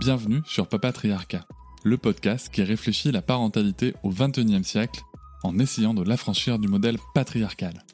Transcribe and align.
Bienvenue 0.00 0.40
sur 0.46 0.66
Papatriarcat, 0.66 1.46
le 1.84 1.98
podcast 1.98 2.48
qui 2.48 2.62
réfléchit 2.62 3.12
la 3.12 3.20
parentalité 3.20 3.92
au 4.02 4.08
XXIe 4.08 4.64
siècle 4.64 5.02
en 5.42 5.58
essayant 5.58 5.92
de 5.92 6.02
l'affranchir 6.02 6.58
du 6.58 6.68
modèle 6.68 6.96
patriarcal. 7.12 7.84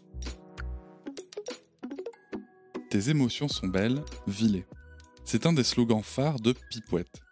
Tes 2.91 3.11
émotions 3.11 3.49
sont 3.49 3.67
belles, 3.67 4.05
vis 4.29 4.63
C'est 5.25 5.47
un 5.47 5.53
des 5.53 5.65
slogans 5.65 6.05
phares 6.05 6.39
de 6.39 6.55
Pipouette. 6.71 7.23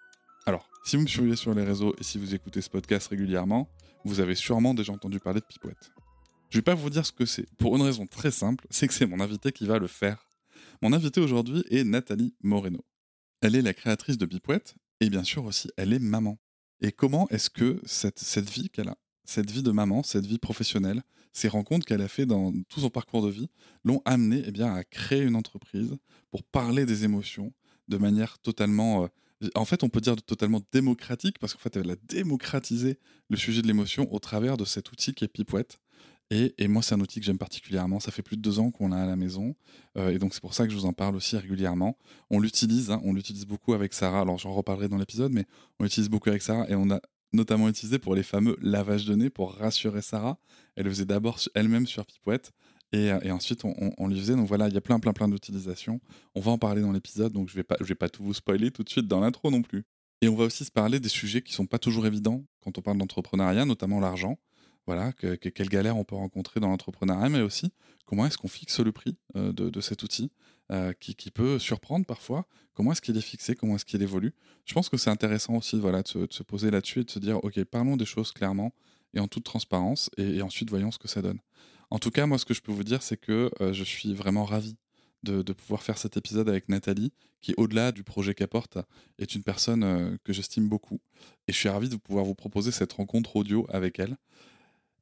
Alors, 0.44 0.68
si 0.84 0.96
vous 0.96 1.02
me 1.02 1.08
suivez 1.08 1.36
sur 1.36 1.54
les 1.54 1.62
réseaux 1.62 1.94
et 2.00 2.02
si 2.02 2.18
vous 2.18 2.34
écoutez 2.34 2.60
ce 2.60 2.68
podcast 2.68 3.06
régulièrement, 3.06 3.68
vous 4.04 4.18
avez 4.18 4.34
sûrement 4.34 4.74
déjà 4.74 4.92
entendu 4.92 5.20
parler 5.20 5.38
de 5.38 5.46
Pipouette. 5.46 5.92
Je 6.50 6.58
vais 6.58 6.62
pas 6.62 6.74
vous 6.74 6.90
dire 6.90 7.06
ce 7.06 7.12
que 7.12 7.26
c'est, 7.26 7.46
pour 7.58 7.76
une 7.76 7.82
raison 7.82 8.08
très 8.08 8.32
simple, 8.32 8.66
c'est 8.70 8.88
que 8.88 8.94
c'est 8.94 9.06
mon 9.06 9.20
invité 9.20 9.52
qui 9.52 9.68
va 9.68 9.78
le 9.78 9.86
faire. 9.86 10.26
Mon 10.82 10.92
invité 10.92 11.20
aujourd'hui 11.20 11.62
est 11.70 11.84
Nathalie 11.84 12.34
Moreno. 12.42 12.84
Elle 13.44 13.56
est 13.56 13.62
la 13.62 13.74
créatrice 13.74 14.16
de 14.16 14.24
Pipouette 14.24 14.74
et 15.00 15.10
bien 15.10 15.22
sûr 15.22 15.44
aussi 15.44 15.68
elle 15.76 15.92
est 15.92 15.98
maman. 15.98 16.38
Et 16.80 16.92
comment 16.92 17.28
est-ce 17.28 17.50
que 17.50 17.78
cette, 17.84 18.48
vie 18.48 18.70
qu'elle 18.70 18.88
a, 18.88 18.96
cette 19.26 19.50
vie 19.50 19.62
de 19.62 19.70
maman, 19.70 20.02
cette 20.02 20.24
vie 20.24 20.38
professionnelle, 20.38 21.02
ces 21.34 21.48
rencontres 21.48 21.84
qu'elle 21.84 22.00
a 22.00 22.08
fait 22.08 22.24
dans 22.24 22.54
tout 22.70 22.80
son 22.80 22.88
parcours 22.88 23.20
de 23.20 23.30
vie, 23.30 23.50
l'ont 23.84 24.00
amenée 24.06 24.42
eh 24.46 24.62
à 24.62 24.82
créer 24.84 25.20
une 25.20 25.36
entreprise 25.36 25.94
pour 26.30 26.42
parler 26.42 26.86
des 26.86 27.04
émotions 27.04 27.52
de 27.88 27.98
manière 27.98 28.38
totalement, 28.38 29.04
euh, 29.04 29.48
en 29.54 29.66
fait 29.66 29.82
on 29.82 29.90
peut 29.90 30.00
dire 30.00 30.16
totalement 30.22 30.62
démocratique, 30.72 31.38
parce 31.38 31.52
qu'en 31.52 31.60
fait 31.60 31.76
elle 31.76 31.90
a 31.90 31.96
démocratisé 31.96 32.98
le 33.28 33.36
sujet 33.36 33.60
de 33.60 33.66
l'émotion 33.66 34.10
au 34.10 34.20
travers 34.20 34.56
de 34.56 34.64
cet 34.64 34.90
outil 34.90 35.12
qui 35.12 35.22
est 35.22 35.28
Pipouette. 35.28 35.80
Et, 36.30 36.68
moi, 36.68 36.82
c'est 36.82 36.94
un 36.94 37.00
outil 37.00 37.20
que 37.20 37.26
j'aime 37.26 37.38
particulièrement. 37.38 38.00
Ça 38.00 38.10
fait 38.10 38.22
plus 38.22 38.36
de 38.36 38.42
deux 38.42 38.58
ans 38.58 38.70
qu'on 38.70 38.88
l'a 38.88 39.02
à 39.02 39.06
la 39.06 39.16
maison. 39.16 39.54
Euh, 39.96 40.10
et 40.10 40.18
donc, 40.18 40.34
c'est 40.34 40.40
pour 40.40 40.54
ça 40.54 40.66
que 40.66 40.72
je 40.72 40.76
vous 40.76 40.86
en 40.86 40.92
parle 40.92 41.14
aussi 41.16 41.36
régulièrement. 41.36 41.96
On 42.30 42.40
l'utilise, 42.40 42.90
hein, 42.90 43.00
on 43.04 43.12
l'utilise 43.12 43.46
beaucoup 43.46 43.72
avec 43.74 43.92
Sarah. 43.92 44.22
Alors, 44.22 44.38
j'en 44.38 44.52
reparlerai 44.52 44.88
dans 44.88 44.96
l'épisode, 44.96 45.32
mais 45.32 45.44
on 45.78 45.84
l'utilise 45.84 46.08
beaucoup 46.08 46.30
avec 46.30 46.42
Sarah. 46.42 46.68
Et 46.68 46.74
on 46.74 46.90
a 46.90 47.00
notamment 47.32 47.68
utilisé 47.68 47.98
pour 47.98 48.14
les 48.14 48.22
fameux 48.22 48.56
lavages 48.62 49.04
de 49.04 49.14
nez 49.14 49.30
pour 49.30 49.54
rassurer 49.54 50.02
Sarah. 50.02 50.38
Elle 50.76 50.84
le 50.84 50.90
faisait 50.90 51.04
d'abord 51.04 51.38
elle-même 51.54 51.86
sur 51.86 52.04
Pipouette. 52.06 52.52
Et, 52.92 53.10
et 53.22 53.30
ensuite, 53.30 53.64
on, 53.64 53.74
on, 53.96 54.08
lui 54.08 54.18
faisait. 54.18 54.34
Donc 54.34 54.48
voilà, 54.48 54.68
il 54.68 54.74
y 54.74 54.78
a 54.78 54.80
plein, 54.80 54.98
plein, 54.98 55.12
plein 55.12 55.28
d'utilisations. 55.28 56.00
On 56.34 56.40
va 56.40 56.50
en 56.52 56.58
parler 56.58 56.80
dans 56.80 56.92
l'épisode. 56.92 57.32
Donc, 57.32 57.48
je 57.48 57.54
ne 57.54 57.58
vais, 57.58 57.64
pas, 57.64 57.76
vais 57.80 57.94
pas 57.94 58.08
tout 58.08 58.24
vous 58.24 58.34
spoiler 58.34 58.70
tout 58.70 58.82
de 58.82 58.88
suite 58.88 59.06
dans 59.06 59.20
l'intro 59.20 59.50
non 59.50 59.62
plus. 59.62 59.84
Et 60.20 60.28
on 60.28 60.36
va 60.36 60.44
aussi 60.44 60.64
se 60.64 60.70
parler 60.70 61.00
des 61.00 61.08
sujets 61.08 61.42
qui 61.42 61.52
sont 61.52 61.66
pas 61.66 61.78
toujours 61.78 62.06
évidents 62.06 62.44
quand 62.60 62.78
on 62.78 62.82
parle 62.82 62.98
d'entrepreneuriat, 62.98 63.66
notamment 63.66 64.00
l'argent 64.00 64.38
voilà, 64.86 65.12
que, 65.12 65.34
quelle 65.34 65.68
galère 65.68 65.96
on 65.96 66.04
peut 66.04 66.16
rencontrer 66.16 66.60
dans 66.60 66.68
l'entrepreneuriat, 66.68 67.28
mais 67.28 67.40
aussi 67.40 67.72
comment 68.04 68.26
est-ce 68.26 68.38
qu'on 68.38 68.48
fixe 68.48 68.80
le 68.80 68.92
prix 68.92 69.16
euh, 69.36 69.52
de, 69.52 69.80
cet 69.80 70.02
outil 70.02 70.30
euh, 70.70 70.92
qui, 70.98 71.30
peut 71.30 71.58
surprendre 71.58 72.06
parfois, 72.06 72.46
comment 72.74 72.92
est-ce 72.92 73.02
qu'il 73.02 73.16
est 73.16 73.22
fixé, 73.22 73.54
comment 73.54 73.76
est-ce 73.76 73.84
qu'il 73.84 74.02
évolue? 74.02 74.34
Je 74.64 74.74
pense 74.74 74.88
que 74.88 74.96
c'est 74.96 75.10
intéressant 75.10 75.56
aussi 75.56 75.78
voilà, 75.78 76.02
de, 76.02 76.26
se, 76.30 76.42
poser 76.42 76.70
là-dessus 76.70 77.00
et 77.00 77.04
de 77.04 77.10
se 77.10 77.18
dire, 77.18 77.42
OK, 77.44 77.62
parlons 77.64 77.96
des 77.96 78.06
choses 78.06 78.32
clairement 78.32 78.74
et 79.14 79.20
en 79.20 79.28
toute 79.28 79.44
transparence, 79.44 80.10
et, 80.16 80.42
ensuite 80.42 80.70
voyons 80.70 80.90
ce 80.90 80.98
que 80.98 81.08
ça 81.08 81.22
donne. 81.22 81.38
En 81.90 81.98
tout 81.98 82.10
cas, 82.10 82.26
moi, 82.26 82.38
ce 82.38 82.44
que 82.44 82.54
je 82.54 82.62
peux 82.62 82.72
vous 82.72 82.84
dire, 82.84 83.02
c'est 83.02 83.16
que 83.16 83.50
euh, 83.60 83.72
je 83.72 83.84
suis 83.84 84.14
vraiment 84.14 84.44
ravi 84.44 84.76
de, 85.22 85.40
pouvoir 85.54 85.82
faire 85.82 85.96
cet 85.96 86.18
épisode 86.18 86.50
avec 86.50 86.68
Nathalie, 86.68 87.10
qui, 87.40 87.54
au-delà 87.56 87.92
du 87.92 88.04
projet 88.04 88.34
qu'apporte, 88.34 88.76
est 89.18 89.34
une 89.34 89.42
personne 89.42 90.18
que 90.22 90.34
j'estime 90.34 90.68
beaucoup. 90.68 91.00
Et 91.48 91.52
je 91.52 91.56
suis 91.56 91.70
ravi 91.70 91.88
de 91.88 91.96
pouvoir 91.96 92.26
vous 92.26 92.34
proposer 92.34 92.72
cette 92.72 92.92
rencontre 92.92 93.36
audio 93.36 93.66
avec 93.70 93.98
elle. 93.98 94.18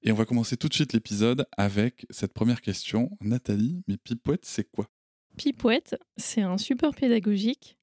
Et 0.04 0.10
on 0.10 0.16
va 0.16 0.24
commencer 0.24 0.56
tout 0.56 0.68
de 0.68 0.74
suite 0.74 0.92
l'épisode 0.92 1.46
avec 1.56 2.06
cette 2.10 2.32
première 2.32 2.60
question. 2.60 3.16
Nathalie, 3.20 3.84
mais 3.86 3.96
Pipouette, 3.96 4.44
c'est 4.44 4.68
quoi? 4.68 4.90
Pipouette, 5.36 5.96
c'est 6.16 6.40
un 6.40 6.58
support 6.58 6.94
pédagogique 6.94 7.78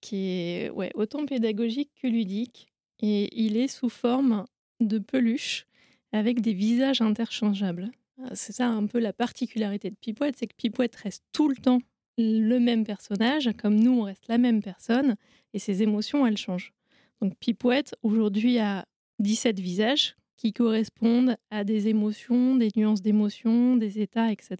qui 0.00 0.16
est 0.26 0.72
autant 0.94 1.24
pédagogique 1.24 1.92
que 2.02 2.08
ludique. 2.08 2.72
Et 2.98 3.28
il 3.40 3.56
est 3.56 3.68
sous 3.68 3.88
forme 3.88 4.44
de 4.80 4.98
peluche 4.98 5.66
avec 6.10 6.40
des 6.40 6.52
visages 6.52 7.00
interchangeables. 7.00 7.92
Ah, 8.22 8.34
c'est 8.34 8.52
ça 8.52 8.68
un 8.68 8.86
peu 8.86 8.98
la 8.98 9.12
particularité 9.12 9.88
de 9.90 9.96
Pipouette, 9.96 10.36
c'est 10.38 10.48
que 10.48 10.56
Pipouette 10.56 10.96
reste 10.96 11.24
tout 11.32 11.48
le 11.48 11.56
temps 11.56 11.78
le 12.18 12.58
même 12.58 12.84
personnage, 12.84 13.50
comme 13.56 13.76
nous 13.76 14.00
on 14.00 14.02
reste 14.02 14.26
la 14.28 14.38
même 14.38 14.62
personne, 14.62 15.16
et 15.54 15.58
ses 15.58 15.82
émotions 15.82 16.26
elles 16.26 16.36
changent. 16.36 16.72
Donc 17.20 17.36
Pipouette 17.38 17.94
aujourd'hui 18.02 18.58
a 18.58 18.84
17 19.20 19.60
visages 19.60 20.16
qui 20.42 20.52
correspondent 20.52 21.36
à 21.50 21.62
des 21.62 21.86
émotions, 21.86 22.56
des 22.56 22.70
nuances 22.74 23.00
d'émotions, 23.00 23.76
des 23.76 24.00
états, 24.00 24.32
etc. 24.32 24.56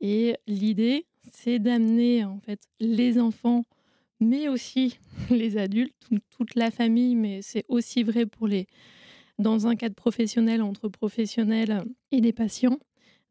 Et 0.00 0.34
l'idée, 0.48 1.06
c'est 1.32 1.60
d'amener 1.60 2.24
en 2.24 2.40
fait 2.40 2.60
les 2.80 3.20
enfants, 3.20 3.64
mais 4.18 4.48
aussi 4.48 4.98
les 5.30 5.56
adultes, 5.56 5.94
toute 6.30 6.56
la 6.56 6.72
famille, 6.72 7.14
mais 7.14 7.42
c'est 7.42 7.64
aussi 7.68 8.02
vrai 8.02 8.26
pour 8.26 8.48
les 8.48 8.66
dans 9.38 9.68
un 9.68 9.76
cadre 9.76 9.94
professionnel 9.94 10.62
entre 10.62 10.88
professionnels 10.88 11.84
et 12.10 12.20
des 12.20 12.32
patients, 12.32 12.80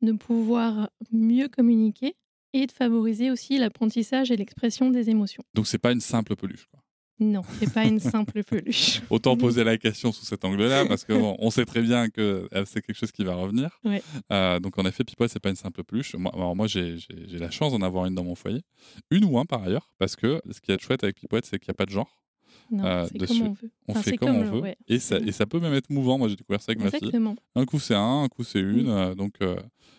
de 0.02 0.14
pouvoir 0.14 0.90
mieux 1.12 1.50
communiquer 1.50 2.16
et 2.54 2.66
de 2.66 2.72
favoriser 2.72 3.30
aussi 3.30 3.58
l'apprentissage 3.58 4.32
et 4.32 4.38
l'expression 4.38 4.90
des 4.90 5.10
émotions. 5.10 5.44
Donc 5.54 5.68
c'est 5.68 5.80
pas 5.80 5.92
une 5.92 6.00
simple 6.00 6.38
peluche. 6.38 6.68
Quoi. 6.72 6.81
Non, 7.22 7.44
c'est 7.60 7.72
pas 7.72 7.86
une 7.86 8.00
simple 8.00 8.44
peluche. 8.44 9.04
Autant 9.12 9.38
poser 9.38 9.64
la 9.64 9.78
question 9.78 10.12
sous 10.12 10.26
cet 10.26 10.44
angle-là, 10.44 10.88
parce 10.88 11.06
qu'on 11.06 11.36
on 11.38 11.52
sait 11.52 11.66
très 11.66 11.84
bien 11.84 12.10
que 12.10 12.50
euh, 12.52 12.66
c'est 12.66 12.82
quelque 12.82 12.98
chose 12.98 13.12
qui 13.12 13.24
va 13.24 13.36
revenir. 13.36 13.80
Euh, 14.32 14.60
donc 14.60 14.80
en 14.80 14.86
effet, 14.86 15.04
Pipote, 15.04 15.30
c'est 15.30 15.40
pas 15.40 15.52
une 15.52 15.56
simple 15.56 15.84
peluche. 15.84 16.16
Moi, 16.16 16.32
alors 16.34 16.56
moi, 16.56 16.66
j'ai 16.66 16.98
la 17.34 17.52
chance 17.52 17.74
d'en 17.74 17.84
avoir 17.84 18.08
une 18.08 18.16
dans 18.16 18.24
mon 18.24 18.34
foyer, 18.34 18.64
une 19.12 19.24
ou 19.26 19.38
un 19.38 19.46
par 19.46 19.62
ailleurs, 19.62 19.92
parce 20.00 20.16
que 20.16 20.42
ce 20.50 20.60
qui 20.62 20.72
est 20.72 20.82
chouette 20.82 21.04
avec 21.04 21.18
Pipote, 21.18 21.46
c'est 21.46 21.60
qu'il 21.60 21.70
n'y 21.70 21.76
a 21.76 21.78
pas 21.78 21.86
de 21.86 21.92
genre. 21.92 22.10
Non, 22.72 22.86
euh, 22.86 23.06
dessus. 23.14 23.40
Comme 23.40 23.50
on 23.50 23.54
veut. 23.54 23.72
On 23.88 23.94
fait 23.94 24.18
comme, 24.18 24.36
on 24.38 24.62
veut. 24.62 24.74
Et, 24.88 24.98
ça, 24.98 25.20
et 25.20 25.32
ça 25.32 25.46
peut 25.46 25.60
même 25.60 25.76
être 25.76 25.92
mouvant. 25.92 26.18
Moi, 26.18 26.28
j'ai 26.28 26.38
découvert 26.38 26.62
ça 26.62 26.72
avec 26.72 26.84
ma 26.84 26.90
fille. 26.90 27.12
Un 27.54 27.66
coup, 27.66 27.80
c'est 27.80 27.94
un, 27.94 28.24
un 28.24 28.30
coup, 28.30 28.44
c'est 28.44 28.62
une. 28.62 29.14
donc, 29.14 29.36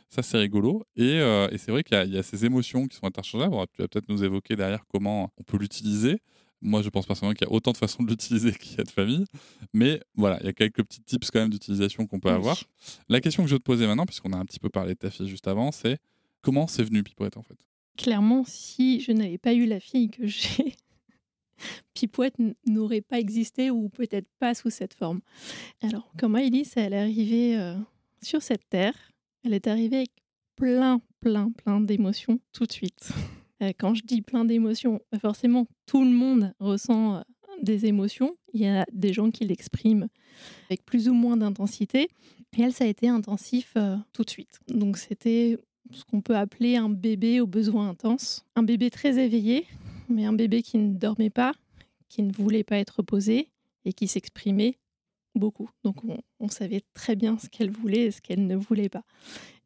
ça, 0.09 0.23
c'est 0.23 0.39
rigolo. 0.39 0.85
Et, 0.97 1.19
et 1.19 1.59
c'est 1.59 1.71
vrai 1.71 1.85
qu'il 1.85 1.97
y, 2.05 2.15
y, 2.15 2.19
a 2.19 2.23
ces 2.25 2.45
émotions 2.45 2.89
qui 2.89 2.97
sont 2.97 3.07
interchangeables. 3.07 3.55
Tu 3.75 3.83
vas 3.83 3.87
peut-être 3.87 4.09
nous 4.09 4.25
évoquer 4.25 4.57
derrière 4.57 4.85
comment 4.89 5.31
on 5.39 5.45
peut 5.45 5.57
l'utiliser. 5.57 6.21
Moi, 6.63 6.83
je 6.83 6.89
pense 6.89 7.07
personnellement 7.07 7.35
qu'il 7.35 7.47
y 7.47 7.51
a 7.51 7.53
autant 7.53 7.73
de 7.73 7.77
façons 7.77 8.03
de 8.03 8.09
l'utiliser 8.09 8.53
qu'il 8.61 8.79
y 8.79 8.81
a 8.81 8.85
de 8.85 8.91
familles. 8.91 9.25
Mais 9.73 10.01
voilà, 10.15 10.39
il 10.41 10.47
y 10.47 10.49
a 10.49 10.53
quelques 10.53 10.83
petits 10.85 11.03
tips 11.03 11.31
quand 11.31 11.41
même 11.41 11.51
d'utilisation 11.51 12.07
qu'on 12.07 12.21
peut 12.21 12.31
avoir. 12.31 12.63
La 13.09 13.21
question 13.21 13.43
que 13.43 13.49
je 13.49 13.57
vais 13.57 13.59
te 13.59 13.65
poser 13.65 13.87
maintenant, 13.87 14.07
puisqu'on 14.07 14.33
a 14.33 14.37
un 14.37 14.45
petit 14.45 14.61
peu 14.61 14.69
parlé 14.69 14.95
de 14.95 14.99
ta 14.99 15.11
fille 15.11 15.29
juste 15.29 15.49
avant, 15.49 15.73
c'est 15.73 15.99
comment 16.41 16.67
c'est 16.67 16.85
venu 16.85 17.03
Pipouette 17.03 17.37
en 17.37 17.43
fait? 17.43 17.59
Clairement, 17.97 18.45
si 18.47 19.01
je 19.01 19.13
n'avais 19.13 19.39
pas 19.39 19.53
eu 19.53 19.67
la 19.67 19.81
fille 19.81 20.09
que 20.09 20.27
j'ai, 20.27 20.75
Pipouette 21.95 22.37
n'aurait 22.67 23.01
pas 23.01 23.19
existé 23.19 23.71
ou 23.71 23.89
peut-être 23.89 24.29
pas 24.39 24.55
sous 24.55 24.71
cette 24.71 24.95
forme. 24.95 25.21
Alors, 25.83 26.11
quand 26.19 26.29
Maëlys, 26.29 26.77
elle 26.77 26.95
est 26.95 27.01
arrivée 27.01 27.59
euh, 27.59 27.77
sur 28.23 28.43
cette 28.43 28.69
terre, 28.69 28.95
elle 29.45 29.55
est 29.55 29.67
arrivée 29.67 29.97
avec 29.99 30.11
plein, 30.57 31.01
plein, 31.21 31.51
plein 31.51 31.81
d'émotions 31.81 32.41
tout 32.53 32.67
de 32.67 32.73
suite. 32.73 33.11
Euh, 33.63 33.73
quand 33.79 33.95
je 33.95 34.03
dis 34.03 34.23
plein 34.23 34.45
d'émotions, 34.45 35.01
bah, 35.11 35.19
forcément, 35.19 35.67
tout 35.87 36.05
le 36.05 36.11
monde 36.11 36.53
ressent 36.59 37.17
euh, 37.17 37.21
des 37.63 37.87
émotions. 37.87 38.37
Il 38.53 38.61
y 38.61 38.67
a 38.67 38.85
des 38.93 39.13
gens 39.13 39.31
qui 39.31 39.45
l'expriment 39.45 40.09
avec 40.69 40.85
plus 40.85 41.09
ou 41.09 41.15
moins 41.15 41.37
d'intensité. 41.37 42.09
Et 42.57 42.63
elle, 42.63 42.73
ça 42.73 42.85
a 42.85 42.89
été 42.89 43.09
intensif 43.09 43.73
euh, 43.77 43.97
tout 44.13 44.25
de 44.25 44.31
suite. 44.31 44.61
Donc 44.69 44.99
c'était 44.99 45.59
ce 45.91 46.05
qu'on 46.05 46.21
peut 46.21 46.37
appeler 46.37 46.77
un 46.77 46.89
bébé 46.89 47.41
aux 47.41 47.47
besoins 47.47 47.89
intenses. 47.89 48.45
Un 48.57 48.63
bébé 48.63 48.91
très 48.91 49.19
éveillé, 49.19 49.67
mais 50.09 50.25
un 50.25 50.33
bébé 50.33 50.63
qui 50.63 50.79
ne 50.79 50.95
dormait 50.95 51.31
pas, 51.31 51.53
qui 52.09 52.23
ne 52.23 52.33
voulait 52.33 52.65
pas 52.65 52.79
être 52.79 53.03
posé 53.03 53.49
et 53.85 53.93
qui 53.93 54.09
s'exprimait 54.09 54.79
beaucoup. 55.35 55.71
Donc 55.85 56.05
on, 56.05 56.19
on, 56.41 56.49
savait 56.49 56.83
très 56.93 57.17
bien 57.17 57.39
ce 57.39 57.49
qu'elle 57.49 57.71
voulait 57.71 58.05
et 58.05 58.11
ce 58.11 58.21
qu'elle 58.21 58.47
ne 58.47 58.57
voulait 58.57 58.91
pas. 58.91 59.03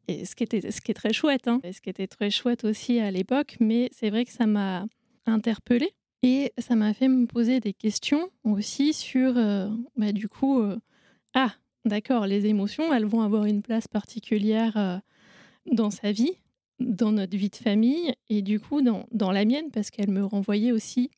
Ce 0.09 0.35
qui, 0.35 0.43
était, 0.43 0.59
est 0.59 0.93
très 0.93 1.11
chouette, 1.11 1.49
hein, 1.49 1.59
ce 1.63 1.81
qui 1.81 1.89
était 1.89 2.07
très 2.07 2.29
chouette 2.29 2.63
aussi 2.63 2.99
à 2.99 3.11
l'époque, 3.11 3.57
mais 3.59 3.89
c'est 3.91 4.09
vrai 4.09 4.23
que 4.23 4.31
ça 4.31 4.45
m'a 4.45 4.85
interpellée 5.25 5.93
et 6.23 6.53
ça 6.57 6.75
m'a 6.75 6.93
fait 6.93 7.07
me 7.07 7.25
poser 7.27 7.59
des 7.59 7.73
questions 7.73 8.29
aussi 8.43 8.93
sur, 8.93 9.37
euh, 9.37 9.69
bah, 9.95 10.11
du 10.11 10.27
coup, 10.27 10.61
euh, 10.61 10.77
ah, 11.33 11.53
d'accord, 11.85 12.25
les 12.25 12.45
émotions, 12.45 12.93
elles 12.93 13.05
vont 13.05 13.21
avoir 13.21 13.45
une 13.45 13.61
place 13.61 13.87
particulière 13.87 14.77
euh, 14.77 14.97
dans 15.71 15.91
sa 15.91 16.11
vie. 16.11 16.37
dans 16.79 17.11
notre 17.11 17.35
vie 17.35 17.49
de 17.49 17.55
famille 17.55 18.13
et 18.29 18.43
du 18.43 18.59
coup 18.59 18.83
dans, 18.83 19.31
la 19.31 19.45
mienne 19.45 19.71
parce 19.71 19.89
qu'elle 19.89 20.11
me 20.11 20.23
renvoyait 20.23 20.71
aussi 20.71 21.09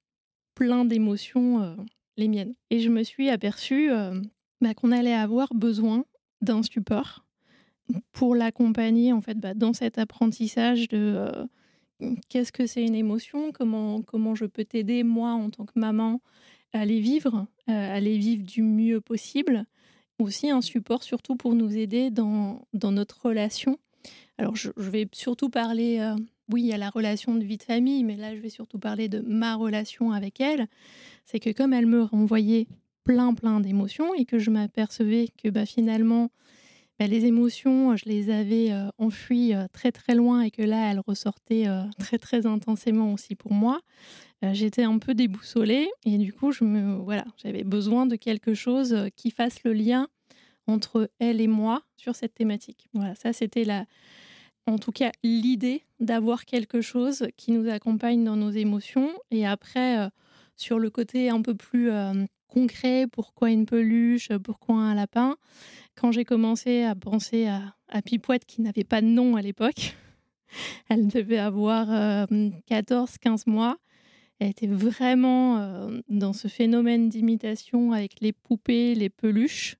plein 0.56 0.86
d'émotions, 0.86 1.76
les 2.16 2.30
miennes. 2.30 2.56
Et 2.70 2.80
je 2.80 2.90
me 2.90 3.04
suis 3.04 3.30
aperçue 3.30 3.90
bah, 4.62 4.74
qu'on 4.74 4.94
allait 4.94 5.14
avoir 5.14 5.54
besoin 5.54 6.06
d'un 6.42 6.64
support 6.64 7.26
pour 8.12 8.36
l'accompagner 8.36 9.14
en 9.14 9.22
fait 9.22 9.38
bah, 9.38 9.54
dans 9.54 9.74
cet 9.74 9.98
apprentissage 9.98 10.88
de 10.90 11.16
euh, 11.18 12.16
qu'est-ce 12.30 12.52
que 12.52 12.68
c'est 12.68 12.84
une 12.84 12.96
émotion, 12.96 13.52
comment, 13.52 14.02
comment 14.02 14.36
je 14.36 14.46
peux 14.46 14.66
t'aider 14.66 15.04
moi 15.04 15.32
en 15.32 15.50
tant 15.50 15.66
que 15.66 15.78
maman 15.78 16.22
à 16.74 16.86
les 16.86 17.00
vivre, 17.00 17.48
à 17.66 18.00
les 18.00 18.20
vivre 18.20 18.44
du 18.44 18.62
mieux 18.62 19.02
possible. 19.02 19.66
Aussi 20.20 20.52
un 20.52 20.62
support 20.62 21.02
surtout 21.02 21.36
pour 21.36 21.56
nous 21.56 21.76
aider 21.76 22.12
dans, 22.12 22.62
dans 22.74 22.92
notre 22.92 23.26
relation 23.26 23.80
alors, 24.40 24.56
je, 24.56 24.72
vais 24.78 25.06
surtout 25.12 25.50
parler, 25.50 26.00
euh, 26.00 26.16
oui, 26.50 26.72
a 26.72 26.78
la 26.78 26.90
relation 26.90 27.36
de 27.36 27.44
vie 27.44 27.58
de 27.58 27.64
famille, 27.64 28.06
mais 28.06 28.16
là, 28.16 28.34
je 28.34 28.40
vais 28.40 28.50
surtout 28.50 28.80
parler 28.80 29.10
de 29.10 29.20
ma 29.20 29.56
relation 29.56 30.14
avec 30.14 30.40
elle. 30.40 30.68
C'est 31.26 31.42
que 31.42 31.50
comme 31.50 31.74
elle 31.74 31.86
me 31.86 32.04
renvoyait 32.04 32.68
plein, 33.04 33.34
plein 33.34 33.60
d'émotions 33.60 34.14
et 34.14 34.24
que 34.24 34.40
je 34.40 34.50
m'apercevais 34.50 35.28
que 35.44 35.50
bah, 35.50 35.66
finalement, 35.66 36.30
bah, 37.00 37.08
les 37.08 37.26
émotions, 37.26 37.96
je 37.96 38.06
les 38.06 38.30
avais 38.30 38.72
euh, 38.72 38.90
enfuies 38.98 39.56
euh, 39.56 39.68
très, 39.72 39.92
très 39.92 40.16
loin 40.16 40.42
et 40.42 40.52
que 40.52 40.62
là, 40.62 40.92
elles 40.92 41.00
ressortaient 41.00 41.68
très, 42.00 42.18
très 42.18 42.46
intensément 42.46 43.14
aussi 43.14 43.36
pour 43.36 43.54
moi. 43.54 43.80
J'étais 44.54 44.84
un 44.84 45.00
peu 45.00 45.14
déboussolée 45.14 45.90
et 46.06 46.18
du 46.18 46.32
coup, 46.32 46.54
je 46.54 46.64
me, 46.64 46.96
voilà, 46.96 47.26
j'avais 47.36 47.66
besoin 47.66 48.06
de 48.06 48.16
quelque 48.16 48.54
chose 48.54 48.96
qui 49.18 49.32
fasse 49.32 49.66
le 49.66 49.74
lien 49.74 50.08
entre 50.66 51.10
elle 51.20 51.42
et 51.42 51.48
moi 51.48 51.84
sur 51.98 52.16
cette 52.16 52.36
thématique. 52.36 52.88
Voilà, 52.94 53.16
ça 53.16 53.34
c'était 53.34 53.66
la, 53.66 53.86
en 54.70 54.78
tout 54.78 54.92
cas 54.92 55.12
l'idée 55.24 55.84
d'avoir 56.00 56.46
quelque 56.46 56.82
chose 56.82 57.28
qui 57.36 57.52
nous 57.52 57.70
accompagne 57.70 58.24
dans 58.24 58.36
nos 58.36 58.52
émotions. 58.52 59.12
Et 59.32 59.46
après, 59.46 60.00
euh, 60.00 60.10
sur 60.56 60.80
le 60.80 60.90
côté 60.90 61.30
un 61.30 61.42
peu 61.42 61.56
plus 61.56 61.92
euh, 61.92 62.26
concret, 62.50 63.06
pourquoi 63.12 63.52
une 63.52 63.66
peluche, 63.66 64.30
pourquoi 64.44 64.76
un 64.76 64.96
lapin, 64.96 65.38
quand 65.96 66.12
j'ai 66.12 66.26
commencé 66.26 66.84
à 66.84 66.96
penser 66.96 67.48
à, 67.48 67.76
à 67.88 68.02
Pipouette 68.02 68.46
qui 68.46 68.62
n'avait 68.62 68.84
pas 68.84 69.02
de 69.02 69.08
nom 69.08 69.36
à 69.36 69.42
l'époque, 69.42 69.96
elle 70.90 71.08
devait 71.08 71.38
avoir 71.38 71.88
14-15 71.88 72.30
euh, 73.48 73.52
mois. 73.52 73.78
Elle 74.40 74.50
était 74.50 74.68
vraiment 74.68 75.90
dans 76.08 76.32
ce 76.32 76.48
phénomène 76.48 77.10
d'imitation 77.10 77.92
avec 77.92 78.22
les 78.22 78.32
poupées, 78.32 78.96
les 78.96 79.10
peluches 79.10 79.76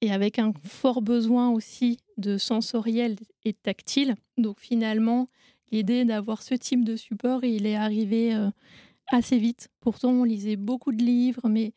et 0.00 0.12
avec 0.12 0.38
un 0.38 0.52
fort 0.64 1.02
besoin 1.02 1.50
aussi 1.50 1.98
de 2.16 2.38
sensoriel 2.38 3.16
et 3.44 3.52
tactile. 3.52 4.14
Donc 4.36 4.60
finalement, 4.60 5.28
l'idée 5.72 6.04
d'avoir 6.04 6.42
ce 6.42 6.54
type 6.54 6.84
de 6.84 6.96
support, 6.96 7.44
il 7.44 7.66
est 7.66 7.76
arrivé 7.76 8.34
euh, 8.34 8.50
assez 9.08 9.38
vite. 9.38 9.68
Pourtant, 9.80 10.10
on 10.10 10.24
lisait 10.24 10.56
beaucoup 10.56 10.92
de 10.92 11.02
livres, 11.02 11.48
mais 11.48 11.72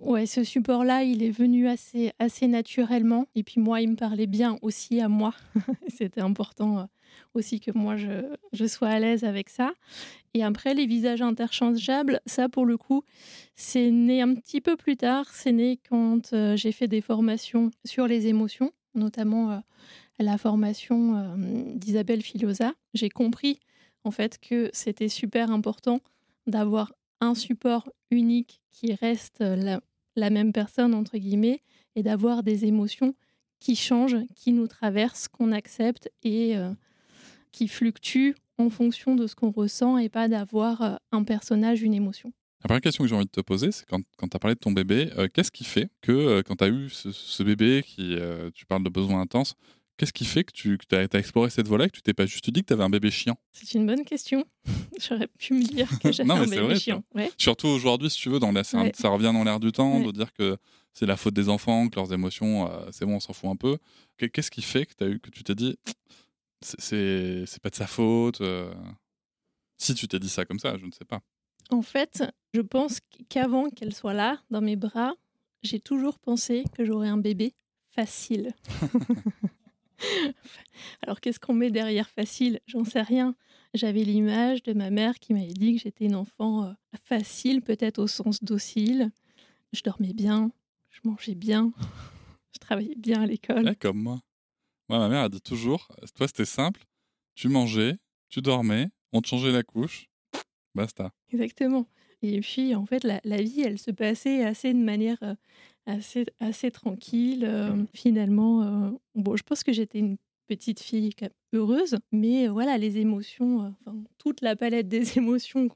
ouais, 0.00 0.26
ce 0.26 0.44
support-là, 0.44 1.02
il 1.02 1.22
est 1.22 1.30
venu 1.30 1.68
assez, 1.68 2.12
assez 2.18 2.46
naturellement. 2.46 3.26
Et 3.34 3.42
puis 3.42 3.60
moi, 3.60 3.80
il 3.80 3.90
me 3.90 3.96
parlait 3.96 4.26
bien 4.26 4.58
aussi 4.62 5.00
à 5.00 5.08
moi. 5.08 5.34
C'était 5.88 6.20
important 6.20 6.78
euh, 6.78 6.84
aussi 7.34 7.60
que 7.60 7.70
moi, 7.72 7.96
je, 7.96 8.34
je 8.52 8.66
sois 8.66 8.88
à 8.88 8.98
l'aise 8.98 9.24
avec 9.24 9.48
ça. 9.48 9.72
Et 10.34 10.42
après, 10.44 10.74
les 10.74 10.86
visages 10.86 11.22
interchangeables, 11.22 12.20
ça, 12.26 12.48
pour 12.48 12.66
le 12.66 12.76
coup, 12.76 13.02
c'est 13.56 13.90
né 13.90 14.22
un 14.22 14.34
petit 14.34 14.60
peu 14.60 14.76
plus 14.76 14.96
tard. 14.96 15.26
C'est 15.32 15.52
né 15.52 15.78
quand 15.88 16.32
euh, 16.32 16.56
j'ai 16.56 16.72
fait 16.72 16.88
des 16.88 17.00
formations 17.00 17.70
sur 17.84 18.06
les 18.06 18.26
émotions, 18.26 18.72
notamment 18.94 19.50
euh, 19.52 19.58
la 20.18 20.36
formation 20.36 21.36
d'Isabelle 21.76 22.22
Filosa. 22.22 22.72
J'ai 22.94 23.08
compris, 23.08 23.60
en 24.02 24.10
fait, 24.10 24.38
que 24.38 24.68
c'était 24.72 25.08
super 25.08 25.52
important 25.52 26.00
d'avoir 26.48 26.92
un 27.20 27.34
support 27.34 27.88
unique 28.10 28.60
qui 28.70 28.94
reste 28.94 29.40
la, 29.40 29.80
la 30.16 30.30
même 30.30 30.52
personne, 30.52 30.94
entre 30.94 31.18
guillemets, 31.18 31.62
et 31.96 32.02
d'avoir 32.02 32.42
des 32.42 32.64
émotions 32.64 33.14
qui 33.60 33.76
changent, 33.76 34.18
qui 34.36 34.52
nous 34.52 34.68
traversent, 34.68 35.28
qu'on 35.28 35.52
accepte 35.52 36.10
et 36.22 36.54
qui 37.50 37.66
fluctuent 37.66 38.36
en 38.58 38.70
fonction 38.70 39.14
de 39.14 39.26
ce 39.26 39.34
qu'on 39.34 39.50
ressent 39.50 39.98
et 39.98 40.08
pas 40.08 40.28
d'avoir 40.28 40.82
euh, 40.82 40.96
un 41.12 41.22
personnage, 41.24 41.82
une 41.82 41.94
émotion. 41.94 42.32
La 42.62 42.68
première 42.68 42.80
question 42.80 43.04
que 43.04 43.08
j'ai 43.08 43.14
envie 43.14 43.24
de 43.24 43.30
te 43.30 43.40
poser, 43.40 43.70
c'est 43.70 43.86
quand, 43.86 44.00
tu 44.00 44.36
as 44.36 44.38
parlé 44.38 44.56
de 44.56 44.58
ton 44.58 44.72
bébé, 44.72 45.10
euh, 45.16 45.28
qu'est-ce 45.32 45.52
qui 45.52 45.62
fait 45.62 45.90
que 46.00 46.10
euh, 46.10 46.42
quand 46.42 46.56
tu 46.56 46.64
as 46.64 46.68
eu 46.68 46.90
ce, 46.90 47.42
bébé, 47.44 47.84
tu 48.52 48.66
parles 48.66 48.82
de 48.82 48.90
besoins 48.90 49.20
intenses, 49.20 49.54
qu'est-ce 49.98 50.12
qui 50.12 50.24
fait 50.24 50.44
que 50.44 50.52
tu 50.52 50.78
as, 50.92 51.18
exploré 51.18 51.50
cette 51.50 51.68
voie-là 51.68 51.86
et 51.86 51.90
que 51.90 51.96
tu 51.96 52.02
t'es 52.02 52.14
pas 52.14 52.24
juste 52.24 52.48
dit 52.50 52.62
que 52.62 52.68
tu 52.68 52.72
avais 52.72 52.84
un 52.84 52.88
bébé 52.88 53.10
chiant? 53.10 53.36
C'est 53.52 53.74
une 53.74 53.86
bonne 53.86 54.04
question. 54.04 54.44
J'aurais 54.98 55.28
pu 55.38 55.52
me 55.52 55.62
dire 55.62 55.88
que 55.98 56.10
j'avais 56.10 56.30
un 56.30 56.46
bébé 56.46 56.76
chiant. 56.76 57.04
Surtout 57.36 57.68
aujourd'hui, 57.68 58.08
si 58.08 58.18
tu 58.18 58.30
veux, 58.30 58.38
dans 58.38 58.52
ça 58.62 59.08
revient 59.08 59.32
dans 59.34 59.44
l'air 59.44 59.60
du 59.60 59.72
temps 59.72 60.00
de 60.00 60.10
dire 60.12 60.32
que 60.32 60.56
c'est 60.94 61.06
la 61.06 61.16
faute 61.16 61.34
des 61.34 61.48
enfants, 61.48 61.88
que 61.88 61.96
leurs 61.96 62.12
émotions, 62.12 62.70
c'est 62.90 63.04
bon, 63.04 63.16
on 63.16 63.20
s'en 63.20 63.34
fout 63.34 63.50
un 63.50 63.56
peu. 63.56 63.76
Qu'est-ce 64.16 64.50
qui 64.50 64.62
fait 64.62 64.86
que, 64.86 65.04
as 65.04 65.08
eu, 65.08 65.20
que 65.20 65.30
tu 65.30 65.44
t'es 65.44 65.54
dit, 65.54 65.76
c'est 66.60 67.60
pas 67.62 67.70
de 67.70 67.74
sa 67.74 67.86
faute. 67.86 68.40
Euh? 68.40 68.72
Si 69.76 69.94
tu 69.94 70.08
t'es 70.08 70.18
dit 70.18 70.28
ça 70.28 70.44
comme 70.44 70.58
ça, 70.58 70.76
je 70.76 70.86
ne 70.86 70.90
sais 70.90 71.04
pas. 71.04 71.20
En 71.70 71.82
fait, 71.82 72.24
je 72.54 72.60
pense 72.60 73.00
qu'avant 73.28 73.68
qu'elle 73.70 73.94
soit 73.94 74.14
là, 74.14 74.40
dans 74.50 74.60
mes 74.60 74.76
bras, 74.76 75.14
j'ai 75.62 75.80
toujours 75.80 76.18
pensé 76.18 76.64
que 76.76 76.84
j'aurais 76.84 77.08
un 77.08 77.18
bébé 77.18 77.54
facile. 77.90 78.54
Alors 81.02 81.20
qu'est-ce 81.20 81.40
qu'on 81.40 81.54
met 81.54 81.70
derrière 81.70 82.08
facile? 82.08 82.60
J'en 82.66 82.84
sais 82.84 83.02
rien. 83.02 83.34
J'avais 83.74 84.04
l'image 84.04 84.62
de 84.62 84.72
ma 84.72 84.90
mère 84.90 85.18
qui 85.18 85.34
m'avait 85.34 85.52
dit 85.52 85.76
que 85.76 85.82
j'étais 85.82 86.06
une 86.06 86.14
enfant 86.14 86.64
euh, 86.64 86.72
facile, 87.04 87.62
peut-être 87.62 87.98
au 87.98 88.06
sens 88.06 88.42
docile. 88.42 89.10
Je 89.72 89.82
dormais 89.82 90.14
bien, 90.14 90.50
je 90.90 91.00
mangeais 91.04 91.34
bien, 91.34 91.72
je 92.54 92.58
travaillais 92.58 92.96
bien 92.96 93.22
à 93.22 93.26
l'école. 93.26 93.76
comme 93.76 93.98
moi. 94.02 94.20
Moi, 94.88 94.98
ma 94.98 95.08
mère 95.10 95.22
a 95.24 95.28
dit 95.28 95.42
toujours, 95.42 95.88
toi, 96.14 96.26
c'était 96.26 96.46
simple. 96.46 96.82
Tu 97.34 97.48
mangeais, 97.48 97.98
tu 98.30 98.40
dormais, 98.40 98.88
on 99.12 99.20
te 99.20 99.28
changeait 99.28 99.52
la 99.52 99.62
couche, 99.62 100.08
basta. 100.74 101.12
Exactement. 101.30 101.86
Et 102.22 102.40
puis, 102.40 102.74
en 102.74 102.84
fait, 102.84 103.04
la, 103.04 103.42
vie, 103.42 103.62
elle 103.62 103.78
se 103.78 103.90
passait 103.90 104.44
assez 104.44 104.72
de 104.72 104.78
manière 104.78 105.18
euh, 105.22 105.34
assez, 105.86 106.26
assez 106.40 106.70
tranquille. 106.70 107.44
Euh, 107.44 107.84
finalement, 107.94 108.62
euh, 108.62 108.90
bon, 109.14 109.36
je 109.36 109.42
pense 109.42 109.62
que 109.62 109.72
j'étais 109.72 109.98
une 110.00 110.16
petite 110.48 110.80
fille 110.80 111.12
heureuse, 111.52 111.96
mais 112.10 112.48
voilà, 112.48 112.78
les 112.78 112.98
émotions, 112.98 113.74
toute 114.16 114.40
la 114.40 114.56
palette 114.56 114.88
des 114.88 115.18
émotions 115.18 115.68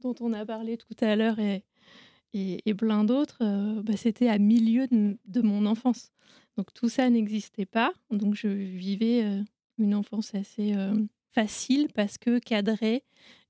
dont 0.00 0.14
on 0.20 0.32
a 0.32 0.46
parlé 0.46 0.76
tout 0.76 0.94
à 1.00 1.16
l'heure 1.16 1.40
et, 1.40 1.64
et, 2.32 2.74
plein 2.74 3.02
d'autres, 3.02 3.42
bah, 3.82 3.96
c'était 3.96 4.28
à 4.28 4.38
milieu 4.38 4.86
de, 4.86 5.42
mon 5.42 5.66
enfance. 5.66 6.12
Donc 6.56 6.72
tout 6.74 6.88
ça 6.88 7.10
n'existait 7.10 7.66
pas. 7.66 7.92
Donc 8.10 8.36
je 8.36 8.46
vivais 8.46 9.42
une 9.78 9.96
enfance 9.96 10.32
assez 10.36 10.74
facile 11.32 11.88
parce 11.94 12.18
que 12.18 12.38
cadrée 12.38 13.02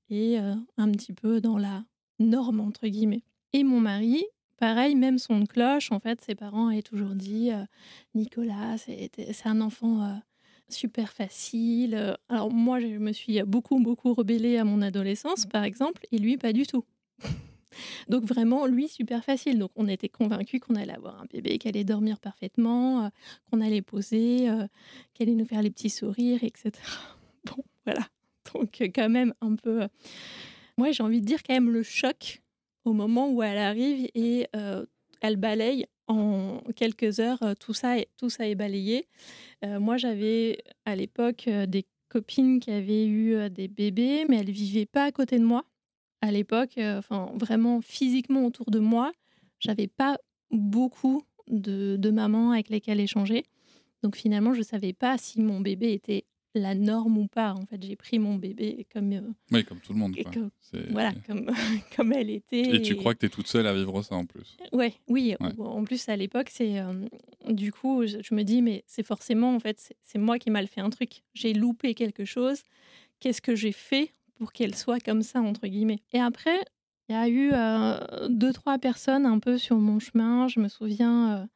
et 0.09 0.39
euh, 0.39 0.55
un 0.77 0.91
petit 0.91 1.13
peu 1.13 1.41
dans 1.41 1.57
la 1.57 1.83
norme 2.19 2.59
entre 2.59 2.87
guillemets. 2.87 3.23
Et 3.53 3.63
mon 3.63 3.79
mari, 3.79 4.23
pareil, 4.57 4.95
même 4.95 5.17
son 5.17 5.45
cloche, 5.45 5.91
en 5.91 5.99
fait, 5.99 6.21
ses 6.21 6.35
parents 6.35 6.67
avaient 6.67 6.81
toujours 6.81 7.15
dit 7.15 7.49
Nicolas, 8.13 8.77
c'est 8.77 9.09
un 9.45 9.61
enfant 9.61 10.21
super 10.69 11.11
facile. 11.11 12.17
Alors 12.29 12.51
moi, 12.51 12.79
je 12.79 12.87
me 12.87 13.11
suis 13.11 13.41
beaucoup, 13.43 13.79
beaucoup 13.79 14.13
rebellée 14.13 14.57
à 14.57 14.63
mon 14.63 14.81
adolescence, 14.81 15.45
par 15.45 15.63
exemple, 15.63 16.05
et 16.11 16.17
lui, 16.17 16.37
pas 16.37 16.53
du 16.53 16.67
tout. 16.67 16.85
Donc 18.07 18.23
vraiment, 18.23 18.65
lui, 18.65 18.87
super 18.87 19.23
facile. 19.23 19.59
Donc 19.59 19.71
on 19.75 19.87
était 19.87 20.09
convaincus 20.09 20.59
qu'on 20.59 20.75
allait 20.75 20.93
avoir 20.93 21.21
un 21.21 21.25
bébé, 21.25 21.57
qu'elle 21.57 21.75
allait 21.75 21.83
dormir 21.83 22.19
parfaitement, 22.19 23.05
euh, 23.05 23.09
qu'on 23.49 23.61
allait 23.61 23.81
poser, 23.81 24.49
euh, 24.49 24.67
qu'elle 25.13 25.29
allait 25.29 25.37
nous 25.37 25.45
faire 25.45 25.61
les 25.61 25.71
petits 25.71 25.89
sourires, 25.89 26.43
etc. 26.43 26.71
Bon, 27.45 27.63
voilà. 27.85 28.05
Donc 28.53 28.81
euh, 28.81 28.89
quand 28.93 29.09
même 29.09 29.33
un 29.41 29.55
peu... 29.55 29.87
Moi, 30.79 30.91
j'ai 30.91 31.03
envie 31.03 31.19
de 31.19 31.25
dire 31.25 31.43
quand 31.43 31.53
même 31.53 31.69
le 31.69 31.83
choc 31.83 32.41
au 32.85 32.93
moment 32.93 33.29
où 33.29 33.43
elle 33.43 33.57
arrive 33.57 34.09
et 34.15 34.47
elle 35.21 35.35
balaye 35.35 35.85
en 36.07 36.61
quelques 36.75 37.19
heures, 37.19 37.43
tout 37.59 37.73
ça, 37.73 37.97
tout 38.17 38.29
ça 38.29 38.47
est 38.47 38.55
balayé. 38.55 39.05
moi, 39.61 39.97
j'avais 39.97 40.63
à 40.85 40.95
l'époque 40.95 41.49
des 41.67 41.85
copines 42.07 42.61
qui 42.61 42.71
avaient 42.71 43.05
eu 43.05 43.49
des 43.49 43.67
bébés, 43.67 44.25
mais 44.29 44.37
elles 44.37 44.47
ne 44.47 44.51
vivaient 44.53 44.85
pas 44.85 45.03
à 45.03 45.11
côté 45.11 45.37
de 45.37 45.43
moi 45.43 45.65
à 46.21 46.31
l'époque, 46.31 46.77
euh, 46.77 46.99
enfin 46.99 47.31
vraiment 47.35 47.81
physiquement 47.81 48.45
autour 48.45 48.71
de 48.71 48.79
moi, 48.79 49.11
j'avais 49.59 49.87
pas 49.87 50.17
beaucoup 50.51 51.23
de, 51.47 51.95
de, 51.97 52.11
mamans 52.11 52.51
avec 52.51 52.69
lesquelles 52.69 52.99
échanger. 52.99 53.45
Donc 54.03 54.15
finalement, 54.15 54.53
je 54.53 54.61
savais 54.61 54.93
pas 54.93 55.17
si 55.17 55.41
mon 55.41 55.59
bébé 55.59 55.93
était 55.93 56.25
la 56.55 56.75
norme 56.75 57.17
ou 57.17 57.27
pas. 57.27 57.53
En 57.53 57.65
fait, 57.65 57.81
j'ai 57.83 57.95
pris 57.95 58.19
mon 58.19 58.35
bébé 58.35 58.85
comme. 58.93 59.11
Euh, 59.13 59.21
oui, 59.51 59.63
comme 59.63 59.79
tout 59.79 59.93
le 59.93 59.99
monde. 59.99 60.15
voilà, 60.89 61.13
comme, 61.25 61.45
comme 61.95 62.13
elle 62.13 62.29
était. 62.29 62.75
Et 62.75 62.81
tu 62.81 62.95
crois 62.95 63.13
que 63.13 63.19
tu 63.19 63.25
es 63.27 63.29
toute 63.29 63.47
seule 63.47 63.67
à 63.67 63.73
vivre 63.73 64.01
ça 64.01 64.15
en 64.15 64.25
plus? 64.25 64.57
Ouais, 64.73 64.93
Oui, 65.07 65.35
en 65.59 65.83
plus 65.83 66.09
à 66.09 66.15
l'époque, 66.15 66.49
c'est 66.51 66.79
du 67.49 67.71
coup, 67.71 68.05
je, 68.05 68.17
je 68.21 68.35
me 68.35 68.43
dis, 68.43 68.61
mais 68.61 68.83
c'est 68.87 69.03
forcément, 69.03 69.55
en 69.55 69.59
fait, 69.59 69.79
c'est- 69.79 69.95
c'est 70.03 70.19
moi 70.19 70.37
qui 70.37 70.49
mal 70.51 70.67
fait 70.67 70.81
un 70.81 70.89
truc. 70.89 71.21
J'ai 71.33 71.53
loupé 71.53 71.93
quelque 71.93 72.25
chose. 72.25 72.63
Qu'est-ce 73.19 73.41
que 73.41 73.55
j'ai 73.55 73.71
fait 73.71 74.13
pour 74.35 74.51
qu'elle 74.53 74.75
soit 74.75 74.99
comme 74.99 75.21
ça, 75.23 75.41
entre 75.41 75.67
guillemets? 75.67 76.01
Et 76.13 76.19
après, 76.19 76.57
il 77.07 77.13
y 77.13 77.15
a 77.15 77.27
eu 77.27 77.51
euh, 77.53 78.27
deux, 78.29 78.53
trois 78.53 78.77
personnes 78.77 79.25
un 79.25 79.39
peu 79.39 79.57
sur 79.57 79.77
mon 79.77 79.99
chemin. 79.99 80.47
Je 80.47 80.59
me 80.59 80.67
souviens, 80.67 81.47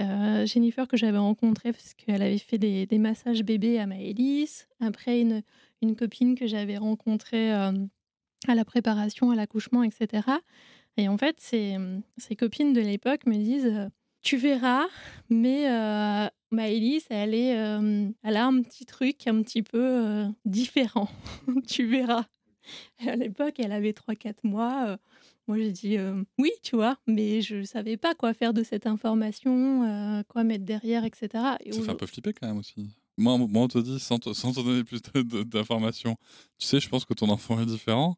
euh, 0.00 0.46
Jennifer, 0.46 0.88
que 0.88 0.96
j'avais 0.96 1.18
rencontrée 1.18 1.72
parce 1.72 1.94
qu'elle 1.94 2.22
avait 2.22 2.38
fait 2.38 2.58
des, 2.58 2.86
massages 2.98 3.42
bébés 3.42 3.78
à 3.78 3.86
Maëlys. 3.86 4.66
Après, 4.80 5.20
une, 5.20 5.42
une 5.82 5.96
copine 5.96 6.34
que 6.34 6.46
j'avais 6.46 6.76
rencontrée 6.76 7.52
euh, 7.54 7.72
à 8.48 8.54
la 8.54 8.64
préparation, 8.64 9.30
à 9.30 9.36
l'accouchement, 9.36 9.82
etc. 9.82 10.22
Et 10.96 11.08
en 11.08 11.16
fait, 11.16 11.36
ces, 11.38 11.76
ces 12.16 12.36
copines 12.36 12.72
de 12.72 12.80
l'époque 12.80 13.26
me 13.26 13.34
disent 13.34 13.66
euh, 13.66 13.88
Tu 14.22 14.36
verras, 14.36 14.86
mais 15.28 15.70
euh, 15.70 16.28
Maëlys, 16.50 17.06
elle, 17.10 17.34
est, 17.34 17.50
elle 18.22 18.36
a 18.36 18.46
un 18.46 18.62
petit 18.62 18.86
truc 18.86 19.26
un 19.26 19.42
petit 19.42 19.62
peu 19.62 20.24
différent. 20.44 21.08
tu 21.68 21.86
verras. 21.86 22.24
À 23.06 23.16
l'époque, 23.16 23.54
elle 23.58 23.72
avait 23.72 23.92
3-4 23.92 24.34
mois. 24.44 24.98
Moi, 25.50 25.58
j'ai 25.58 25.72
dit 25.72 25.98
euh, 25.98 26.22
oui, 26.38 26.52
tu 26.62 26.76
vois, 26.76 26.96
mais 27.08 27.40
je 27.42 27.56
ne 27.56 27.62
savais 27.64 27.96
pas 27.96 28.14
quoi 28.14 28.34
faire 28.34 28.54
de 28.54 28.62
cette 28.62 28.86
information, 28.86 29.82
euh, 29.82 30.22
quoi 30.28 30.44
mettre 30.44 30.64
derrière, 30.64 31.04
etc. 31.04 31.56
Et 31.64 31.72
Ça 31.72 31.82
fait 31.82 31.90
un 31.90 31.96
peu 31.96 32.06
flipper 32.06 32.32
quand 32.32 32.46
même 32.46 32.58
aussi. 32.58 32.88
Moi, 33.18 33.36
moi 33.36 33.64
on 33.64 33.66
te 33.66 33.78
dit, 33.78 33.98
sans 33.98 34.20
te, 34.20 34.32
sans 34.32 34.52
te 34.52 34.60
donner 34.60 34.84
plus 34.84 35.02
d'informations, 35.46 36.16
tu 36.56 36.68
sais, 36.68 36.78
je 36.78 36.88
pense 36.88 37.04
que 37.04 37.14
ton 37.14 37.28
enfant 37.30 37.60
est 37.60 37.66
différent. 37.66 38.16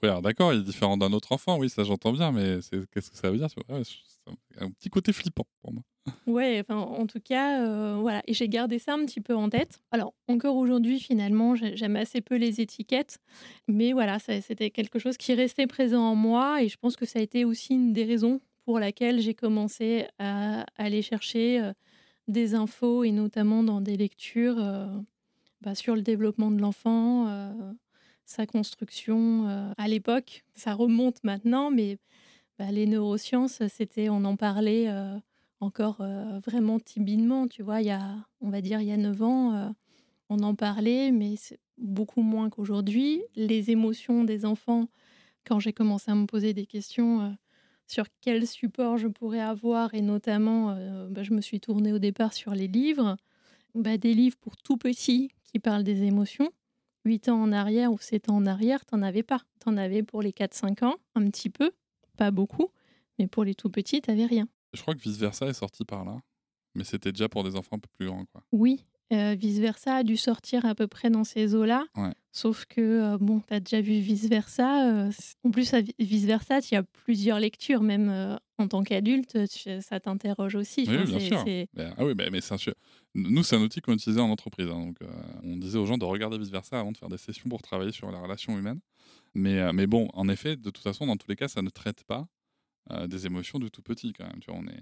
Oui, 0.00 0.08
alors 0.08 0.22
d'accord, 0.22 0.52
il 0.52 0.60
est 0.60 0.62
différent 0.62 0.96
d'un 0.96 1.12
autre 1.12 1.32
enfant, 1.32 1.58
oui, 1.58 1.68
ça 1.68 1.82
j'entends 1.82 2.12
bien, 2.12 2.30
mais 2.30 2.60
qu'est-ce 2.92 3.10
que 3.10 3.16
ça 3.16 3.28
veut 3.28 3.38
dire 3.38 3.50
tu 3.50 3.60
vois? 3.66 3.78
Ouais, 3.78 3.82
C'est 3.84 4.17
un 4.58 4.70
petit 4.70 4.88
côté 4.90 5.12
flippant 5.12 5.44
pour 5.62 5.72
moi. 5.72 5.82
Ouais, 6.26 6.60
enfin, 6.60 6.76
en 6.76 7.06
tout 7.06 7.20
cas, 7.20 7.62
euh, 7.62 7.96
voilà. 8.00 8.22
Et 8.26 8.34
j'ai 8.34 8.48
gardé 8.48 8.78
ça 8.78 8.94
un 8.94 9.04
petit 9.06 9.20
peu 9.20 9.34
en 9.34 9.48
tête. 9.48 9.80
Alors, 9.90 10.14
encore 10.26 10.56
aujourd'hui, 10.56 11.00
finalement, 11.00 11.54
j'ai- 11.54 11.76
j'aime 11.76 11.96
assez 11.96 12.20
peu 12.20 12.36
les 12.36 12.60
étiquettes. 12.60 13.18
Mais 13.66 13.92
voilà, 13.92 14.18
c'était 14.18 14.70
quelque 14.70 14.98
chose 14.98 15.16
qui 15.16 15.32
restait 15.34 15.66
présent 15.66 16.02
en 16.02 16.14
moi. 16.14 16.62
Et 16.62 16.68
je 16.68 16.76
pense 16.76 16.96
que 16.96 17.06
ça 17.06 17.18
a 17.18 17.22
été 17.22 17.44
aussi 17.44 17.74
une 17.74 17.92
des 17.94 18.04
raisons 18.04 18.40
pour 18.64 18.78
laquelle 18.78 19.20
j'ai 19.20 19.34
commencé 19.34 20.06
à 20.18 20.66
aller 20.76 21.00
chercher 21.02 21.60
euh, 21.60 21.72
des 22.28 22.54
infos, 22.54 23.04
et 23.04 23.10
notamment 23.12 23.62
dans 23.62 23.80
des 23.80 23.96
lectures 23.96 24.58
euh, 24.58 24.86
bah, 25.62 25.74
sur 25.74 25.94
le 25.96 26.02
développement 26.02 26.50
de 26.50 26.60
l'enfant, 26.60 27.26
sa 28.26 28.46
construction. 28.46 29.72
À 29.78 29.88
l'époque, 29.88 30.44
ça 30.54 30.74
remonte 30.74 31.24
maintenant, 31.24 31.70
mais 31.70 31.96
bah, 32.58 32.70
les 32.72 32.86
neurosciences, 32.86 33.62
c'était, 33.68 34.08
on 34.08 34.24
en 34.24 34.36
parlait. 34.36 34.88
euh, 34.88 35.18
encore 35.60 36.00
euh, 36.00 36.38
vraiment 36.46 36.78
timidement, 36.78 37.48
tu 37.48 37.62
vois, 37.62 37.80
il 37.80 37.88
y 37.88 37.90
a, 37.90 38.16
on 38.40 38.50
va 38.50 38.60
dire, 38.60 38.80
il 38.80 38.86
y 38.86 38.92
a 38.92 38.96
9 38.96 39.22
ans, 39.22 39.54
euh, 39.54 39.68
on 40.28 40.40
en 40.44 40.54
parlait, 40.54 41.10
mais 41.10 41.34
beaucoup 41.78 42.22
moins 42.22 42.48
qu'aujourd'hui. 42.48 43.22
Les 43.34 43.70
émotions 43.70 44.24
des 44.24 44.44
enfants, 44.44 44.88
quand 45.44 45.58
j'ai 45.58 45.72
commencé 45.72 46.10
à 46.10 46.14
me 46.14 46.26
poser 46.26 46.52
des 46.54 46.66
questions 46.66 47.36
sur 47.86 48.04
quel 48.20 48.46
support 48.46 48.98
je 48.98 49.08
pourrais 49.08 49.40
avoir, 49.40 49.94
et 49.94 50.00
notamment, 50.02 50.76
bah, 51.10 51.22
je 51.22 51.32
me 51.32 51.40
suis 51.40 51.60
tournée 51.60 51.92
au 51.92 51.98
départ 51.98 52.34
sur 52.34 52.54
les 52.54 52.68
livres, 52.68 53.16
bah, 53.74 53.96
des 53.96 54.14
livres 54.14 54.36
pour 54.40 54.56
tout 54.56 54.76
petits 54.76 55.30
qui 55.44 55.58
parlent 55.58 55.84
des 55.84 56.02
émotions. 56.04 56.50
8 57.04 57.30
ans 57.30 57.40
en 57.40 57.52
arrière 57.52 57.90
ou 57.92 57.98
7 57.98 58.28
ans 58.28 58.36
en 58.36 58.46
arrière, 58.46 58.84
t'en 58.84 59.02
avais 59.02 59.22
pas. 59.22 59.42
T'en 59.60 59.76
avais 59.76 60.02
pour 60.02 60.20
les 60.20 60.32
4-5 60.32 60.84
ans, 60.84 60.96
un 61.14 61.28
petit 61.30 61.48
peu, 61.48 61.72
pas 62.18 62.30
beaucoup, 62.30 62.68
mais 63.18 63.26
pour 63.26 63.44
les 63.44 63.54
tout 63.54 63.70
petits, 63.70 64.02
t'avais 64.02 64.26
rien. 64.26 64.46
Je 64.74 64.82
crois 64.82 64.94
que 64.94 65.00
Vice 65.00 65.16
Versa 65.16 65.46
est 65.46 65.54
sorti 65.54 65.84
par 65.84 66.04
là, 66.04 66.20
mais 66.74 66.84
c'était 66.84 67.12
déjà 67.12 67.28
pour 67.28 67.44
des 67.44 67.56
enfants 67.56 67.76
un 67.76 67.78
peu 67.78 67.88
plus 67.96 68.06
grands. 68.06 68.26
Quoi. 68.26 68.42
Oui, 68.52 68.84
euh, 69.12 69.34
Vice 69.38 69.58
Versa 69.58 69.96
a 69.96 70.02
dû 70.02 70.16
sortir 70.16 70.64
à 70.66 70.74
peu 70.74 70.86
près 70.86 71.08
dans 71.10 71.24
ces 71.24 71.54
eaux-là. 71.54 71.84
Ouais. 71.96 72.12
Sauf 72.32 72.66
que, 72.66 72.80
euh, 72.80 73.18
bon, 73.18 73.40
tu 73.40 73.54
as 73.54 73.60
déjà 73.60 73.80
vu 73.80 73.94
Vice 74.00 74.26
Versa. 74.28 74.88
euh, 75.06 75.10
en 75.44 75.50
plus, 75.50 75.72
à 75.74 75.80
Vi- 75.80 75.94
Vice 75.98 76.24
Versa, 76.24 76.58
il 76.60 76.74
y 76.74 76.76
a 76.76 76.82
plusieurs 76.82 77.40
lectures, 77.40 77.82
même 77.82 78.38
en 78.58 78.68
tant 78.68 78.82
qu'adulte, 78.82 79.38
ça 79.80 80.00
t'interroge 80.00 80.54
aussi. 80.56 80.84
Oui, 80.86 80.94
Enfin, 80.96 81.04
oui, 81.04 81.10
bien 81.10 81.18
sûr. 81.20 81.44
Mais- 81.46 81.68
ah 81.96 82.04
oui, 82.04 82.12
mais, 82.16 82.28
mais 82.30 82.40
c'est 82.40 82.54
un 82.54 82.58
su- 82.58 82.72
Nous, 83.14 83.42
c'est 83.42 83.56
un 83.56 83.62
outil 83.62 83.80
qu'on 83.80 83.94
utilisait 83.94 84.20
en 84.20 84.30
entreprise. 84.30 84.68
hein, 84.68 84.78
donc, 84.86 84.98
on 85.42 85.56
disait 85.56 85.78
aux 85.78 85.86
gens 85.86 85.98
de 85.98 86.04
regarder 86.04 86.38
Vice 86.38 86.50
Versa 86.50 86.78
avant 86.80 86.92
de 86.92 86.96
faire 86.98 87.08
des 87.08 87.18
sessions 87.18 87.48
pour 87.48 87.62
travailler 87.62 87.92
sur 87.92 88.10
la 88.10 88.20
relation 88.20 88.56
humaine. 88.58 88.80
Mais, 89.34 89.72
mais 89.72 89.86
bon, 89.86 90.08
en 90.14 90.28
effet, 90.28 90.56
de 90.56 90.70
toute 90.70 90.82
façon, 90.82 91.06
dans 91.06 91.16
tous 91.16 91.28
les 91.28 91.36
cas, 91.36 91.48
ça 91.48 91.62
ne 91.62 91.70
traite 91.70 92.04
pas 92.04 92.26
des 93.06 93.26
émotions 93.26 93.58
du 93.58 93.70
tout 93.70 93.82
petit 93.82 94.12
quand 94.12 94.24
même. 94.26 94.38
Tu 94.40 94.50
vois, 94.50 94.60
on 94.60 94.66
est, 94.66 94.80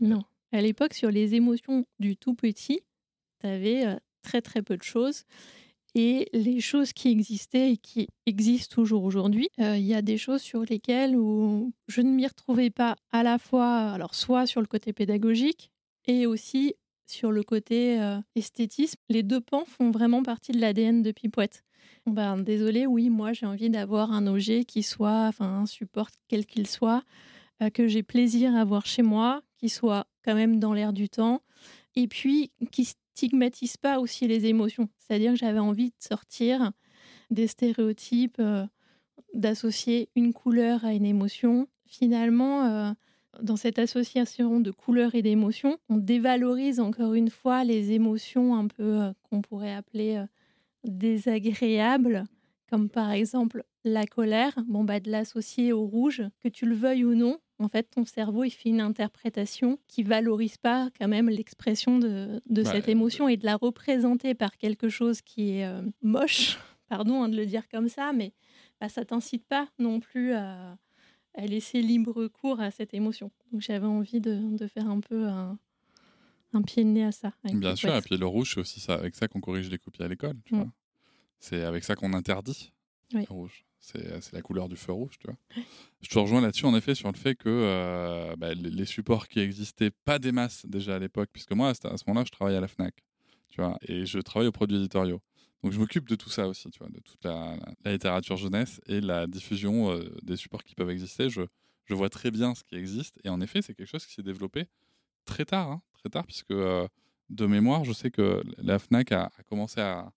Non. 0.00 0.22
À 0.52 0.60
l'époque, 0.60 0.94
sur 0.94 1.10
les 1.10 1.34
émotions 1.34 1.86
du 2.00 2.16
tout 2.16 2.34
petit, 2.34 2.80
tu 3.40 3.46
avais 3.46 3.84
très 4.22 4.42
très 4.42 4.62
peu 4.62 4.76
de 4.76 4.82
choses. 4.82 5.24
Et 5.94 6.28
les 6.32 6.60
choses 6.60 6.92
qui 6.92 7.08
existaient 7.08 7.72
et 7.72 7.76
qui 7.76 8.08
existent 8.26 8.76
toujours 8.76 9.02
aujourd'hui, 9.02 9.48
il 9.58 9.80
y 9.80 9.94
a 9.94 10.02
des 10.02 10.18
choses 10.18 10.40
sur 10.40 10.62
lesquelles 10.62 11.16
où 11.16 11.72
je 11.88 12.00
ne 12.00 12.10
m'y 12.10 12.26
retrouvais 12.26 12.70
pas 12.70 12.94
à 13.10 13.24
la 13.24 13.38
fois, 13.38 13.90
alors 13.90 14.14
soit 14.14 14.46
sur 14.46 14.60
le 14.60 14.68
côté 14.68 14.92
pédagogique 14.92 15.72
et 16.06 16.26
aussi 16.26 16.74
sur 17.10 17.32
le 17.32 17.42
côté 17.42 18.00
euh, 18.00 18.18
esthétisme. 18.36 18.98
Les 19.08 19.22
deux 19.22 19.40
pans 19.40 19.64
font 19.64 19.90
vraiment 19.90 20.22
partie 20.22 20.52
de 20.52 20.60
l'ADN 20.60 21.02
de 21.02 21.10
Pipouette. 21.10 21.64
Ben, 22.06 22.38
désolé, 22.38 22.86
oui, 22.86 23.10
moi 23.10 23.32
j'ai 23.32 23.46
envie 23.46 23.68
d'avoir 23.68 24.12
un 24.12 24.26
objet 24.26 24.64
qui 24.64 24.82
soit, 24.82 25.26
enfin 25.26 25.62
un 25.62 25.66
support 25.66 26.08
quel 26.28 26.46
qu'il 26.46 26.66
soit, 26.66 27.02
que 27.74 27.88
j'ai 27.88 28.02
plaisir 28.02 28.54
à 28.54 28.60
avoir 28.60 28.86
chez 28.86 29.02
moi, 29.02 29.42
qui 29.58 29.68
soit 29.68 30.06
quand 30.24 30.34
même 30.34 30.58
dans 30.58 30.72
l'air 30.72 30.94
du 30.94 31.10
temps, 31.10 31.42
et 31.94 32.08
puis 32.08 32.52
qui 32.72 32.88
pas 33.80 34.00
aussi 34.00 34.26
les 34.26 34.46
émotions. 34.46 34.88
C'est-à-dire 34.98 35.32
que 35.32 35.38
j'avais 35.38 35.58
envie 35.58 35.90
de 35.90 35.96
sortir 35.98 36.72
des 37.30 37.46
stéréotypes, 37.46 38.38
euh, 38.40 38.66
d'associer 39.34 40.08
une 40.16 40.32
couleur 40.32 40.84
à 40.84 40.92
une 40.92 41.04
émotion. 41.04 41.68
Finalement, 41.86 42.64
euh, 42.64 42.92
dans 43.42 43.56
cette 43.56 43.78
association 43.78 44.60
de 44.60 44.70
couleurs 44.70 45.14
et 45.14 45.22
d'émotions, 45.22 45.78
on 45.88 45.96
dévalorise 45.96 46.80
encore 46.80 47.14
une 47.14 47.30
fois 47.30 47.64
les 47.64 47.92
émotions 47.92 48.56
un 48.56 48.66
peu 48.66 49.02
euh, 49.02 49.12
qu'on 49.22 49.42
pourrait 49.42 49.74
appeler 49.74 50.24
désagréables, 50.84 52.24
comme 52.68 52.88
par 52.88 53.10
exemple 53.10 53.64
la 53.84 54.06
colère, 54.06 54.54
bon 54.66 54.84
bah 54.84 55.00
de 55.00 55.10
l'associer 55.10 55.72
au 55.72 55.86
rouge, 55.86 56.22
que 56.42 56.48
tu 56.48 56.66
le 56.66 56.74
veuilles 56.74 57.04
ou 57.04 57.14
non, 57.14 57.38
en 57.60 57.68
fait 57.68 57.84
ton 57.84 58.04
cerveau 58.04 58.44
il 58.44 58.50
fait 58.50 58.68
une 58.70 58.80
interprétation 58.80 59.78
qui 59.86 60.02
valorise 60.02 60.56
pas 60.56 60.90
quand 60.98 61.08
même 61.08 61.28
l'expression 61.28 61.98
de, 61.98 62.40
de 62.46 62.62
Bah, 62.62 62.72
cette 62.72 62.88
émotion 62.88 63.28
et 63.28 63.36
de 63.36 63.44
la 63.44 63.56
représenter 63.56 64.34
par 64.34 64.56
quelque 64.56 64.88
chose 64.88 65.20
qui 65.22 65.50
est 65.52 65.66
euh, 65.66 65.82
moche, 66.02 66.58
pardon 66.88 67.22
hein, 67.22 67.28
de 67.28 67.36
le 67.36 67.46
dire 67.46 67.68
comme 67.68 67.88
ça, 67.88 68.12
mais 68.12 68.32
bah, 68.80 68.88
ça 68.88 69.04
t'incite 69.04 69.44
pas 69.46 69.68
non 69.78 70.00
plus 70.00 70.32
à, 70.32 70.76
à 71.34 71.46
laisser 71.46 71.82
libre 71.82 72.26
cours 72.28 72.60
à 72.60 72.70
cette 72.70 72.94
émotion. 72.94 73.30
Donc 73.52 73.60
j'avais 73.60 73.86
envie 73.86 74.20
de, 74.20 74.56
de 74.56 74.66
faire 74.66 74.88
un 74.88 75.00
peu 75.00 75.26
un, 75.26 75.58
un 76.52 76.62
pied 76.62 76.82
de 76.82 76.88
nez 76.88 77.04
à 77.04 77.12
ça. 77.12 77.32
Bien 77.44 77.76
sûr, 77.76 77.94
et 77.94 78.00
puis 78.00 78.16
le 78.16 78.26
rouge, 78.26 78.52
c'est 78.54 78.60
aussi 78.60 78.80
ça, 78.80 78.94
avec 78.94 79.14
ça 79.14 79.28
qu'on 79.28 79.40
corrige 79.40 79.70
les 79.70 79.78
copies 79.78 80.02
à 80.02 80.08
l'école. 80.08 80.36
Mm. 80.50 80.64
C'est 81.38 81.62
avec 81.62 81.84
ça 81.84 81.94
qu'on 81.94 82.12
interdit 82.12 82.72
Oui. 83.14 83.24
le 83.28 83.34
rouge. 83.34 83.64
C'est 83.80 84.20
c'est 84.20 84.34
la 84.34 84.42
couleur 84.42 84.68
du 84.68 84.76
feu 84.76 84.92
rouge, 84.92 85.18
tu 85.18 85.26
vois. 85.26 85.36
Je 86.02 86.08
te 86.08 86.18
rejoins 86.18 86.42
là-dessus, 86.42 86.66
en 86.66 86.76
effet, 86.76 86.94
sur 86.94 87.10
le 87.10 87.16
fait 87.16 87.34
que 87.34 87.48
euh, 87.48 88.36
bah, 88.36 88.52
les, 88.54 88.84
supports 88.84 89.26
qui 89.26 89.40
existaient, 89.40 89.90
pas 89.90 90.18
des 90.18 90.32
masses 90.32 90.66
déjà 90.66 90.96
à 90.96 90.98
l'époque, 90.98 91.30
puisque 91.32 91.52
moi, 91.52 91.70
à 91.70 91.74
ce 91.74 92.04
moment-là, 92.06 92.24
je 92.26 92.30
travaillais 92.30 92.58
à 92.58 92.60
la 92.60 92.68
FNAC, 92.68 92.94
tu 93.48 93.60
vois, 93.60 93.78
et 93.82 94.04
je 94.04 94.18
travaille 94.18 94.48
aux 94.48 94.52
produits 94.52 94.76
éditoriaux. 94.76 95.20
Donc 95.62 95.72
je 95.72 95.78
m'occupe 95.78 96.08
de 96.08 96.14
tout 96.14 96.30
ça 96.30 96.46
aussi, 96.46 96.70
tu 96.70 96.78
vois, 96.78 96.88
de 96.88 97.00
toute 97.00 97.24
la, 97.24 97.56
littérature 97.84 98.36
jeunesse 98.36 98.80
et 98.86 99.00
la 99.00 99.26
diffusion 99.26 99.90
euh, 99.90 100.10
des 100.22 100.36
supports 100.36 100.62
qui 100.62 100.74
peuvent 100.74 100.90
exister. 100.90 101.28
Je, 101.30 101.42
vois 101.90 102.08
très 102.08 102.30
bien 102.30 102.54
ce 102.54 102.62
qui 102.62 102.76
existe, 102.76 103.18
et 103.24 103.30
en 103.30 103.40
effet, 103.40 103.62
c'est 103.62 103.74
quelque 103.74 103.88
chose 103.88 104.06
qui 104.06 104.14
s'est 104.14 104.22
développé 104.22 104.66
très 105.24 105.44
tard, 105.44 105.70
hein, 105.70 105.82
très 105.94 106.08
tard, 106.08 106.24
puisque 106.24 106.52
euh, 106.52 106.86
de 107.30 107.46
mémoire, 107.46 107.84
je 107.84 107.92
sais 107.92 108.12
que 108.12 108.44
la 108.58 108.78
FNAC 108.78 109.10
a 109.10 109.30
commencé 109.48 109.80
à, 109.80 110.12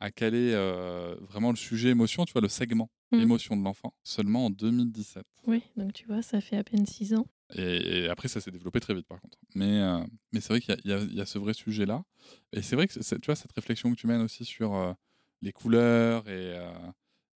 à 0.00 0.10
caler 0.10 0.52
euh, 0.54 1.16
vraiment 1.20 1.50
le 1.50 1.56
sujet 1.56 1.90
émotion, 1.90 2.24
tu 2.24 2.32
vois, 2.32 2.42
le 2.42 2.48
segment 2.48 2.90
Mhm. 3.12 3.20
émotion 3.22 3.56
de 3.56 3.62
l'enfant, 3.62 3.94
seulement 4.02 4.46
en 4.46 4.50
2017. 4.50 5.24
Oui, 5.46 5.62
donc 5.76 5.92
tu 5.92 6.06
vois, 6.06 6.22
ça 6.22 6.40
fait 6.40 6.56
à 6.56 6.64
peine 6.64 6.84
six 6.86 7.14
ans. 7.14 7.26
Et, 7.54 8.00
et 8.04 8.08
après, 8.08 8.26
ça 8.26 8.40
s'est 8.40 8.50
développé 8.50 8.80
très 8.80 8.94
vite, 8.94 9.06
par 9.06 9.20
contre. 9.20 9.38
Mais, 9.54 9.80
euh, 9.80 10.00
mais 10.32 10.40
c'est 10.40 10.48
vrai 10.48 10.60
qu'il 10.60 10.74
y 10.84 10.88
y, 10.88 10.92
a- 10.92 10.98
il 10.98 11.14
y 11.14 11.20
a 11.20 11.26
ce 11.26 11.38
vrai 11.38 11.54
sujet-là. 11.54 12.02
Et 12.52 12.62
c'est 12.62 12.74
vrai 12.74 12.88
que, 12.88 13.00
c'est- 13.00 13.20
tu 13.20 13.26
vois, 13.26 13.36
cette 13.36 13.52
réflexion 13.52 13.90
que 13.92 13.96
tu 13.96 14.08
mènes 14.08 14.22
aussi 14.22 14.44
sur 14.44 14.74
euh, 14.74 14.92
les 15.42 15.52
couleurs 15.52 16.28
et, 16.28 16.56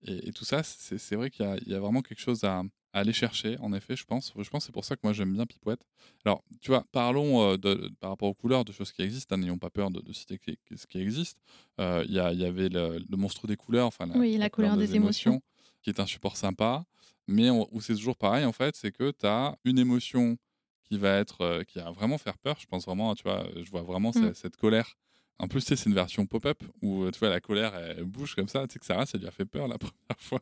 et, 0.02 0.28
et 0.28 0.32
tout 0.32 0.44
ça, 0.44 0.62
c'est 0.64 0.98
c'est 0.98 1.14
vrai 1.16 1.30
qu'il 1.30 1.46
y, 1.46 1.48
a- 1.48 1.56
il 1.58 1.68
y 1.68 1.74
a 1.74 1.78
vraiment 1.80 2.02
quelque 2.02 2.20
chose 2.20 2.42
à, 2.44 2.62
à 2.92 3.00
aller 3.00 3.12
chercher, 3.12 3.56
en 3.60 3.72
effet, 3.72 3.94
je 3.96 4.04
pense. 4.04 4.32
Je 4.36 4.50
pense 4.50 4.62
que 4.62 4.66
c'est 4.66 4.72
pour 4.72 4.84
ça 4.84 4.96
que 4.96 5.00
moi, 5.04 5.12
j'aime 5.12 5.32
bien 5.32 5.46
Pipouette. 5.46 5.80
Alors, 6.24 6.42
tu 6.60 6.70
vois, 6.70 6.84
parlons 6.92 7.40
euh, 7.52 7.56
de, 7.56 7.74
de- 7.74 7.88
par 8.00 8.10
rapport 8.10 8.28
aux 8.28 8.34
couleurs 8.34 8.64
de 8.64 8.72
choses 8.72 8.90
qui 8.92 9.02
existent, 9.02 9.34
hein, 9.34 9.38
n'ayons 9.38 9.58
pas 9.58 9.70
peur 9.70 9.90
de, 9.90 10.00
de 10.00 10.12
citer 10.12 10.38
ce 10.76 10.86
qui 10.86 10.98
existe. 11.00 11.38
Euh, 11.80 12.04
Il 12.06 12.12
y, 12.12 12.14
y 12.16 12.44
avait 12.44 12.68
le, 12.68 12.98
le 13.08 13.16
monstre 13.16 13.46
des 13.46 13.56
couleurs, 13.56 13.86
enfin, 13.86 14.06
la, 14.06 14.16
Oui, 14.18 14.36
la 14.36 14.50
couleur 14.50 14.76
des 14.76 14.94
émotions. 14.96 15.40
qui 15.82 15.90
est 15.90 16.00
un 16.00 16.06
support 16.06 16.36
sympa, 16.36 16.84
mais 17.28 17.48
on- 17.50 17.68
où 17.72 17.80
c'est 17.80 17.94
toujours 17.94 18.16
pareil, 18.16 18.44
en 18.44 18.52
fait, 18.52 18.74
c'est 18.76 18.90
que 18.92 19.12
tu 19.12 19.24
as 19.26 19.56
une 19.64 19.78
émotion 19.78 20.36
qui 20.84 20.98
va 20.98 21.18
être, 21.18 21.42
euh, 21.42 21.62
qui 21.62 21.78
va 21.78 21.90
vraiment 21.92 22.18
faire 22.18 22.36
peur. 22.38 22.56
Je 22.60 22.66
pense 22.66 22.84
vraiment, 22.84 23.14
tu 23.14 23.22
vois, 23.22 23.46
je 23.62 23.70
vois 23.70 23.82
vraiment 23.82 24.10
Mm. 24.10 24.12
cette, 24.14 24.36
cette 24.36 24.56
colère. 24.56 24.96
En 25.38 25.46
plus, 25.48 25.60
tu 25.60 25.68
sais, 25.68 25.76
c'est 25.76 25.88
une 25.88 25.94
version 25.94 26.26
pop-up 26.26 26.62
où 26.82 27.08
tu 27.12 27.18
vois 27.20 27.30
la 27.30 27.40
colère 27.40 27.74
elle 27.74 28.04
bouge 28.04 28.34
comme 28.34 28.48
ça. 28.48 28.66
Tu 28.66 28.74
sais 28.74 28.78
que 28.80 28.84
Sarah, 28.84 29.06
ça 29.06 29.16
lui 29.16 29.26
a 29.26 29.30
fait 29.30 29.46
peur 29.46 29.68
la 29.68 29.78
première 29.78 30.18
fois. 30.18 30.40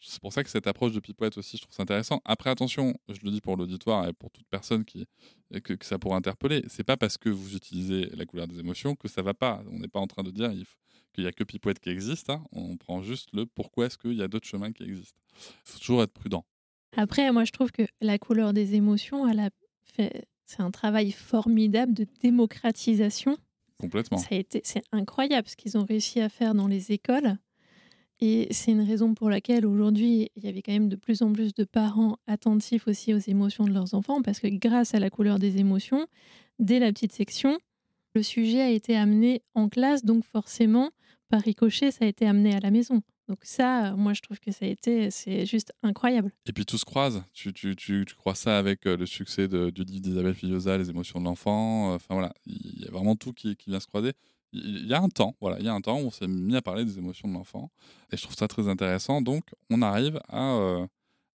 C'est 0.00 0.20
pour 0.20 0.32
ça 0.32 0.42
que 0.42 0.50
cette 0.50 0.66
approche 0.66 0.92
de 0.92 1.00
Pipouette 1.00 1.38
aussi, 1.38 1.56
je 1.56 1.62
trouve 1.62 1.74
ça 1.74 1.82
intéressant. 1.82 2.20
Après, 2.24 2.50
attention, 2.50 2.94
je 3.08 3.20
le 3.24 3.30
dis 3.30 3.40
pour 3.40 3.56
l'auditoire 3.56 4.08
et 4.08 4.12
pour 4.12 4.30
toute 4.30 4.46
personne 4.48 4.84
qui 4.84 5.06
que, 5.62 5.74
que 5.74 5.86
ça 5.86 5.98
pourrait 5.98 6.16
interpeller. 6.16 6.64
C'est 6.68 6.84
pas 6.84 6.96
parce 6.96 7.18
que 7.18 7.28
vous 7.28 7.54
utilisez 7.54 8.06
la 8.16 8.26
couleur 8.26 8.48
des 8.48 8.58
émotions 8.58 8.96
que 8.96 9.06
ça 9.08 9.22
va 9.22 9.34
pas. 9.34 9.62
On 9.70 9.78
n'est 9.78 9.88
pas 9.88 10.00
en 10.00 10.06
train 10.08 10.22
de 10.22 10.30
dire 10.30 10.52
qu'il 11.12 11.24
y 11.24 11.26
a 11.26 11.32
que 11.32 11.44
Pipouette 11.44 11.78
qui 11.78 11.90
existe. 11.90 12.30
hein. 12.30 12.44
On 12.52 12.76
prend 12.76 13.02
juste 13.02 13.28
le 13.32 13.46
pourquoi 13.46 13.86
est-ce 13.86 13.98
qu'il 13.98 14.14
y 14.14 14.22
a 14.22 14.28
d'autres 14.28 14.48
chemins 14.48 14.72
qui 14.72 14.82
existent. 14.82 15.18
Il 15.36 15.72
faut 15.72 15.78
toujours 15.78 16.02
être 16.02 16.12
prudent. 16.12 16.44
Après, 16.96 17.30
moi, 17.32 17.44
je 17.44 17.52
trouve 17.52 17.70
que 17.70 17.82
la 18.00 18.18
couleur 18.18 18.52
des 18.52 18.74
émotions, 18.74 19.28
elle 19.28 19.40
a 19.40 19.50
fait. 19.82 20.26
C'est 20.46 20.60
un 20.60 20.70
travail 20.70 21.10
formidable 21.10 21.94
de 21.94 22.06
démocratisation. 22.20 23.38
Complètement. 23.78 24.18
Ça 24.18 24.28
a 24.32 24.34
été, 24.36 24.60
c'est 24.64 24.82
incroyable 24.92 25.48
ce 25.48 25.56
qu'ils 25.56 25.78
ont 25.78 25.84
réussi 25.84 26.20
à 26.20 26.28
faire 26.28 26.54
dans 26.54 26.68
les 26.68 26.92
écoles. 26.92 27.38
Et 28.20 28.46
c'est 28.50 28.70
une 28.70 28.82
raison 28.82 29.14
pour 29.14 29.28
laquelle 29.28 29.66
aujourd'hui, 29.66 30.30
il 30.36 30.44
y 30.44 30.48
avait 30.48 30.62
quand 30.62 30.72
même 30.72 30.88
de 30.88 30.96
plus 30.96 31.22
en 31.22 31.32
plus 31.32 31.52
de 31.52 31.64
parents 31.64 32.16
attentifs 32.26 32.86
aussi 32.86 33.12
aux 33.12 33.18
émotions 33.18 33.64
de 33.64 33.72
leurs 33.72 33.94
enfants, 33.94 34.22
parce 34.22 34.40
que 34.40 34.46
grâce 34.46 34.94
à 34.94 35.00
la 35.00 35.10
couleur 35.10 35.38
des 35.38 35.58
émotions, 35.58 36.06
dès 36.58 36.78
la 36.78 36.92
petite 36.92 37.12
section, 37.12 37.58
le 38.14 38.22
sujet 38.22 38.60
a 38.60 38.70
été 38.70 38.96
amené 38.96 39.42
en 39.54 39.68
classe, 39.68 40.04
donc 40.04 40.24
forcément, 40.24 40.90
par 41.28 41.40
ricochet, 41.40 41.90
ça 41.90 42.04
a 42.04 42.08
été 42.08 42.26
amené 42.26 42.54
à 42.54 42.60
la 42.60 42.70
maison. 42.70 43.02
Donc 43.28 43.38
ça, 43.42 43.94
moi, 43.96 44.12
je 44.12 44.20
trouve 44.20 44.38
que 44.38 44.52
ça 44.52 44.66
a 44.66 44.68
été, 44.68 45.10
c'est 45.10 45.46
juste 45.46 45.72
incroyable. 45.82 46.30
Et 46.46 46.52
puis 46.52 46.66
tout 46.66 46.78
se 46.78 46.84
croise. 46.84 47.24
Tu, 47.32 47.52
tu, 47.52 47.74
tu, 47.74 48.04
tu 48.06 48.14
crois 48.14 48.34
ça 48.34 48.58
avec 48.58 48.86
euh, 48.86 48.96
le 48.96 49.06
succès 49.06 49.48
du 49.48 49.82
livre 49.82 50.00
d'Isabelle 50.00 50.34
Filiosa, 50.34 50.76
Les 50.76 50.90
émotions 50.90 51.20
de 51.20 51.24
l'enfant. 51.24 51.94
Enfin 51.94 52.14
voilà, 52.14 52.34
il 52.46 52.82
y 52.82 52.86
a 52.86 52.90
vraiment 52.90 53.16
tout 53.16 53.32
qui, 53.32 53.56
qui 53.56 53.70
vient 53.70 53.80
se 53.80 53.86
croiser. 53.86 54.12
Il 54.54 54.86
y 54.86 54.94
a 54.94 55.00
un 55.00 55.08
temps, 55.08 55.34
voilà, 55.40 55.58
il 55.58 55.64
y 55.64 55.68
a 55.68 55.74
un 55.74 55.80
temps 55.80 55.98
où 56.00 56.06
on 56.06 56.10
s'est 56.10 56.28
mis 56.28 56.54
à 56.54 56.62
parler 56.62 56.84
des 56.84 56.96
émotions 56.98 57.28
de 57.28 57.34
l'enfant. 57.34 57.70
Et 58.12 58.16
je 58.16 58.22
trouve 58.22 58.36
ça 58.36 58.46
très 58.48 58.68
intéressant. 58.68 59.20
Donc 59.20 59.42
on 59.70 59.82
arrive 59.82 60.20
à, 60.28 60.54
euh, 60.54 60.86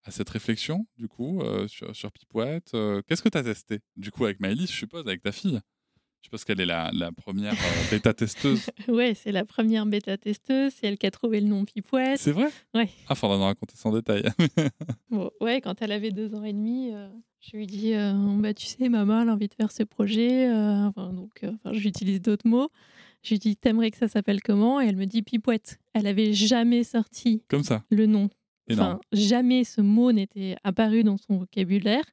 à 0.06 0.12
cette 0.12 0.30
réflexion, 0.30 0.88
du 0.98 1.08
coup, 1.10 1.42
euh, 1.42 1.68
sur, 1.68 1.94
sur 1.96 2.12
Pipouette. 2.12 2.72
Euh, 2.74 3.02
Qu'est-ce 3.08 3.22
que 3.22 3.30
tu 3.30 3.38
as 3.38 3.44
testé, 3.44 3.80
du 3.98 4.12
coup, 4.12 4.24
avec 4.26 4.40
Maëlys, 4.40 4.72
je 4.72 4.76
suppose, 4.78 5.06
avec 5.06 5.22
ta 5.22 5.32
fille? 5.34 5.60
Je 6.22 6.26
suppose 6.28 6.44
qu'elle 6.44 6.60
est 6.60 6.66
la, 6.66 6.92
la 6.94 7.12
première 7.14 7.54
bêta-testeuse. 7.92 8.70
Ouais, 8.90 9.14
c'est 9.14 9.32
la 9.32 9.46
première 9.46 9.86
bêta-testeuse, 9.86 10.74
c'est 10.74 10.88
elle 10.88 10.98
qui 10.98 11.06
a 11.08 11.12
trouvé 11.12 11.40
le 11.40 11.48
nom 11.48 11.64
Pipouette. 11.64 12.20
C'est 12.20 12.34
vrai? 12.34 12.50
Ouais. 12.74 12.90
Ah, 13.08 13.16
faudra 13.16 13.38
nous 13.38 13.44
raconter 13.44 13.76
sans 13.78 13.92
détail. 13.94 14.24
Bon, 15.10 15.32
ouais, 15.42 15.62
quand 15.62 15.82
elle 15.82 15.92
avait 15.94 16.12
deux 16.12 16.36
ans 16.36 16.44
et 16.44 16.52
demi, 16.54 16.92
je 17.40 17.56
lui 17.58 17.68
dis 17.68 17.94
bah, 18.40 18.54
Tu 18.54 18.68
sais, 18.68 18.90
maman, 18.90 19.22
elle 19.22 19.30
a 19.30 19.34
envie 19.34 19.48
de 19.48 19.54
faire 19.54 19.72
ce 19.72 19.84
projet. 19.84 20.50
enfin, 20.52 21.14
donc, 21.14 21.40
enfin, 21.44 21.72
j'utilise 21.74 22.22
d'autres 22.22 22.48
mots. 22.48 22.70
Je 23.24 23.32
lui 23.32 23.40
dis 23.40 23.56
T'aimerais 23.58 23.92
que 23.92 23.98
ça 23.98 24.08
s'appelle 24.08 24.42
comment? 24.42 24.80
Et 24.82 24.88
elle 24.88 24.96
me 24.96 25.06
dit 25.06 25.22
Pipouette. 25.22 25.80
Elle 25.94 26.08
avait 26.08 26.34
jamais 26.34 26.84
sorti 26.84 27.44
Comme 27.48 27.64
ça. 27.64 27.84
le 27.90 28.06
nom. 28.06 28.30
Énorme. 28.68 28.88
Enfin, 28.88 29.00
jamais 29.12 29.64
ce 29.64 29.82
mot 29.82 30.12
n'était 30.12 30.56
apparu 30.64 31.04
dans 31.04 31.18
son 31.18 31.38
vocabulaire. 31.38 32.04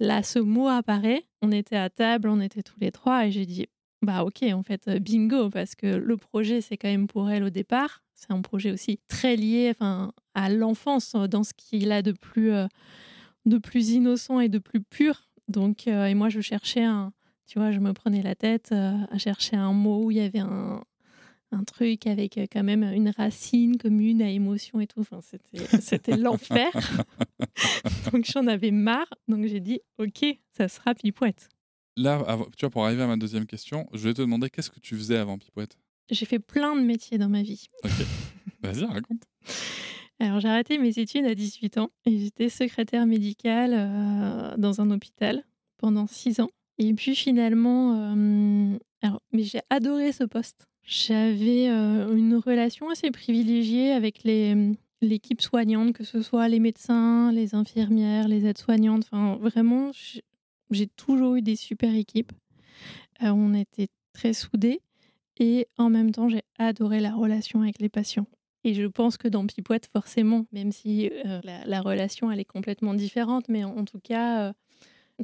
Là, 0.00 0.22
ce 0.22 0.38
mot 0.40 0.68
apparaît. 0.68 1.24
On 1.40 1.52
était 1.52 1.76
à 1.76 1.88
table, 1.88 2.28
on 2.28 2.40
était 2.40 2.62
tous 2.62 2.80
les 2.80 2.90
trois, 2.90 3.26
et 3.26 3.30
j'ai 3.30 3.46
dit 3.46 3.66
bah 4.02 4.22
ok, 4.24 4.42
en 4.52 4.62
fait, 4.62 4.90
bingo, 5.00 5.48
parce 5.50 5.74
que 5.74 5.86
le 5.86 6.16
projet, 6.16 6.60
c'est 6.60 6.76
quand 6.76 6.88
même 6.88 7.06
pour 7.06 7.30
elle 7.30 7.42
au 7.42 7.50
départ. 7.50 8.02
C'est 8.14 8.32
un 8.32 8.42
projet 8.42 8.70
aussi 8.70 9.00
très 9.08 9.34
lié, 9.36 9.70
enfin, 9.70 10.12
à 10.34 10.50
l'enfance, 10.50 11.14
dans 11.14 11.42
ce 11.42 11.52
qu'il 11.56 11.90
a 11.90 12.02
de 12.02 12.12
plus, 12.12 12.52
euh, 12.52 12.66
de 13.46 13.56
plus 13.58 13.90
innocent 13.90 14.40
et 14.40 14.48
de 14.48 14.58
plus 14.58 14.80
pur. 14.82 15.28
Donc, 15.48 15.88
euh, 15.88 16.06
et 16.06 16.14
moi, 16.14 16.28
je 16.28 16.40
cherchais 16.40 16.84
un, 16.84 17.12
tu 17.46 17.58
vois, 17.58 17.72
je 17.72 17.78
me 17.78 17.92
prenais 17.92 18.22
la 18.22 18.34
tête 18.34 18.70
euh, 18.72 18.96
à 19.10 19.18
chercher 19.18 19.56
un 19.56 19.72
mot 19.72 20.04
où 20.04 20.10
il 20.10 20.16
y 20.16 20.20
avait 20.20 20.40
un, 20.40 20.82
un 21.52 21.64
truc 21.64 22.06
avec 22.06 22.38
euh, 22.38 22.46
quand 22.50 22.62
même 22.62 22.82
une 22.82 23.10
racine 23.10 23.76
commune 23.78 24.22
à 24.22 24.30
émotion 24.30 24.80
et 24.80 24.86
tout. 24.86 25.00
Enfin, 25.00 25.20
c'était, 25.80 26.16
l'enfer. 26.16 26.72
donc 28.12 28.24
j'en 28.24 28.46
avais 28.46 28.70
marre. 28.70 29.12
Donc 29.28 29.46
j'ai 29.46 29.60
dit, 29.60 29.80
ok, 29.98 30.24
ça 30.50 30.68
sera 30.68 30.94
Pipouette. 30.94 31.48
Là, 31.96 32.38
tu 32.56 32.64
vois, 32.66 32.70
pour 32.70 32.84
arriver 32.84 33.02
à 33.02 33.06
ma 33.06 33.16
deuxième 33.16 33.46
question, 33.46 33.86
je 33.92 34.08
vais 34.08 34.14
te 34.14 34.20
demander 34.20 34.50
qu'est-ce 34.50 34.70
que 34.70 34.80
tu 34.80 34.96
faisais 34.96 35.16
avant 35.16 35.38
Pipouette 35.38 35.78
J'ai 36.10 36.26
fait 36.26 36.40
plein 36.40 36.74
de 36.74 36.80
métiers 36.80 37.18
dans 37.18 37.28
ma 37.28 37.42
vie. 37.42 37.68
Ok. 37.84 38.04
Vas-y, 38.62 38.84
raconte. 38.84 39.22
Alors 40.20 40.40
j'ai 40.40 40.48
arrêté 40.48 40.78
mes 40.78 40.98
études 40.98 41.26
à 41.26 41.34
18 41.34 41.78
ans 41.78 41.90
et 42.06 42.18
j'étais 42.18 42.48
secrétaire 42.48 43.04
médicale 43.04 43.72
euh, 43.74 44.56
dans 44.56 44.80
un 44.80 44.90
hôpital 44.90 45.44
pendant 45.76 46.06
6 46.06 46.40
ans. 46.40 46.50
Et 46.78 46.92
puis 46.94 47.14
finalement, 47.14 47.92
alors, 49.02 49.20
mais 49.32 49.42
j'ai 49.42 49.60
adoré 49.70 50.12
ce 50.12 50.24
poste. 50.24 50.66
J'avais 50.82 51.68
une 51.68 52.36
relation 52.36 52.90
assez 52.90 53.10
privilégiée 53.10 53.92
avec 53.92 54.24
les, 54.24 54.72
l'équipe 55.00 55.40
soignante, 55.40 55.92
que 55.92 56.04
ce 56.04 56.22
soit 56.22 56.48
les 56.48 56.60
médecins, 56.60 57.32
les 57.32 57.54
infirmières, 57.54 58.28
les 58.28 58.46
aides-soignantes. 58.46 59.04
Enfin, 59.10 59.36
vraiment, 59.40 59.90
j'ai- 59.92 60.22
toujours 60.96 61.36
eu 61.36 61.42
des 61.42 61.56
super 61.56 61.94
équipes. 61.94 62.32
On 63.20 63.54
était 63.54 63.88
très 64.12 64.32
soudés 64.32 64.80
et 65.38 65.68
en 65.78 65.88
même 65.88 66.10
temps, 66.10 66.28
j'ai 66.28 66.42
adoré 66.58 67.00
la 67.00 67.14
relation 67.14 67.62
avec 67.62 67.80
les 67.80 67.88
patients. 67.88 68.26
Et 68.64 68.74
je 68.74 68.86
pense 68.86 69.16
que 69.16 69.28
dans 69.28 69.46
Pipouette, 69.46 69.88
forcément, 69.92 70.46
même 70.52 70.72
si 70.72 71.10
la, 71.44 71.64
la 71.64 71.80
relation 71.80 72.32
elle 72.32 72.40
est 72.40 72.44
complètement 72.44 72.94
différente, 72.94 73.48
mais 73.48 73.62
en, 73.62 73.84
tout 73.84 74.00
cas, 74.00 74.52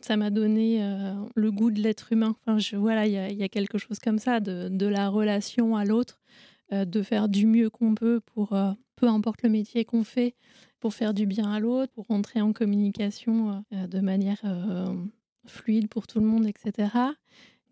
ça 0.02 0.16
m'a 0.16 0.30
donné 0.30 0.82
euh, 0.82 1.14
le 1.34 1.50
goût 1.50 1.70
de 1.70 1.80
l'être 1.80 2.12
humain. 2.12 2.36
Enfin, 2.46 2.58
voilà, 2.78 3.06
il 3.06 3.12
y, 3.12 3.42
a- 3.42 3.48
quelque 3.48 3.78
chose 3.78 3.98
comme 3.98 4.18
ça, 4.18 4.40
de, 4.40 4.86
la 4.86 5.08
relation 5.08 5.76
à 5.76 5.84
l'autre, 5.84 6.20
euh, 6.72 6.84
de 6.84 7.02
faire 7.02 7.28
du 7.28 7.46
mieux 7.46 7.70
qu'on 7.70 7.94
peut 7.94 8.20
pour, 8.20 8.52
euh, 8.52 8.72
peu 8.96 9.08
importe 9.08 9.42
le 9.42 9.50
métier 9.50 9.84
qu'on 9.84 10.04
fait, 10.04 10.34
pour 10.78 10.94
faire 10.94 11.14
du 11.14 11.26
bien 11.26 11.52
à 11.52 11.60
l'autre, 11.60 11.92
pour 11.92 12.06
rentrer 12.06 12.40
en 12.40 12.52
communication 12.52 13.64
de 13.70 14.00
manière 14.00 14.42
fluide 15.46 15.88
pour 15.88 16.06
tout 16.06 16.20
le 16.20 16.26
monde, 16.26 16.46
etc. 16.46 16.88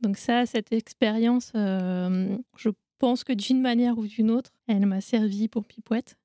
Donc 0.03 0.19
ça, 0.19 0.45
cette 0.45 0.73
expérience, 0.73 1.53
je 1.55 2.71
pense 2.99 3.25
que 3.25 3.33
d'une 3.33 3.63
manière 3.63 3.97
ou 3.97 4.07
d'une 4.07 4.31
autre, 4.31 4.53
elle 4.67 4.85
m'a 4.85 5.01
servi 5.01 5.49
pour 5.49 5.65
Pipouette. 5.65 6.19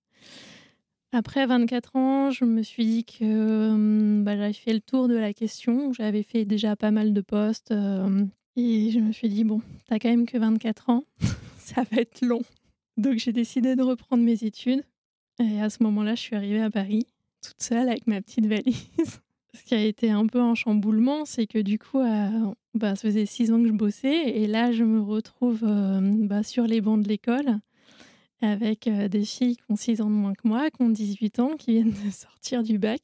Après 1.16 1.46
24 1.46 1.96
ans, 1.96 2.32
je 2.32 2.44
me 2.44 2.64
suis 2.64 2.86
dit 2.88 3.06
que 3.06 3.20
euh, 3.22 4.24
bah, 4.24 4.36
j'avais 4.36 4.52
fait 4.52 4.74
le 4.74 4.82
tour 4.82 5.08
de 5.08 5.16
la 5.16 5.32
question. 5.32 5.94
J'avais 5.94 6.24
fait 6.24 6.44
déjà 6.44 6.76
pas 6.76 6.90
mal 6.90 7.14
de 7.14 7.22
postes. 7.22 7.70
euh, 7.70 8.26
et 8.56 8.90
je 8.90 9.00
me 9.00 9.12
suis 9.12 9.30
dit, 9.30 9.44
bon, 9.44 9.62
t'as 9.88 10.00
quand 10.00 10.10
même 10.10 10.26
que 10.26 10.40
24 10.40 10.90
ans, 10.90 11.04
ça 11.60 11.84
va 11.84 12.02
être 12.02 12.22
long. 12.26 12.42
Donc 12.98 13.18
j'ai 13.18 13.32
décidé 13.32 13.76
de 13.76 13.84
reprendre 13.84 14.24
mes 14.24 14.44
études. 14.44 14.84
Et 15.40 15.62
à 15.62 15.70
ce 15.70 15.84
moment-là, 15.84 16.16
je 16.16 16.22
suis 16.22 16.36
arrivée 16.36 16.62
à 16.62 16.72
Paris, 16.72 17.06
toute 17.44 17.62
seule 17.62 17.90
avec 17.90 18.08
ma 18.08 18.20
petite 18.20 18.48
valise. 18.48 18.88
Ce 19.56 19.64
qui 19.66 19.76
a 19.76 19.84
été 19.84 20.10
un 20.10 20.26
peu 20.26 20.40
un 20.40 20.56
chamboulement, 20.56 21.26
c'est 21.26 21.46
que 21.46 21.60
du 21.60 21.78
coup, 21.78 22.00
bah, 22.74 22.96
ça 22.96 23.08
faisait 23.08 23.28
six 23.28 23.52
ans 23.52 23.62
que 23.62 23.68
je 23.68 23.74
bossais. 23.74 24.30
Et 24.30 24.48
là, 24.48 24.72
je 24.72 24.84
me 24.84 25.00
retrouve 25.00 25.64
euh, 25.64 26.00
bah, 26.02 26.42
sur 26.42 26.66
les 26.66 26.82
bancs 26.82 27.04
de 27.04 27.08
l'école 27.08 27.60
avec 28.44 28.88
euh, 28.88 29.08
des 29.08 29.24
filles 29.24 29.56
qui 29.56 29.64
ont 29.70 29.76
6 29.76 30.02
ans 30.02 30.10
de 30.10 30.16
moins 30.16 30.34
que 30.34 30.48
moi, 30.48 30.70
qui 30.70 30.82
ont 30.82 30.90
18 30.90 31.40
ans, 31.40 31.56
qui 31.58 31.74
viennent 31.74 31.94
de 32.06 32.12
sortir 32.12 32.62
du 32.62 32.78
bac. 32.78 33.02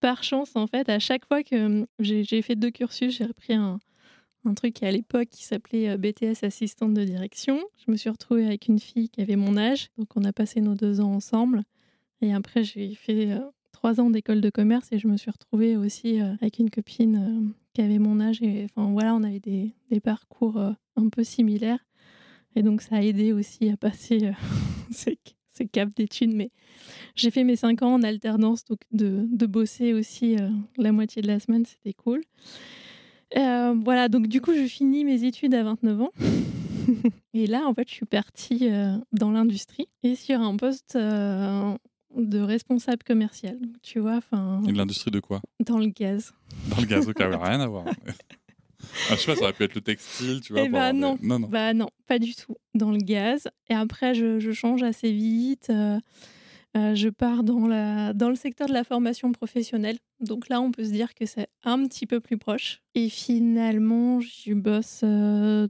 Par 0.00 0.22
chance, 0.22 0.54
en 0.54 0.66
fait, 0.66 0.88
à 0.88 0.98
chaque 0.98 1.26
fois 1.26 1.42
que 1.42 1.82
euh, 1.82 1.86
j'ai 1.98 2.42
fait 2.42 2.54
deux 2.54 2.70
cursus, 2.70 3.16
j'ai 3.16 3.24
repris 3.24 3.54
un, 3.54 3.80
un 4.44 4.54
truc 4.54 4.82
à 4.82 4.90
l'époque 4.90 5.28
qui 5.30 5.44
s'appelait 5.44 5.88
euh, 5.88 5.96
BTS 5.96 6.44
assistante 6.44 6.92
de 6.92 7.04
direction. 7.04 7.58
Je 7.84 7.90
me 7.90 7.96
suis 7.96 8.10
retrouvée 8.10 8.44
avec 8.44 8.68
une 8.68 8.78
fille 8.78 9.08
qui 9.08 9.22
avait 9.22 9.36
mon 9.36 9.56
âge, 9.56 9.88
donc 9.96 10.08
on 10.14 10.24
a 10.24 10.32
passé 10.32 10.60
nos 10.60 10.74
deux 10.74 11.00
ans 11.00 11.12
ensemble. 11.12 11.62
Et 12.20 12.34
après, 12.34 12.62
j'ai 12.62 12.94
fait 12.94 13.32
euh, 13.32 13.40
trois 13.72 13.98
ans 13.98 14.10
d'école 14.10 14.42
de 14.42 14.50
commerce 14.50 14.92
et 14.92 14.98
je 14.98 15.08
me 15.08 15.16
suis 15.16 15.30
retrouvée 15.30 15.76
aussi 15.78 16.20
avec 16.20 16.58
une 16.58 16.70
copine 16.70 17.54
qui 17.72 17.80
avait 17.80 17.98
mon 17.98 18.20
âge. 18.20 18.42
Et 18.42 18.66
enfin, 18.66 18.90
voilà, 18.90 19.14
on 19.14 19.22
avait 19.22 19.40
des, 19.40 19.72
parcours 20.00 20.58
un 20.58 21.08
peu 21.08 21.24
similaires. 21.24 21.84
Et 22.56 22.62
donc, 22.62 22.82
ça 22.82 22.96
a 22.96 23.02
aidé 23.02 23.32
aussi 23.32 23.68
à 23.68 23.76
passer 23.76 24.24
euh, 24.24 24.32
ces, 24.90 25.18
ces 25.50 25.66
caps 25.66 25.94
d'études. 25.94 26.34
Mais 26.34 26.50
j'ai 27.14 27.30
fait 27.30 27.44
mes 27.44 27.56
cinq 27.56 27.82
ans 27.82 27.94
en 27.94 28.02
alternance, 28.02 28.64
donc 28.64 28.80
de, 28.92 29.26
de 29.30 29.46
bosser 29.46 29.92
aussi 29.92 30.36
euh, 30.36 30.48
la 30.76 30.90
moitié 30.92 31.22
de 31.22 31.28
la 31.28 31.38
semaine, 31.38 31.64
c'était 31.64 31.94
cool. 31.94 32.22
Euh, 33.36 33.74
voilà, 33.84 34.08
donc 34.08 34.28
du 34.28 34.40
coup, 34.40 34.54
je 34.54 34.66
finis 34.66 35.04
mes 35.04 35.24
études 35.24 35.54
à 35.54 35.62
29 35.64 36.00
ans. 36.00 36.12
et 37.34 37.46
là, 37.46 37.66
en 37.66 37.74
fait, 37.74 37.88
je 37.88 37.94
suis 37.94 38.06
partie 38.06 38.68
euh, 38.70 38.96
dans 39.12 39.30
l'industrie 39.30 39.88
et 40.02 40.14
sur 40.14 40.40
un 40.40 40.56
poste 40.56 40.96
euh, 40.96 41.76
de 42.16 42.40
responsable 42.40 43.02
commercial. 43.04 43.58
Donc, 43.60 43.76
tu 43.82 43.98
vois, 43.98 44.16
enfin, 44.16 44.60
l'industrie 44.66 45.10
de 45.10 45.20
quoi? 45.20 45.40
Dans 45.64 45.78
le 45.78 45.86
gaz. 45.86 46.32
Dans 46.70 46.80
le 46.80 46.86
gaz, 46.86 47.08
ok, 47.08 47.18
rien 47.18 47.60
à 47.60 47.66
voir. 47.66 47.84
Ah, 49.10 49.14
je 49.14 49.20
sais 49.20 49.26
pas, 49.26 49.36
ça 49.36 49.42
aurait 49.42 49.52
pu 49.52 49.64
être 49.64 49.74
le 49.74 49.80
textile, 49.80 50.40
tu 50.40 50.52
vois. 50.52 50.62
Eh 50.62 50.68
pour 50.68 50.78
ben 50.78 50.92
des- 50.92 50.98
non. 50.98 51.18
non, 51.22 51.38
non. 51.38 51.48
Bah 51.48 51.74
non, 51.74 51.88
pas 52.06 52.18
du 52.18 52.34
tout. 52.34 52.54
Dans 52.74 52.90
le 52.92 52.98
gaz. 52.98 53.48
Et 53.70 53.74
après, 53.74 54.14
je, 54.14 54.38
je 54.40 54.52
change 54.52 54.82
assez 54.82 55.12
vite. 55.12 55.68
euh, 55.70 55.98
Euh, 56.76 56.94
je 56.94 57.08
pars 57.08 57.42
dans, 57.42 57.66
la, 57.66 58.12
dans 58.12 58.28
le 58.28 58.34
secteur 58.34 58.68
de 58.68 58.74
la 58.74 58.84
formation 58.84 59.32
professionnelle. 59.32 59.96
Donc 60.20 60.50
là, 60.50 60.60
on 60.60 60.72
peut 60.72 60.84
se 60.84 60.90
dire 60.90 61.14
que 61.14 61.24
c'est 61.24 61.46
un 61.64 61.86
petit 61.86 62.04
peu 62.06 62.20
plus 62.20 62.36
proche. 62.36 62.82
Et 62.94 63.08
finalement, 63.08 64.20
je 64.20 64.52
bosse 64.52 65.00
euh, 65.02 65.68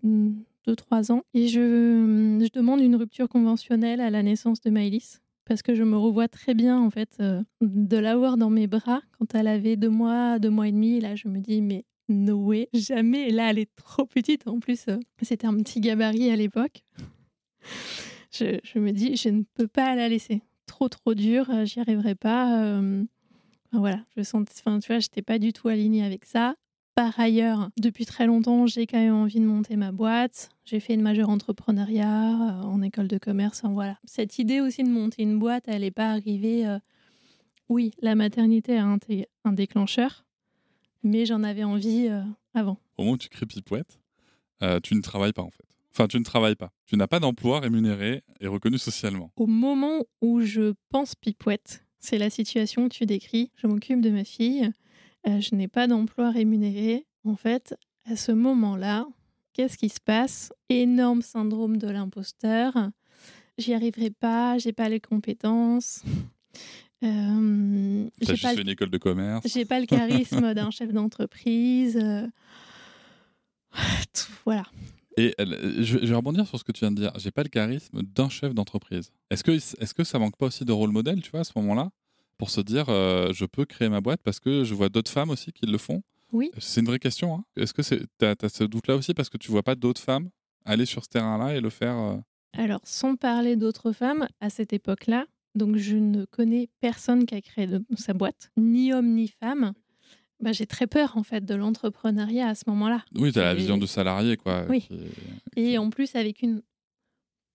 2-3 0.66 1.12
ans. 1.12 1.22
Et 1.32 1.46
je, 1.46 2.40
je 2.42 2.48
demande 2.52 2.80
une 2.80 2.96
rupture 2.96 3.28
conventionnelle 3.28 4.00
à 4.00 4.10
la 4.10 4.24
naissance 4.24 4.60
de 4.62 4.70
Maëlys. 4.70 5.20
Parce 5.44 5.62
que 5.62 5.76
je 5.76 5.84
me 5.84 5.96
revois 5.96 6.26
très 6.26 6.54
bien, 6.54 6.76
en 6.80 6.90
fait, 6.90 7.18
euh, 7.20 7.40
de 7.60 7.96
l'avoir 7.96 8.36
dans 8.36 8.50
mes 8.50 8.66
bras 8.66 9.00
quand 9.16 9.32
elle 9.36 9.46
avait 9.46 9.76
deux 9.76 9.88
mois, 9.90 10.40
deux 10.40 10.50
mois 10.50 10.66
et 10.66 10.72
demi. 10.72 10.96
Et 10.96 11.00
là, 11.00 11.14
je 11.14 11.28
me 11.28 11.38
dis, 11.38 11.62
mais 11.62 11.84
no 12.08 12.36
way, 12.36 12.68
jamais. 12.72 13.30
Là, 13.30 13.50
elle 13.50 13.58
est 13.58 13.74
trop 13.76 14.06
petite. 14.06 14.46
En 14.46 14.58
plus, 14.60 14.86
euh, 14.88 14.98
c'était 15.22 15.46
un 15.46 15.56
petit 15.56 15.80
gabarit 15.80 16.30
à 16.30 16.36
l'époque. 16.36 16.82
Je, 18.32 18.58
je 18.62 18.78
me 18.78 18.92
dis, 18.92 19.16
je 19.16 19.28
ne 19.28 19.42
peux 19.54 19.68
pas 19.68 19.94
la 19.94 20.08
laisser 20.08 20.42
trop 20.66 20.88
trop 20.88 21.14
dur, 21.14 21.48
euh, 21.50 21.64
j'y 21.64 21.80
arriverai 21.80 22.14
pas. 22.14 22.60
euh, 22.62 23.04
voilà, 23.72 24.04
je 24.16 24.22
sens, 24.22 24.44
enfin 24.58 24.78
tu 24.78 24.88
vois, 24.92 24.98
j'étais 24.98 25.22
pas 25.22 25.38
du 25.38 25.52
tout 25.52 25.68
alignée 25.68 26.04
avec 26.04 26.24
ça. 26.24 26.54
Par 26.94 27.18
ailleurs, 27.20 27.70
depuis 27.78 28.04
très 28.06 28.26
longtemps, 28.26 28.66
j'ai 28.66 28.86
quand 28.86 28.98
même 28.98 29.14
envie 29.14 29.40
de 29.40 29.44
monter 29.46 29.76
ma 29.76 29.92
boîte. 29.92 30.50
J'ai 30.64 30.80
fait 30.80 30.94
une 30.94 31.02
majeure 31.02 31.28
entrepreneuriat 31.28 32.60
en 32.64 32.82
école 32.82 33.06
de 33.06 33.18
commerce. 33.18 33.62
Enfin, 33.62 33.72
voilà, 33.72 33.98
cette 34.04 34.38
idée 34.38 34.60
aussi 34.60 34.82
de 34.82 34.88
monter 34.88 35.22
une 35.22 35.38
boîte, 35.38 35.64
elle 35.66 35.82
n'est 35.82 35.90
pas 35.90 36.10
arrivée. 36.10 36.64
Oui, 37.68 37.92
la 38.00 38.14
maternité 38.14 38.72
est 38.72 38.78
un, 38.78 38.98
un 39.44 39.52
déclencheur, 39.52 40.25
mais 41.02 41.26
j'en 41.26 41.42
avais 41.42 41.64
envie 41.64 42.08
euh, 42.08 42.22
avant. 42.54 42.78
Au 42.96 43.02
moment 43.02 43.14
où 43.14 43.18
tu 43.18 43.28
crées 43.28 43.46
Pipouette, 43.46 44.00
euh, 44.62 44.80
tu 44.80 44.94
ne 44.94 45.00
travailles 45.00 45.32
pas 45.32 45.42
en 45.42 45.50
fait. 45.50 45.64
Enfin, 45.92 46.08
tu 46.08 46.18
ne 46.18 46.24
travailles 46.24 46.56
pas. 46.56 46.72
Tu 46.86 46.96
n'as 46.96 47.06
pas 47.06 47.20
d'emploi 47.20 47.60
rémunéré 47.60 48.22
et 48.40 48.46
reconnu 48.48 48.76
socialement. 48.76 49.32
Au 49.36 49.46
moment 49.46 50.02
où 50.20 50.42
je 50.42 50.74
pense 50.90 51.14
pipouette, 51.14 51.86
c'est 52.00 52.18
la 52.18 52.28
situation 52.28 52.88
que 52.88 52.94
tu 52.94 53.06
décris. 53.06 53.50
Je 53.56 53.66
m'occupe 53.66 54.02
de 54.02 54.10
ma 54.10 54.24
fille, 54.24 54.70
euh, 55.26 55.40
je 55.40 55.54
n'ai 55.54 55.68
pas 55.68 55.86
d'emploi 55.86 56.30
rémunéré. 56.30 57.06
En 57.24 57.34
fait, 57.34 57.74
à 58.04 58.14
ce 58.14 58.30
moment-là, 58.32 59.06
qu'est-ce 59.54 59.78
qui 59.78 59.88
se 59.88 60.00
passe? 60.00 60.52
Énorme 60.68 61.22
syndrome 61.22 61.78
de 61.78 61.88
l'imposteur. 61.88 62.74
J'y 63.58 63.72
arriverai 63.72 64.10
pas, 64.10 64.58
j'ai 64.58 64.72
pas 64.72 64.90
les 64.90 65.00
compétences. 65.00 66.02
Euh, 67.06 68.08
Tu 68.20 68.26
j'ai 68.34 68.36
pas, 68.36 68.54
le- 68.54 68.60
une 68.62 68.68
école 68.68 68.90
de 68.90 68.98
commerce. 68.98 69.46
j'ai 69.46 69.64
pas 69.64 69.78
le 69.80 69.86
charisme 69.86 70.54
d'un 70.54 70.70
chef 70.70 70.92
d'entreprise. 70.92 71.96
euh, 72.02 72.26
Voilà. 74.44 74.64
Et 75.16 75.34
elle- 75.38 75.82
je, 75.82 75.98
vais 75.98 76.14
rebondir 76.14 76.46
sur 76.46 76.58
ce 76.58 76.64
que 76.64 76.72
tu 76.72 76.80
viens 76.80 76.90
de 76.90 77.00
dire. 77.00 77.12
J'ai 77.16 77.30
pas 77.30 77.42
le 77.42 77.48
charisme 77.48 78.02
d'un 78.02 78.28
chef 78.28 78.54
d'entreprise. 78.54 79.10
Est-ce 79.30 79.42
que, 79.44 79.52
est-ce 79.52 79.94
que 79.94 80.04
ça 80.04 80.18
manque 80.18 80.36
pas 80.36 80.46
aussi 80.46 80.64
de 80.64 80.72
rôle 80.72 80.90
modèle, 80.90 81.22
tu 81.22 81.30
vois, 81.30 81.40
à 81.40 81.44
ce 81.44 81.52
moment-là, 81.56 81.90
pour 82.38 82.50
se 82.50 82.60
dire, 82.60 82.86
euh, 82.88 83.32
je 83.32 83.44
peux 83.46 83.64
créer 83.64 83.88
ma 83.88 84.00
boîte 84.00 84.20
parce 84.22 84.40
que 84.40 84.62
je 84.64 84.74
vois 84.74 84.88
d'autres 84.90 85.10
femmes 85.10 85.30
aussi 85.30 85.52
qui 85.52 85.66
le 85.66 85.78
font? 85.78 86.02
Oui. 86.32 86.50
C'est 86.58 86.80
une 86.80 86.86
vraie 86.86 86.98
question. 86.98 87.34
Hein. 87.36 87.44
Est-ce 87.56 87.72
que 87.72 87.82
t'as, 88.18 88.34
as 88.42 88.48
ce 88.48 88.64
doute-là 88.64 88.96
aussi 88.96 89.14
parce 89.14 89.30
que 89.30 89.38
tu 89.38 89.50
vois 89.50 89.62
pas 89.62 89.74
d'autres 89.74 90.00
femmes 90.02 90.28
aller 90.64 90.84
sur 90.84 91.02
ce 91.04 91.08
terrain-là 91.08 91.54
et 91.54 91.60
le 91.60 91.70
faire 91.70 91.96
euh, 91.96 92.16
Alors, 92.52 92.80
sans 92.84 93.14
parler 93.16 93.56
d'autres 93.56 93.92
femmes, 93.92 94.26
à 94.40 94.50
cette 94.50 94.72
époque-là, 94.72 95.26
donc 95.56 95.76
je 95.76 95.96
ne 95.96 96.24
connais 96.26 96.68
personne 96.80 97.26
qui 97.26 97.34
a 97.34 97.40
créé 97.40 97.66
de- 97.66 97.82
sa 97.96 98.12
boîte, 98.12 98.50
ni 98.56 98.92
homme 98.92 99.14
ni 99.14 99.28
femme. 99.28 99.72
Bah, 100.40 100.52
j'ai 100.52 100.66
très 100.66 100.86
peur 100.86 101.16
en 101.16 101.22
fait 101.22 101.44
de 101.44 101.54
l'entrepreneuriat 101.54 102.48
à 102.48 102.54
ce 102.54 102.64
moment-là. 102.68 103.02
Oui, 103.14 103.32
tu 103.32 103.38
as 103.38 103.44
la 103.44 103.52
Et- 103.54 103.56
vision 103.56 103.78
de 103.78 103.86
salarié, 103.86 104.36
quoi. 104.36 104.66
Oui. 104.68 104.82
qui 104.82 104.98
Et 105.56 105.78
en 105.78 105.88
plus 105.90 106.14
avec 106.14 106.42
une 106.42 106.62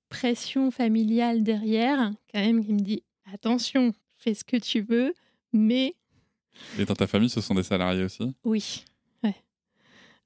pression 0.09 0.71
familiale 0.71 1.43
derrière, 1.43 2.11
quand 2.33 2.39
même, 2.41 2.63
qui 2.65 2.73
me 2.73 2.79
dit 2.79 3.03
attention, 3.33 3.93
fais 4.15 4.33
ce 4.33 4.43
que 4.43 4.57
tu 4.57 4.81
veux, 4.81 5.13
mais 5.53 5.95
Et 6.77 6.85
dans 6.85 6.95
ta 6.95 7.07
famille, 7.07 7.29
ce 7.29 7.39
sont 7.39 7.55
des 7.55 7.63
salariés 7.63 8.03
aussi? 8.03 8.33
Oui. 8.43 8.83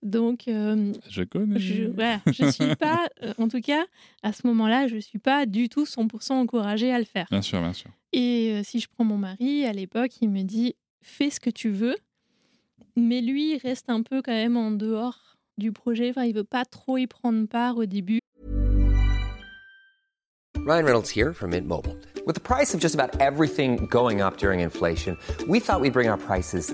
Donc, 0.05 0.47
euh, 0.47 0.93
Je 1.09 1.23
connais. 1.23 1.59
je, 1.59 1.85
voilà, 1.85 2.21
je 2.27 2.45
suis 2.51 2.75
pas, 2.79 3.09
euh, 3.23 3.33
en 3.39 3.47
tout 3.47 3.59
cas, 3.59 3.85
à 4.21 4.33
ce 4.33 4.45
moment-là, 4.45 4.87
je 4.87 4.97
suis 4.97 5.17
pas 5.17 5.47
du 5.47 5.67
tout 5.67 5.83
100% 5.85 6.33
encouragée 6.33 6.93
à 6.93 6.99
le 6.99 7.05
faire. 7.05 7.25
Bien 7.31 7.41
sûr, 7.41 7.59
bien 7.59 7.73
sûr. 7.73 7.89
Et 8.13 8.51
euh, 8.53 8.61
si 8.63 8.79
je 8.79 8.87
prends 8.87 9.03
mon 9.03 9.17
mari, 9.17 9.65
à 9.65 9.73
l'époque, 9.73 10.11
il 10.21 10.29
me 10.29 10.43
dit 10.43 10.75
fais 11.01 11.31
ce 11.31 11.39
que 11.39 11.49
tu 11.49 11.69
veux, 11.69 11.95
mais 12.95 13.19
lui 13.21 13.55
il 13.55 13.57
reste 13.57 13.89
un 13.89 14.03
peu 14.03 14.21
quand 14.21 14.31
même 14.31 14.57
en 14.57 14.69
dehors 14.69 15.37
du 15.57 15.71
projet. 15.71 16.11
Enfin, 16.11 16.23
il 16.25 16.35
veut 16.35 16.43
pas 16.43 16.65
trop 16.65 16.97
y 16.97 17.07
prendre 17.07 17.47
part 17.47 17.77
au 17.77 17.85
début. 17.85 18.19
Ryan 20.67 20.83
Reynolds 20.85 21.09
here 21.15 21.33
from 21.33 21.49
Mint 21.49 21.67
Mobile. 21.67 21.95
With 22.27 22.35
the 22.35 22.41
price 22.41 22.73
of 22.75 22.79
just 22.79 22.95
about 22.95 23.19
everything 23.19 23.87
going 23.89 24.21
up 24.21 24.37
during 24.37 24.61
inflation, 24.61 25.17
we 25.47 25.59
thought 25.59 25.79
we'd 25.81 25.93
bring 25.93 26.09
our 26.09 26.17
prices 26.17 26.73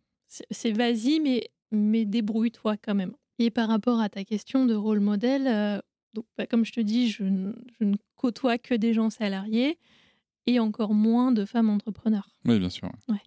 C'est 0.49 0.71
vas-y, 0.71 1.19
mais 1.19 1.49
mais 1.71 2.05
débrouille-toi 2.05 2.77
quand 2.77 2.95
même. 2.95 3.13
Et 3.39 3.49
par 3.49 3.67
rapport 3.69 3.99
à 3.99 4.09
ta 4.09 4.23
question 4.23 4.65
de 4.65 4.73
rôle 4.75 4.99
modèle, 4.99 5.47
euh, 5.47 5.79
donc 6.13 6.25
bah, 6.37 6.45
comme 6.45 6.65
je 6.65 6.71
te 6.73 6.79
dis, 6.81 7.09
je, 7.09 7.23
ne- 7.23 7.53
je 7.79 7.85
ne 7.85 7.95
côtoie 8.15 8.57
que 8.57 8.75
des 8.75 8.93
gens 8.93 9.09
salariés 9.09 9.77
et 10.47 10.59
encore 10.59 10.93
moins 10.93 11.31
de 11.31 11.45
femmes 11.45 11.69
entrepreneurs. 11.69 12.29
Oui, 12.45 12.59
bien 12.59 12.69
sûr. 12.69 12.89
ouais. 13.09 13.17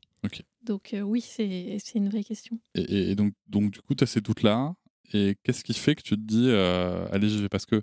Donc 0.63 0.95
euh, 0.95 1.01
oui, 1.03 1.21
c'est 1.21 1.77
c'est 1.79 1.99
une 1.99 2.09
vraie 2.09 2.25
question. 2.25 2.59
Et, 2.75 2.81
et- 2.81 3.11
et 3.11 3.15
donc, 3.15 3.35
donc, 3.49 3.71
du 3.73 3.81
coup, 3.83 3.95
tu 3.95 4.05
as 4.05 4.07
ces 4.07 4.21
doutes-là. 4.21 4.75
Et 5.13 5.37
qu'est-ce 5.43 5.63
qui 5.65 5.75
fait 5.75 5.95
que 5.95 6.03
tu 6.03 6.15
te 6.17 6.21
dis, 6.21 6.47
euh, 6.49 7.07
allez, 7.13 7.29
j'y 7.29 7.43
vais? 7.43 7.49
Parce 7.51 7.67
que 7.67 7.83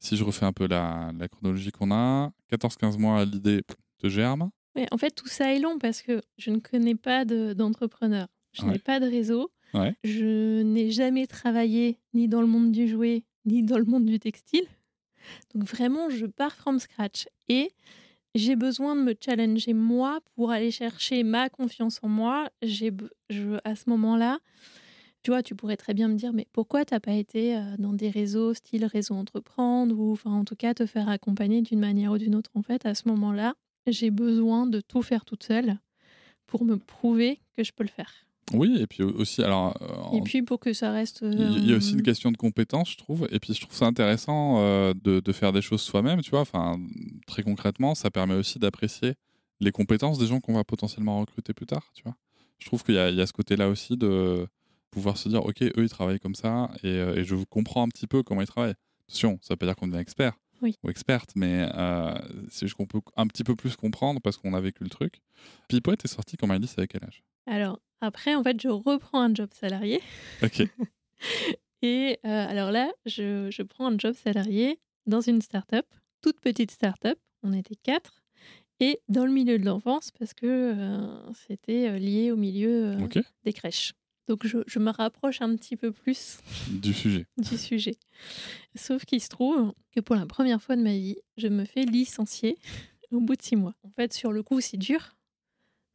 si 0.00 0.16
je 0.16 0.24
refais 0.24 0.44
un 0.46 0.52
peu 0.52 0.66
la, 0.66 1.12
la 1.16 1.28
chronologie 1.28 1.70
qu'on 1.70 1.92
a, 1.92 2.32
14-15 2.50 2.98
mois, 2.98 3.24
l'idée 3.24 3.62
te 3.98 4.08
germe. 4.08 4.50
Ouais, 4.74 4.86
en 4.90 4.96
fait, 4.98 5.10
tout 5.12 5.28
ça 5.28 5.54
est 5.54 5.60
long 5.60 5.78
parce 5.78 6.02
que 6.02 6.20
je 6.38 6.50
ne 6.50 6.58
connais 6.58 6.96
pas 6.96 7.24
de- 7.24 7.52
d'entrepreneur. 7.52 8.26
Je 8.52 8.62
Ouais. 8.64 8.72
n'ai 8.72 8.78
pas 8.78 9.00
de 9.00 9.06
réseau. 9.06 9.50
Ouais. 9.74 9.94
Je 10.04 10.62
n'ai 10.62 10.90
jamais 10.90 11.26
travaillé 11.26 11.98
ni 12.14 12.26
dans 12.28 12.40
le 12.40 12.46
monde 12.46 12.72
du 12.72 12.88
jouet, 12.88 13.24
ni 13.44 13.62
dans 13.62 13.78
le 13.78 13.84
monde 13.84 14.04
du 14.06 14.18
textile. 14.18 14.64
Donc 15.54 15.64
vraiment, 15.64 16.10
je 16.10 16.26
pars 16.26 16.54
from 16.56 16.78
scratch. 16.80 17.26
Et 17.48 17.70
j'ai 18.34 18.56
besoin 18.56 18.96
de 18.96 19.02
me 19.02 19.14
challenger 19.20 19.74
moi 19.74 20.20
pour 20.34 20.50
aller 20.50 20.70
chercher 20.70 21.22
ma 21.22 21.48
confiance 21.48 22.00
en 22.02 22.08
moi. 22.08 22.48
J'ai, 22.62 22.90
je, 23.28 23.58
à 23.64 23.76
ce 23.76 23.88
moment-là, 23.90 24.38
tu 25.22 25.30
vois, 25.30 25.42
tu 25.42 25.54
pourrais 25.54 25.76
très 25.76 25.92
bien 25.94 26.08
me 26.08 26.14
dire, 26.14 26.32
mais 26.32 26.46
pourquoi 26.52 26.84
t'as 26.84 26.98
pas 27.00 27.12
été 27.12 27.56
euh, 27.56 27.76
dans 27.78 27.92
des 27.92 28.08
réseaux 28.08 28.54
style 28.54 28.86
réseau 28.86 29.14
entreprendre 29.14 29.96
ou 29.98 30.12
enfin 30.12 30.30
en 30.32 30.44
tout 30.44 30.56
cas 30.56 30.72
te 30.74 30.86
faire 30.86 31.08
accompagner 31.10 31.60
d'une 31.60 31.80
manière 31.80 32.12
ou 32.12 32.18
d'une 32.18 32.34
autre? 32.34 32.50
En 32.54 32.62
fait, 32.62 32.86
à 32.86 32.94
ce 32.94 33.06
moment-là, 33.08 33.54
j'ai 33.86 34.10
besoin 34.10 34.66
de 34.66 34.80
tout 34.80 35.02
faire 35.02 35.24
toute 35.26 35.42
seule 35.42 35.78
pour 36.46 36.64
me 36.64 36.76
prouver 36.78 37.38
que 37.56 37.62
je 37.62 37.72
peux 37.72 37.84
le 37.84 37.90
faire. 37.90 38.12
Oui, 38.52 38.78
et 38.80 38.86
puis 38.86 39.02
aussi, 39.02 39.42
alors, 39.42 39.76
euh, 39.82 40.18
Et 40.18 40.22
puis 40.22 40.42
pour 40.42 40.58
que 40.60 40.72
ça 40.72 40.90
reste. 40.92 41.20
il 41.22 41.40
y- 41.40 41.56
il 41.58 41.70
y 41.70 41.72
a 41.72 41.76
aussi 41.76 41.92
une 41.94 42.00
euh, 42.00 42.02
question 42.02 42.30
de 42.32 42.36
compétence, 42.36 42.90
je 42.92 42.96
trouve. 42.96 43.28
Et 43.30 43.38
puis, 43.38 43.54
je 43.54 43.60
trouve 43.60 43.74
ça 43.76 43.86
intéressant 43.86 44.56
euh, 44.58 44.92
de, 45.02 45.20
de 45.20 45.32
faire 45.32 45.52
des 45.52 45.62
choses 45.62 45.80
soi-même, 45.82 46.20
tu 46.22 46.30
vois. 46.30 46.40
Enfin, 46.40 46.78
très 47.26 47.42
concrètement, 47.42 47.94
ça 47.94 48.10
permet 48.10 48.34
aussi 48.34 48.58
d'apprécier 48.58 49.14
les 49.60 49.72
compétences 49.72 50.18
des 50.18 50.26
gens 50.26 50.40
qu'on 50.40 50.54
va 50.54 50.64
potentiellement 50.64 51.20
recruter 51.20 51.52
plus 51.52 51.66
tard, 51.66 51.90
tu 51.94 52.02
vois. 52.02 52.16
Je 52.58 52.66
trouve 52.66 52.82
qu'il 52.82 52.94
y, 52.94 52.98
a- 52.98 53.10
il 53.10 53.16
y 53.16 53.20
a 53.20 53.26
ce 53.26 53.32
côté-là 53.32 53.68
aussi 53.68 53.96
de 53.96 54.46
pouvoir 54.90 55.16
se 55.16 55.28
dire, 55.28 55.44
OK, 55.44 55.62
eux, 55.62 55.72
ils 55.76 55.88
travaillent 55.88 56.18
comme 56.20 56.34
ça, 56.34 56.70
et, 56.82 56.88
et 56.96 57.24
je 57.24 57.36
comprends 57.48 57.82
un 57.84 57.88
petit 57.88 58.06
peu 58.06 58.22
comment 58.22 58.40
ils 58.40 58.46
travaillent. 58.48 58.74
Attention, 59.08 59.38
ça 59.42 59.54
veut 59.54 59.58
pas 59.58 59.66
dire 59.66 59.76
qu'on 59.76 59.86
devient 59.88 60.00
expert 60.00 60.32
Oui. 60.62 60.76
ou 60.82 60.90
experte, 60.90 61.30
mais 61.36 61.68
euh, 61.74 62.14
c'est 62.50 62.66
juste 62.66 62.76
qu'on 62.76 62.86
peut 62.86 63.00
un 63.16 63.26
petit 63.26 63.44
peu 63.44 63.56
plus 63.56 63.76
comprendre 63.76 64.20
parce 64.20 64.36
qu'on 64.36 64.54
a 64.54 64.60
vécu 64.60 64.84
le 64.84 64.90
truc. 64.90 65.20
Pipouette 65.68 66.04
est 66.04 66.08
sorti 66.08 66.36
quand 66.36 66.46
Maëlys 66.46 66.74
avec 66.76 66.92
quel 66.92 67.04
âge? 67.04 67.22
Alors, 67.46 67.80
après, 68.00 68.34
en 68.34 68.42
fait, 68.42 68.60
je 68.60 68.68
reprends 68.68 69.20
un 69.20 69.34
job 69.34 69.50
salarié. 69.52 70.00
Ok, 70.42 70.62
Et 71.82 72.18
euh, 72.26 72.46
alors 72.48 72.70
là, 72.70 72.90
je, 73.06 73.50
je 73.50 73.62
prends 73.62 73.90
un 73.90 73.98
job 73.98 74.14
salarié 74.14 74.78
dans 75.06 75.20
une 75.20 75.40
start-up, 75.40 75.86
toute 76.20 76.40
petite 76.40 76.70
start-up. 76.70 77.18
On 77.42 77.52
était 77.52 77.76
quatre. 77.76 78.22
Et 78.80 79.00
dans 79.08 79.24
le 79.26 79.32
milieu 79.32 79.58
de 79.58 79.64
l'enfance, 79.64 80.10
parce 80.10 80.32
que 80.34 80.46
euh, 80.46 81.32
c'était 81.32 81.88
euh, 81.88 81.98
lié 81.98 82.32
au 82.32 82.36
milieu 82.36 82.96
des 83.44 83.52
crèches. 83.52 83.92
Donc, 84.30 84.46
je, 84.46 84.58
je 84.68 84.78
me 84.78 84.92
rapproche 84.92 85.42
un 85.42 85.56
petit 85.56 85.74
peu 85.76 85.90
plus 85.90 86.38
du 86.68 86.94
sujet. 86.94 87.26
du 87.36 87.58
sujet. 87.58 87.96
Sauf 88.76 89.04
qu'il 89.04 89.20
se 89.20 89.28
trouve 89.28 89.74
que 89.90 89.98
pour 89.98 90.14
la 90.14 90.24
première 90.24 90.62
fois 90.62 90.76
de 90.76 90.82
ma 90.82 90.92
vie, 90.92 91.16
je 91.36 91.48
me 91.48 91.64
fais 91.64 91.82
licencier 91.82 92.56
au 93.10 93.18
bout 93.18 93.34
de 93.34 93.42
six 93.42 93.56
mois. 93.56 93.74
En 93.82 93.90
fait, 93.90 94.12
sur 94.12 94.30
le 94.30 94.44
coup, 94.44 94.60
c'est 94.60 94.76
dur 94.76 95.16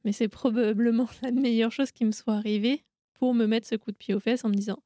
Mais 0.04 0.12
c'est 0.12 0.28
probablement 0.28 1.08
la 1.22 1.32
meilleure 1.32 1.72
chose 1.72 1.94
qui 1.94 2.04
me 2.04 2.12
soit 2.12 2.34
arrivée 2.34 2.84
pour 3.14 3.34
me 3.34 3.46
mettre 3.46 3.70
ce 3.70 3.76
coup 3.76 3.94
de 3.94 3.96
pied 3.96 4.14
aux 4.14 4.20
fesses 4.20 4.44
en 4.44 4.50
me 4.50 4.56
disant 4.56 4.84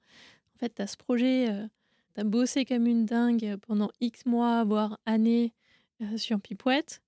en 0.53 0.59
fait, 0.59 0.75
tu 0.75 0.81
as 0.83 0.85
ce 0.85 0.97
projet, 0.97 1.49
euh, 1.49 1.65
tu 2.13 2.21
as 2.21 2.23
bossé 2.23 2.65
comme 2.65 2.85
une 2.85 3.07
dingue 3.07 3.57
pendant 3.65 3.89
X 3.99 4.27
mois, 4.27 4.63
voire 4.63 4.99
années 5.07 5.55
euh, 6.03 6.17
sur 6.17 6.39
Pipouette. 6.39 7.01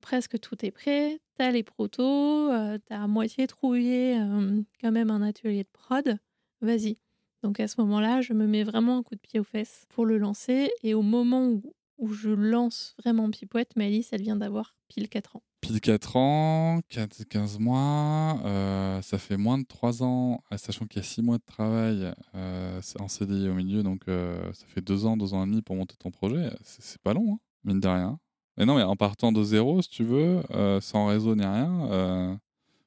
Presque 0.00 0.38
tout 0.40 0.64
est 0.64 0.70
prêt, 0.70 1.20
tu 1.36 1.44
as 1.44 1.50
les 1.50 1.62
protos, 1.62 2.48
tu 2.50 2.92
as 2.92 3.02
à 3.02 3.06
moitié 3.06 3.46
trouvé 3.46 4.18
euh, 4.18 4.62
quand 4.80 4.92
même 4.92 5.10
un 5.10 5.22
atelier 5.22 5.64
de 5.64 5.68
prod. 5.72 6.18
Vas-y. 6.60 6.98
Donc 7.42 7.60
à 7.60 7.68
ce 7.68 7.80
moment-là, 7.80 8.20
je 8.20 8.32
me 8.32 8.46
mets 8.46 8.64
vraiment 8.64 8.98
un 8.98 9.02
coup 9.02 9.14
de 9.14 9.20
pied 9.20 9.40
aux 9.40 9.44
fesses 9.44 9.86
pour 9.88 10.06
le 10.06 10.18
lancer. 10.18 10.70
Et 10.82 10.94
au 10.94 11.02
moment 11.02 11.46
où, 11.46 11.62
où 11.98 12.12
je 12.12 12.30
lance 12.30 12.94
vraiment 12.98 13.30
Pipouette, 13.30 13.76
Malice, 13.76 14.12
elle 14.12 14.22
vient 14.22 14.36
d'avoir 14.36 14.74
pile 14.88 15.08
4 15.08 15.36
ans. 15.36 15.42
Pile 15.60 15.80
4 15.80 16.16
ans, 16.16 16.80
4, 16.88 17.24
15 17.24 17.58
mois, 17.58 18.40
euh, 18.44 19.02
ça 19.02 19.18
fait 19.18 19.36
moins 19.36 19.58
de 19.58 19.64
3 19.64 20.02
ans, 20.02 20.42
euh, 20.52 20.56
sachant 20.56 20.86
qu'il 20.86 21.02
y 21.02 21.04
a 21.04 21.08
6 21.08 21.20
mois 21.22 21.36
de 21.36 21.44
travail 21.44 22.12
euh, 22.34 22.80
en 22.98 23.08
CDI 23.08 23.48
au 23.48 23.54
milieu, 23.54 23.82
donc 23.82 24.08
euh, 24.08 24.52
ça 24.54 24.64
fait 24.66 24.80
2 24.80 25.04
ans, 25.04 25.18
2 25.18 25.34
ans 25.34 25.44
et 25.44 25.46
demi 25.46 25.60
pour 25.60 25.76
monter 25.76 25.96
ton 25.98 26.10
projet. 26.10 26.50
C'est 26.62 26.82
c'est 26.82 27.00
pas 27.02 27.12
long, 27.12 27.34
hein, 27.34 27.38
mine 27.64 27.78
de 27.80 27.88
rien. 27.88 28.18
Mais 28.60 28.66
non, 28.66 28.76
mais 28.76 28.82
en 28.82 28.94
partant 28.94 29.32
de 29.32 29.42
zéro, 29.42 29.80
si 29.82 29.88
tu 29.88 30.04
veux, 30.04 30.42
euh, 30.50 30.80
sans 30.82 31.06
réseau 31.06 31.34
ni 31.34 31.44
rien, 31.44 31.88
euh, 31.90 32.34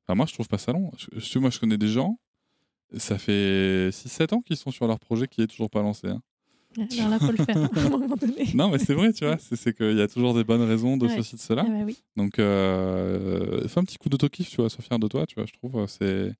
enfin, 0.03 0.15
moi 0.15 0.27
je 0.27 0.33
trouve 0.33 0.47
pas 0.47 0.59
ça 0.59 0.71
long. 0.71 0.91
Je, 0.97 1.07
je- 1.19 1.39
moi 1.39 1.49
je 1.49 1.59
connais 1.59 1.77
des 1.79 1.87
gens, 1.87 2.19
ça 2.97 3.17
fait 3.17 3.89
6-7 3.91 4.33
ans 4.33 4.41
qu'ils 4.41 4.57
sont 4.57 4.71
sur 4.71 4.87
leur 4.87 4.99
projet 4.99 5.27
qui 5.27 5.41
est 5.41 5.47
toujours 5.47 5.69
pas 5.71 5.81
lancé. 5.81 6.07
hein. 6.09 6.21
Alors 6.77 7.09
là, 7.09 7.19
faut 7.19 7.31
le 7.31 7.37
faire 7.43 7.57
à 7.75 7.79
un 7.79 7.89
moment 7.89 8.15
donné. 8.15 8.45
Non, 8.53 8.69
mais 8.69 8.77
c'est 8.79 8.93
vrai, 8.93 9.13
tu 9.13 9.25
vois, 9.25 9.37
c'est 9.39 9.75
qu'il 9.75 9.97
y 9.97 10.01
a 10.01 10.07
toujours 10.07 10.33
des 10.35 10.43
bonnes 10.43 10.61
raisons 10.63 10.95
de 10.97 11.07
Ouais. 11.07 11.17
ceci, 11.17 11.35
de 11.35 11.41
cela. 11.41 11.63
Ah 11.67 11.69
bah 11.71 11.83
oui. 11.85 11.97
Donc, 12.15 12.37
euh, 12.39 13.67
fais 13.67 13.79
un 13.79 13.83
petit 13.83 13.97
coup 13.97 14.09
d'auto-kiff, 14.09 14.49
tu 14.51 14.57
vois, 14.57 14.69
sois 14.69 14.83
fier 14.83 14.99
de 14.99 15.07
toi, 15.07 15.25
tu 15.25 15.35
vois, 15.35 15.45
je 15.45 15.53
trouve, 15.53 15.87
c'est 15.87 16.33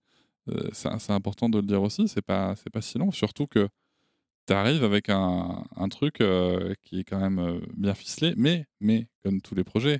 c'est 0.73 1.11
important 1.11 1.47
de 1.49 1.57
le 1.59 1.65
dire 1.65 1.81
aussi, 1.81 2.07
c'est 2.07 2.21
pas, 2.21 2.53
c'est 2.57 2.69
pas 2.69 2.81
si 2.81 2.97
long, 2.97 3.11
surtout 3.11 3.47
que 3.47 3.69
tu 4.47 4.53
arrives 4.53 4.83
avec 4.83 5.09
un, 5.09 5.63
truc 5.89 6.21
euh, 6.21 6.73
qui 6.81 6.99
est 6.99 7.03
quand 7.03 7.19
même 7.19 7.39
euh, 7.39 7.59
bien 7.75 7.93
ficelé, 7.93 8.33
mais, 8.37 8.65
mais, 8.79 9.07
comme 9.23 9.41
tous 9.41 9.55
les 9.55 9.63
projets, 9.63 9.99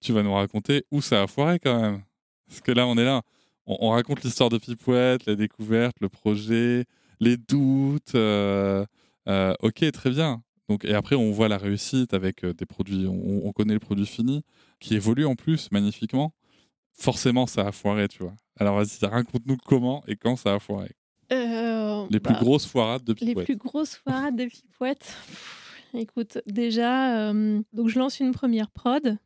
tu 0.00 0.12
vas 0.12 0.22
nous 0.22 0.32
raconter 0.32 0.84
où 0.90 1.00
ça 1.00 1.22
a 1.22 1.26
foiré 1.26 1.58
quand 1.58 1.80
même. 1.80 2.02
Parce 2.46 2.60
que 2.60 2.72
là, 2.72 2.86
on 2.86 2.96
est 2.96 3.04
là, 3.04 3.22
on, 3.66 3.76
on 3.80 3.90
raconte 3.90 4.22
l'histoire 4.24 4.50
de 4.50 4.58
Pipouette, 4.58 5.26
la 5.26 5.34
découverte, 5.34 5.96
le 6.00 6.08
projet, 6.08 6.84
les 7.20 7.36
doutes, 7.36 8.14
euh, 8.14 8.84
ok, 9.60 9.90
très 9.92 10.10
bien. 10.10 10.42
Donc, 10.68 10.84
et 10.84 10.94
après, 10.94 11.16
on 11.16 11.32
voit 11.32 11.48
la 11.48 11.58
réussite 11.58 12.14
avec 12.14 12.44
des 12.44 12.66
produits, 12.66 13.06
on, 13.06 13.46
on 13.46 13.52
connaît 13.52 13.74
le 13.74 13.80
produit 13.80 14.06
fini, 14.06 14.44
qui 14.80 14.94
évolue 14.94 15.26
en 15.26 15.34
plus 15.34 15.70
magnifiquement. 15.72 16.32
Forcément, 16.92 17.46
ça 17.46 17.66
a 17.66 17.72
foiré, 17.72 18.08
tu 18.08 18.22
vois. 18.22 18.34
Alors, 18.58 18.76
vas-y, 18.76 19.06
raconte-nous 19.06 19.56
comment 19.64 20.02
et 20.08 20.16
quand 20.16 20.36
ça 20.36 20.54
a 20.54 20.58
foiré. 20.58 20.90
Euh, 21.32 21.67
Les 22.10 22.20
plus 22.20 22.32
bah, 22.34 22.40
grosses 22.40 22.66
foirades 22.66 23.04
de 23.04 23.12
Les 23.20 23.26
Pipouette. 23.28 23.44
plus 23.46 23.56
grosses 23.56 23.94
foirades 23.96 24.36
de 24.36 24.44
Pipouette. 24.46 25.16
Écoute, 25.94 26.38
déjà, 26.46 27.30
euh, 27.30 27.60
donc 27.72 27.88
je 27.88 27.98
lance 27.98 28.20
une 28.20 28.32
première 28.32 28.70
prod. 28.70 29.16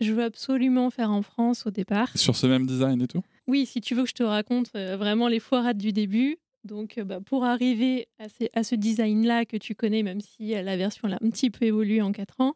Je 0.00 0.12
veux 0.12 0.24
absolument 0.24 0.90
faire 0.90 1.10
en 1.10 1.22
France 1.22 1.64
au 1.66 1.70
départ. 1.70 2.16
Sur 2.16 2.36
ce 2.36 2.46
même 2.46 2.66
design 2.66 3.00
et 3.02 3.06
tout? 3.06 3.22
Oui, 3.46 3.66
si 3.66 3.80
tu 3.80 3.94
veux 3.94 4.02
que 4.02 4.08
je 4.08 4.14
te 4.14 4.22
raconte 4.22 4.70
euh, 4.74 4.96
vraiment 4.96 5.28
les 5.28 5.40
foirades 5.40 5.78
du 5.78 5.92
début. 5.92 6.38
Donc, 6.64 6.98
euh, 6.98 7.04
bah, 7.04 7.20
pour 7.20 7.44
arriver 7.44 8.08
à, 8.18 8.28
ces- 8.28 8.50
à 8.54 8.62
ce 8.62 8.74
design-là 8.74 9.44
que 9.46 9.56
tu 9.56 9.74
connais, 9.74 10.02
même 10.02 10.20
si 10.20 10.50
la 10.50 10.76
version 10.76 11.08
l'a 11.08 11.18
un 11.22 11.30
petit 11.30 11.50
peu 11.50 11.64
évolué 11.64 12.02
en 12.02 12.12
quatre 12.12 12.40
ans, 12.40 12.54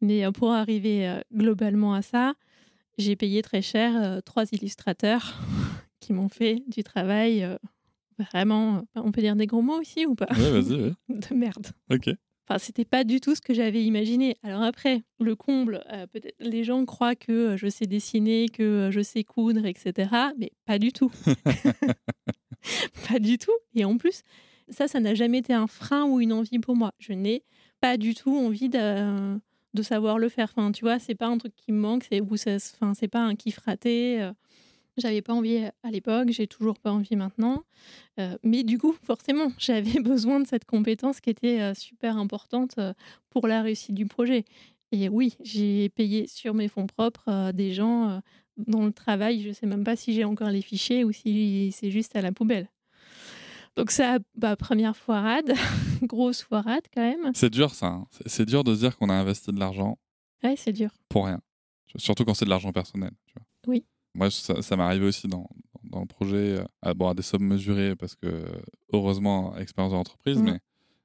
mais 0.00 0.24
pour 0.32 0.52
arriver 0.52 1.20
globalement 1.32 1.94
à 1.94 2.02
ça, 2.02 2.34
j'ai 2.98 3.14
payé 3.16 3.42
très 3.42 3.62
cher 3.62 4.20
trois 4.24 4.44
illustrateurs 4.52 5.34
qui 6.00 6.12
m'ont 6.12 6.28
fait 6.28 6.62
du 6.68 6.82
travail 6.82 7.46
vraiment. 8.18 8.82
on 8.94 9.12
peut 9.12 9.20
dire 9.20 9.36
des 9.36 9.46
gros 9.46 9.62
mots 9.62 9.80
aussi 9.80 10.06
ou 10.06 10.14
pas 10.14 10.28
Ouais, 10.30 10.60
vas-y, 10.60 10.80
ouais. 10.80 10.92
De 11.08 11.34
merde. 11.34 11.68
Ok. 11.90 12.10
Enfin, 12.46 12.58
c'était 12.58 12.84
pas 12.84 13.04
du 13.04 13.20
tout 13.20 13.34
ce 13.34 13.40
que 13.40 13.54
j'avais 13.54 13.82
imaginé. 13.82 14.36
Alors 14.42 14.62
après, 14.62 15.02
le 15.18 15.34
comble, 15.34 15.82
euh, 15.90 16.06
peut-être 16.06 16.36
les 16.40 16.62
gens 16.62 16.84
croient 16.84 17.14
que 17.14 17.32
euh, 17.32 17.56
je 17.56 17.68
sais 17.68 17.86
dessiner, 17.86 18.50
que 18.50 18.62
euh, 18.62 18.90
je 18.90 19.00
sais 19.00 19.24
coudre, 19.24 19.64
etc. 19.64 20.10
Mais 20.36 20.52
pas 20.66 20.78
du 20.78 20.92
tout. 20.92 21.10
pas 23.08 23.18
du 23.18 23.38
tout. 23.38 23.52
Et 23.74 23.86
en 23.86 23.96
plus, 23.96 24.22
ça, 24.68 24.88
ça 24.88 25.00
n'a 25.00 25.14
jamais 25.14 25.38
été 25.38 25.54
un 25.54 25.66
frein 25.66 26.04
ou 26.04 26.20
une 26.20 26.34
envie 26.34 26.58
pour 26.58 26.76
moi. 26.76 26.92
Je 26.98 27.14
n'ai 27.14 27.44
pas 27.80 27.96
du 27.96 28.14
tout 28.14 28.36
envie 28.36 28.68
de, 28.68 29.38
de 29.72 29.82
savoir 29.82 30.18
le 30.18 30.28
faire. 30.28 30.52
Enfin, 30.54 30.70
tu 30.70 30.84
vois, 30.84 30.98
c'est 30.98 31.14
pas 31.14 31.28
un 31.28 31.38
truc 31.38 31.54
qui 31.56 31.72
me 31.72 31.80
manque, 31.80 32.04
c'est 32.10 32.20
ou 32.20 32.34
enfin, 32.34 32.92
c'est 32.92 33.08
pas 33.08 33.22
un 33.22 33.36
kiff 33.36 33.56
raté. 33.58 34.30
Euh. 34.98 35.00
J'avais 35.02 35.22
pas 35.22 35.32
envie 35.34 35.58
à 35.82 35.90
l'époque, 35.90 36.30
j'ai 36.30 36.46
toujours 36.46 36.78
pas 36.78 36.92
envie 36.92 37.16
maintenant. 37.16 37.62
Euh, 38.20 38.36
mais 38.42 38.62
du 38.62 38.78
coup, 38.78 38.94
forcément, 39.02 39.48
j'avais 39.58 40.00
besoin 40.00 40.40
de 40.40 40.46
cette 40.46 40.64
compétence 40.64 41.20
qui 41.20 41.30
était 41.30 41.60
euh, 41.60 41.74
super 41.74 42.16
importante 42.16 42.74
euh, 42.78 42.92
pour 43.30 43.46
la 43.48 43.62
réussite 43.62 43.94
du 43.94 44.06
projet. 44.06 44.44
Et 44.92 45.08
oui, 45.08 45.36
j'ai 45.42 45.88
payé 45.88 46.26
sur 46.28 46.54
mes 46.54 46.68
fonds 46.68 46.86
propres 46.86 47.28
euh, 47.28 47.52
des 47.52 47.72
gens 47.72 48.10
euh, 48.10 48.18
dont 48.56 48.84
le 48.86 48.92
travail, 48.92 49.42
je 49.42 49.50
sais 49.52 49.66
même 49.66 49.82
pas 49.82 49.96
si 49.96 50.14
j'ai 50.14 50.24
encore 50.24 50.50
les 50.50 50.62
fichiers 50.62 51.02
ou 51.04 51.10
si 51.12 51.72
c'est 51.72 51.90
juste 51.90 52.14
à 52.14 52.22
la 52.22 52.30
poubelle. 52.30 52.68
Donc 53.76 53.90
ça, 53.90 54.18
bah, 54.36 54.54
première 54.54 54.96
foirade, 54.96 55.52
grosse 56.02 56.42
foirade 56.42 56.84
quand 56.94 57.00
même. 57.02 57.32
C'est 57.34 57.50
dur, 57.50 57.74
ça. 57.74 57.86
hein. 57.86 58.06
C'est- 58.12 58.28
C'est 58.28 58.44
dur 58.46 58.62
de 58.62 58.72
se 58.74 58.78
dire 58.80 58.96
qu'on 58.96 59.08
a 59.08 59.14
investi 59.14 59.50
de 59.50 59.58
l'argent 59.58 59.98
Ouais, 60.44 60.54
c'est 60.56 60.72
dur. 60.72 60.90
pour 61.08 61.26
rien. 61.26 61.40
Surtout 61.96 62.24
quand 62.24 62.34
c'est 62.34 62.44
de 62.44 62.50
l'argent 62.50 62.70
personnel. 62.72 63.10
Tu 63.26 63.34
vois. 63.34 63.46
Oui. 63.66 63.84
Moi, 64.14 64.30
ça, 64.30 64.62
ça 64.62 64.76
m'est 64.76 64.82
arrivé 64.84 65.06
aussi 65.06 65.26
dans, 65.28 65.48
dans 65.82 66.00
le 66.00 66.06
projet, 66.06 66.58
euh, 66.58 66.64
à, 66.82 66.94
bon, 66.94 67.08
à 67.08 67.14
des 67.14 67.22
sommes 67.22 67.44
mesurées, 67.44 67.96
parce 67.96 68.14
que, 68.14 68.44
heureusement, 68.92 69.56
expérience 69.56 69.92
d'entreprise, 69.92 70.38
Mm. 70.38 70.44
mais, 70.44 70.58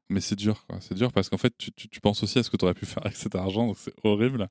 mais 0.10 0.22
c'est 0.22 0.36
dur. 0.36 0.66
C'est 0.80 0.94
dur 0.96 1.12
parce 1.12 1.30
qu'en 1.30 1.38
fait, 1.38 1.54
tu, 1.58 1.72
tu- 1.72 1.88
tu 1.90 2.02
penses 2.02 2.22
aussi 2.24 2.40
à 2.40 2.44
ce 2.44 2.50
que 2.50 2.58
tu 2.58 2.66
aurais 2.66 2.74
pu 2.74 2.86
faire 2.86 3.04
avec 3.06 3.18
cet 3.18 3.36
argent, 3.36 3.68
donc 3.68 3.78
c'est 3.78 3.94
horrible. 4.04 4.48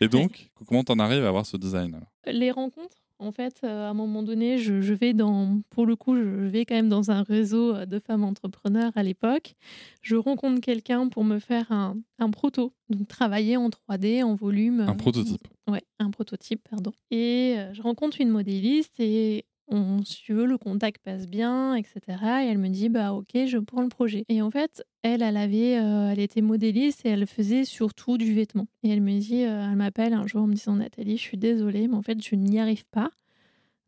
Et 0.00 0.08
donc, 0.08 0.50
comment 0.66 0.84
t'en 0.84 0.98
arrives 0.98 1.24
à 1.24 1.28
avoir 1.28 1.46
ce 1.46 1.56
design 1.56 1.94
alors? 1.94 2.12
Les 2.26 2.50
rencontres, 2.50 2.96
en 3.18 3.32
fait, 3.32 3.60
euh, 3.64 3.86
à 3.86 3.90
un 3.90 3.94
moment 3.94 4.22
donné, 4.22 4.58
je, 4.58 4.80
je 4.80 4.94
vais 4.94 5.12
dans, 5.12 5.60
pour 5.70 5.86
le 5.86 5.96
coup, 5.96 6.16
je 6.16 6.22
vais 6.22 6.64
quand 6.64 6.74
même 6.74 6.88
dans 6.88 7.10
un 7.10 7.22
réseau 7.22 7.74
euh, 7.74 7.86
de 7.86 7.98
femmes 7.98 8.24
entrepreneurs 8.24 8.92
à 8.94 9.02
l'époque. 9.02 9.54
Je 10.02 10.16
rencontre 10.16 10.60
quelqu'un 10.60 11.08
pour 11.08 11.24
me 11.24 11.38
faire 11.38 11.70
un, 11.72 11.96
un 12.18 12.30
proto, 12.30 12.72
donc 12.90 13.08
travailler 13.08 13.56
en 13.56 13.68
3D, 13.68 14.22
en 14.22 14.34
volume. 14.34 14.80
Un 14.80 14.94
prototype. 14.94 15.48
Ouais, 15.68 15.82
un 15.98 16.10
prototype, 16.10 16.62
pardon. 16.70 16.92
Et 17.10 17.56
euh, 17.58 17.74
je 17.74 17.82
rencontre 17.82 18.20
une 18.20 18.30
modéliste 18.30 18.94
et 19.00 19.44
on, 19.68 20.02
si 20.04 20.22
tu 20.22 20.32
veux, 20.32 20.46
le 20.46 20.58
contact 20.58 21.02
passe 21.02 21.26
bien, 21.26 21.74
etc. 21.74 22.00
Et 22.42 22.46
elle 22.46 22.58
me 22.58 22.68
dit, 22.68 22.88
bah 22.88 23.12
ok, 23.12 23.46
je 23.46 23.58
prends 23.58 23.82
le 23.82 23.88
projet. 23.88 24.24
Et 24.28 24.42
en 24.42 24.50
fait, 24.50 24.84
elle, 25.02 25.22
avait, 25.22 25.78
euh, 25.78 26.10
elle 26.10 26.20
était 26.20 26.40
modéliste 26.40 27.04
et 27.04 27.10
elle 27.10 27.26
faisait 27.26 27.64
surtout 27.64 28.18
du 28.18 28.34
vêtement. 28.34 28.66
Et 28.82 28.90
elle 28.90 29.02
me 29.02 29.18
dit, 29.18 29.44
euh, 29.44 29.68
elle 29.70 29.76
m'appelle 29.76 30.14
un 30.14 30.26
jour 30.26 30.42
en 30.42 30.46
me 30.46 30.54
disant, 30.54 30.76
Nathalie, 30.76 31.16
je 31.16 31.22
suis 31.22 31.38
désolée, 31.38 31.88
mais 31.88 31.96
en 31.96 32.02
fait, 32.02 32.22
je 32.22 32.34
n'y 32.34 32.58
arrive 32.58 32.86
pas. 32.86 33.10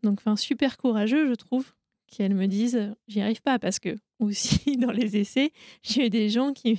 Donc, 0.03 0.19
enfin, 0.21 0.37
super 0.37 0.77
courageux, 0.77 1.29
je 1.29 1.35
trouve, 1.35 1.73
qu'elle 2.07 2.35
me 2.35 2.47
dise, 2.47 2.77
euh, 2.77 2.95
j'y 3.09 3.21
arrive 3.21 3.43
pas, 3.43 3.59
parce 3.59 3.79
que 3.79 3.97
aussi 4.19 4.77
dans 4.77 4.93
les 4.93 5.17
essais, 5.17 5.53
j'ai 5.83 6.07
eu 6.07 6.11
des 6.11 6.29
gens 6.29 6.53
qui 6.53 6.79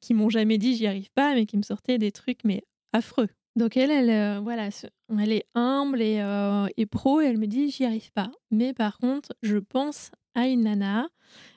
qui 0.00 0.14
m'ont 0.14 0.30
jamais 0.30 0.58
dit 0.58 0.74
j'y 0.74 0.86
arrive 0.86 1.10
pas, 1.14 1.34
mais 1.34 1.46
qui 1.46 1.56
me 1.56 1.62
sortaient 1.62 1.98
des 1.98 2.12
trucs 2.12 2.44
mais 2.44 2.64
affreux. 2.92 3.28
Donc 3.58 3.76
elle, 3.76 3.90
elle, 3.90 4.10
euh, 4.10 4.40
voilà, 4.40 4.68
elle 5.18 5.32
est 5.32 5.44
humble 5.54 6.00
et, 6.00 6.20
euh, 6.20 6.66
et 6.76 6.86
pro, 6.86 7.20
et 7.20 7.26
elle 7.26 7.38
me 7.38 7.46
dit 7.46 7.70
j'y 7.70 7.84
arrive 7.84 8.12
pas. 8.12 8.30
Mais 8.50 8.72
par 8.72 8.98
contre, 8.98 9.34
je 9.42 9.56
pense 9.58 10.10
à 10.34 10.46
une 10.48 10.62
nana 10.62 11.08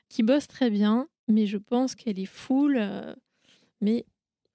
qui 0.09 0.23
bosse 0.23 0.47
très 0.47 0.69
bien, 0.69 1.07
mais 1.27 1.45
je 1.45 1.57
pense 1.57 1.93
qu'elle 1.95 2.19
est 2.19 2.25
full, 2.25 2.77
euh, 2.79 3.13
mais 3.81 4.05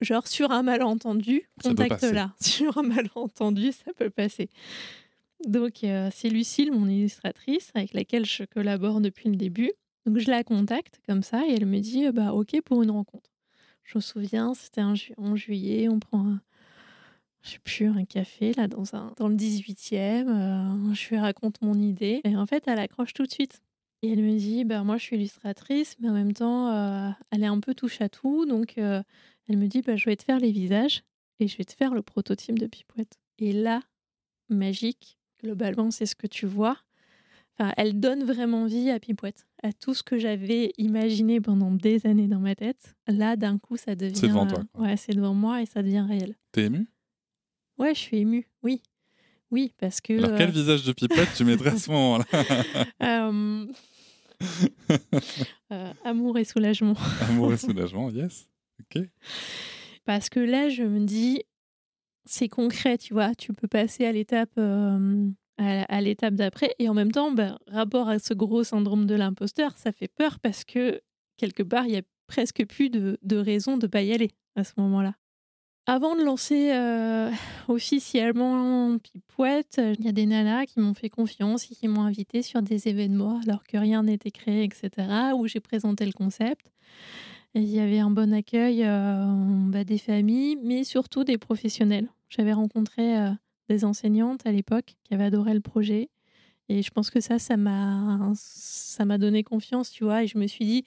genre 0.00 0.26
sur 0.26 0.50
un 0.50 0.62
malentendu, 0.62 1.48
contacte-la. 1.70 2.34
Sur 2.40 2.78
un 2.78 2.82
malentendu, 2.82 3.72
ça 3.72 3.92
peut 3.94 4.10
passer. 4.10 4.48
Donc 5.46 5.74
c'est 6.12 6.28
Lucille, 6.28 6.72
mon 6.72 6.88
illustratrice, 6.88 7.70
avec 7.74 7.92
laquelle 7.94 8.24
je 8.26 8.42
collabore 8.44 9.00
depuis 9.00 9.28
le 9.28 9.36
début. 9.36 9.70
Donc 10.04 10.18
je 10.18 10.30
la 10.30 10.42
contacte 10.44 11.00
comme 11.06 11.22
ça 11.22 11.46
et 11.46 11.52
elle 11.52 11.66
me 11.66 11.78
dit 11.80 12.10
bah 12.10 12.32
ok 12.32 12.60
pour 12.64 12.82
une 12.82 12.90
rencontre. 12.90 13.30
Je 13.84 13.98
me 13.98 14.00
souviens, 14.00 14.52
c'était 14.54 14.82
ju- 14.94 15.14
en 15.16 15.36
juillet, 15.36 15.88
on 15.88 16.00
prend 16.00 16.26
un, 16.26 16.40
je 17.46 17.52
sais 17.52 17.58
plus, 17.60 17.86
un 17.86 18.04
café 18.04 18.52
là 18.54 18.66
dans, 18.68 18.94
un, 18.94 19.12
dans 19.16 19.28
le 19.28 19.36
18e. 19.36 20.28
euh, 20.28 20.94
je 20.94 21.08
lui 21.08 21.18
raconte 21.18 21.62
mon 21.62 21.74
idée 21.74 22.20
et 22.24 22.36
en 22.36 22.46
fait 22.46 22.64
elle 22.66 22.78
accroche 22.78 23.14
tout 23.14 23.24
de 23.24 23.30
suite. 23.32 23.62
Et 24.02 24.12
elle 24.12 24.22
me 24.22 24.36
dit 24.36 24.64
bah 24.64 24.82
moi 24.82 24.96
je 24.98 25.02
suis 25.04 25.16
illustratrice 25.16 25.96
mais 26.00 26.08
en 26.08 26.12
même 26.12 26.32
temps 26.32 26.68
euh, 26.70 27.10
elle 27.30 27.42
est 27.42 27.46
un 27.46 27.60
peu 27.60 27.74
touche 27.74 28.00
à 28.00 28.08
tout 28.08 28.44
donc 28.46 28.76
euh, 28.78 29.02
elle 29.48 29.56
me 29.56 29.66
dit 29.68 29.82
bah 29.82 29.96
je 29.96 30.04
vais 30.06 30.16
te 30.16 30.24
faire 30.24 30.38
les 30.40 30.50
visages 30.52 31.02
et 31.40 31.48
je 31.48 31.56
vais 31.56 31.64
te 31.64 31.72
faire 31.72 31.94
le 31.94 32.02
prototype 32.02 32.58
de 32.58 32.66
Pipouette. 32.66 33.16
Et 33.38 33.52
là 33.52 33.80
magique 34.48 35.18
globalement 35.42 35.90
c'est 35.90 36.06
ce 36.06 36.16
que 36.16 36.26
tu 36.26 36.46
vois. 36.46 36.78
Enfin, 37.58 37.72
elle 37.78 37.98
donne 38.00 38.22
vraiment 38.22 38.66
vie 38.66 38.90
à 38.90 39.00
Pipouette, 39.00 39.46
à 39.62 39.72
tout 39.72 39.94
ce 39.94 40.02
que 40.02 40.18
j'avais 40.18 40.72
imaginé 40.76 41.40
pendant 41.40 41.70
des 41.70 42.06
années 42.06 42.28
dans 42.28 42.38
ma 42.38 42.54
tête. 42.54 42.94
Là, 43.08 43.36
d'un 43.36 43.56
coup, 43.56 43.78
ça 43.78 43.94
devient. 43.94 44.20
devant 44.20 44.46
toi, 44.46 44.62
quoi. 44.74 44.82
Ouais, 44.84 44.98
c'est 44.98 45.14
devant 45.14 45.32
moi 45.32 45.62
et 45.62 45.66
ça 45.66 45.82
devient 45.82 46.04
réel. 46.06 46.34
T'es 46.52 46.64
ému? 46.66 46.86
Ouais, 47.78 47.94
je 47.94 48.00
suis 48.00 48.18
émue, 48.18 48.48
oui. 48.62 48.82
Oui, 49.50 49.72
parce 49.78 50.00
que. 50.00 50.18
Alors, 50.18 50.36
quel 50.36 50.48
euh, 50.48 50.52
visage 50.52 50.84
de 50.84 50.92
pipette 50.92 51.28
tu 51.36 51.44
mettrais 51.44 51.70
à 51.70 51.76
ce 51.78 51.90
moment-là? 51.90 52.24
Euh, 53.02 53.66
euh, 55.72 55.92
amour 56.04 56.38
et 56.38 56.44
soulagement. 56.44 56.94
Amour 57.28 57.54
et 57.54 57.56
soulagement, 57.56 58.10
yes. 58.10 58.48
Ok. 58.80 59.02
Parce 60.04 60.28
que 60.28 60.40
là, 60.40 60.68
je 60.68 60.82
me 60.82 61.00
dis, 61.06 61.42
c'est 62.26 62.48
concret, 62.48 62.98
tu 62.98 63.14
vois. 63.14 63.34
Tu 63.34 63.54
peux 63.54 63.68
passer 63.68 64.04
à 64.04 64.12
l'étape 64.12 64.58
à, 64.58 65.82
à 65.82 66.00
l'étape 66.00 66.34
d'après. 66.34 66.74
Et 66.78 66.88
en 66.88 66.94
même 66.94 67.12
temps, 67.12 67.32
ben, 67.32 67.58
rapport 67.66 68.08
à 68.08 68.18
ce 68.18 68.34
gros 68.34 68.64
syndrome 68.64 69.06
de 69.06 69.14
l'imposteur, 69.14 69.76
ça 69.78 69.92
fait 69.92 70.08
peur 70.08 70.38
parce 70.40 70.64
que 70.64 71.00
quelque 71.36 71.62
part, 71.62 71.86
il 71.86 71.92
y 71.92 71.96
a 71.96 72.02
presque 72.26 72.66
plus 72.66 72.90
de, 72.90 73.18
de 73.22 73.36
raison 73.36 73.76
de 73.76 73.86
pas 73.86 74.02
y 74.02 74.12
aller 74.12 74.32
à 74.54 74.64
ce 74.64 74.72
moment-là. 74.78 75.14
Avant 75.88 76.16
de 76.16 76.24
lancer 76.24 76.72
euh, 76.72 77.30
officiellement 77.68 78.98
Pipouette, 78.98 79.80
il 80.00 80.04
y 80.04 80.08
a 80.08 80.12
des 80.12 80.26
nanas 80.26 80.66
qui 80.66 80.80
m'ont 80.80 80.94
fait 80.94 81.08
confiance 81.08 81.70
et 81.70 81.76
qui 81.76 81.86
m'ont 81.86 82.02
invité 82.02 82.42
sur 82.42 82.60
des 82.60 82.88
événements 82.88 83.38
alors 83.46 83.62
que 83.62 83.76
rien 83.76 84.02
n'était 84.02 84.32
créé, 84.32 84.64
etc., 84.64 84.90
où 85.36 85.46
j'ai 85.46 85.60
présenté 85.60 86.04
le 86.04 86.10
concept. 86.10 86.72
Il 87.54 87.68
y 87.68 87.78
avait 87.78 88.00
un 88.00 88.10
bon 88.10 88.34
accueil 88.34 88.82
euh, 88.82 89.26
bah, 89.68 89.84
des 89.84 89.98
familles, 89.98 90.58
mais 90.60 90.82
surtout 90.82 91.22
des 91.22 91.38
professionnels. 91.38 92.08
J'avais 92.28 92.52
rencontré 92.52 93.16
euh, 93.16 93.30
des 93.68 93.84
enseignantes 93.84 94.44
à 94.44 94.50
l'époque 94.50 94.96
qui 95.04 95.14
avaient 95.14 95.26
adoré 95.26 95.54
le 95.54 95.60
projet. 95.60 96.10
Et 96.68 96.82
je 96.82 96.90
pense 96.90 97.10
que 97.10 97.20
ça, 97.20 97.38
ça 97.38 97.56
m'a, 97.56 98.32
ça 98.34 99.04
m'a 99.04 99.18
donné 99.18 99.44
confiance, 99.44 99.92
tu 99.92 100.02
vois. 100.02 100.24
Et 100.24 100.26
je 100.26 100.36
me 100.36 100.48
suis 100.48 100.64
dit, 100.64 100.84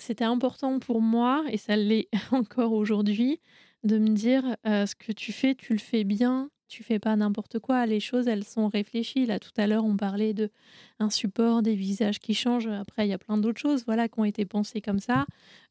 c'était 0.00 0.24
important 0.24 0.80
pour 0.80 1.00
moi, 1.00 1.44
et 1.48 1.58
ça 1.58 1.76
l'est 1.76 2.08
encore 2.32 2.72
aujourd'hui, 2.72 3.38
de 3.84 3.98
me 3.98 4.08
dire, 4.08 4.56
euh, 4.66 4.86
ce 4.86 4.94
que 4.94 5.12
tu 5.12 5.32
fais, 5.32 5.54
tu 5.54 5.72
le 5.72 5.78
fais 5.78 6.04
bien, 6.04 6.50
tu 6.68 6.82
fais 6.82 6.98
pas 6.98 7.14
n'importe 7.16 7.58
quoi. 7.58 7.86
Les 7.86 8.00
choses, 8.00 8.26
elles 8.28 8.44
sont 8.44 8.68
réfléchies. 8.68 9.26
Là, 9.26 9.38
tout 9.38 9.52
à 9.56 9.66
l'heure, 9.66 9.84
on 9.84 9.96
parlait 9.96 10.34
de 10.34 10.50
un 10.98 11.10
support, 11.10 11.62
des 11.62 11.74
visages 11.74 12.18
qui 12.18 12.34
changent. 12.34 12.66
Après, 12.66 13.06
il 13.06 13.10
y 13.10 13.12
a 13.12 13.18
plein 13.18 13.38
d'autres 13.38 13.60
choses, 13.60 13.84
voilà, 13.86 14.08
qui 14.08 14.18
ont 14.18 14.24
été 14.24 14.44
pensées 14.44 14.80
comme 14.80 14.98
ça. 14.98 15.26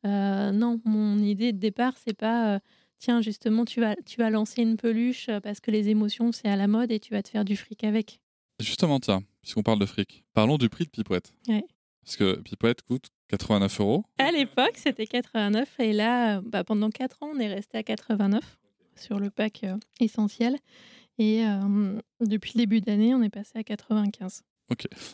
Euh, 0.06 0.52
non, 0.52 0.80
mon 0.86 1.18
idée 1.20 1.52
de 1.52 1.58
départ, 1.58 1.94
c'est 1.98 2.18
pas, 2.18 2.56
euh, 2.56 2.60
tiens, 3.00 3.22
justement, 3.22 3.66
tu 3.66 3.82
vas, 3.82 3.96
tu 4.06 4.18
vas 4.20 4.30
lancer 4.30 4.62
une 4.62 4.78
peluche 4.78 5.30
parce 5.44 5.60
que 5.60 5.72
les 5.72 5.90
émotions, 5.90 6.32
c'est 6.32 6.48
à 6.48 6.56
la 6.56 6.68
mode 6.68 6.92
et 6.92 7.00
tu 7.00 7.14
vas 7.14 7.24
te 7.24 7.30
faire 7.30 7.46
du 7.46 7.58
fric 7.58 7.84
avec. 7.84 8.22
Justement, 8.62 9.00
tiens, 9.02 9.22
puisqu'on 9.42 9.64
parle 9.64 9.80
de 9.80 9.86
fric, 9.86 10.24
parlons 10.34 10.58
du 10.58 10.70
prix 10.70 10.86
de 10.86 10.90
Pipouette. 10.90 11.34
Ouais. 11.50 11.66
Parce 12.06 12.18
que 12.18 12.40
Pipouette 12.40 12.82
coûte 12.84 13.08
89 13.30 13.80
euros. 13.82 14.06
À 14.20 14.32
l'époque, 14.32 14.74
c'était 14.76 15.08
89 15.08 15.80
et 15.80 15.92
là, 15.94 16.40
bah, 16.42 16.64
pendant 16.64 16.90
4 16.92 17.24
ans, 17.24 17.32
on 17.36 17.40
est 17.40 17.48
resté 17.54 17.78
à 17.80 17.84
89 17.84 18.60
sur 18.96 19.20
le 19.20 19.30
pack 19.32 19.64
euh, 19.64 19.76
essentiel. 20.00 20.56
Et 21.18 21.46
euh, 21.46 22.00
depuis 22.22 22.52
le 22.56 22.60
début 22.60 22.82
d'année, 22.82 23.16
on 23.16 23.24
est 23.24 23.30
passé 23.30 23.52
à 23.56 23.64
95. 23.64 24.44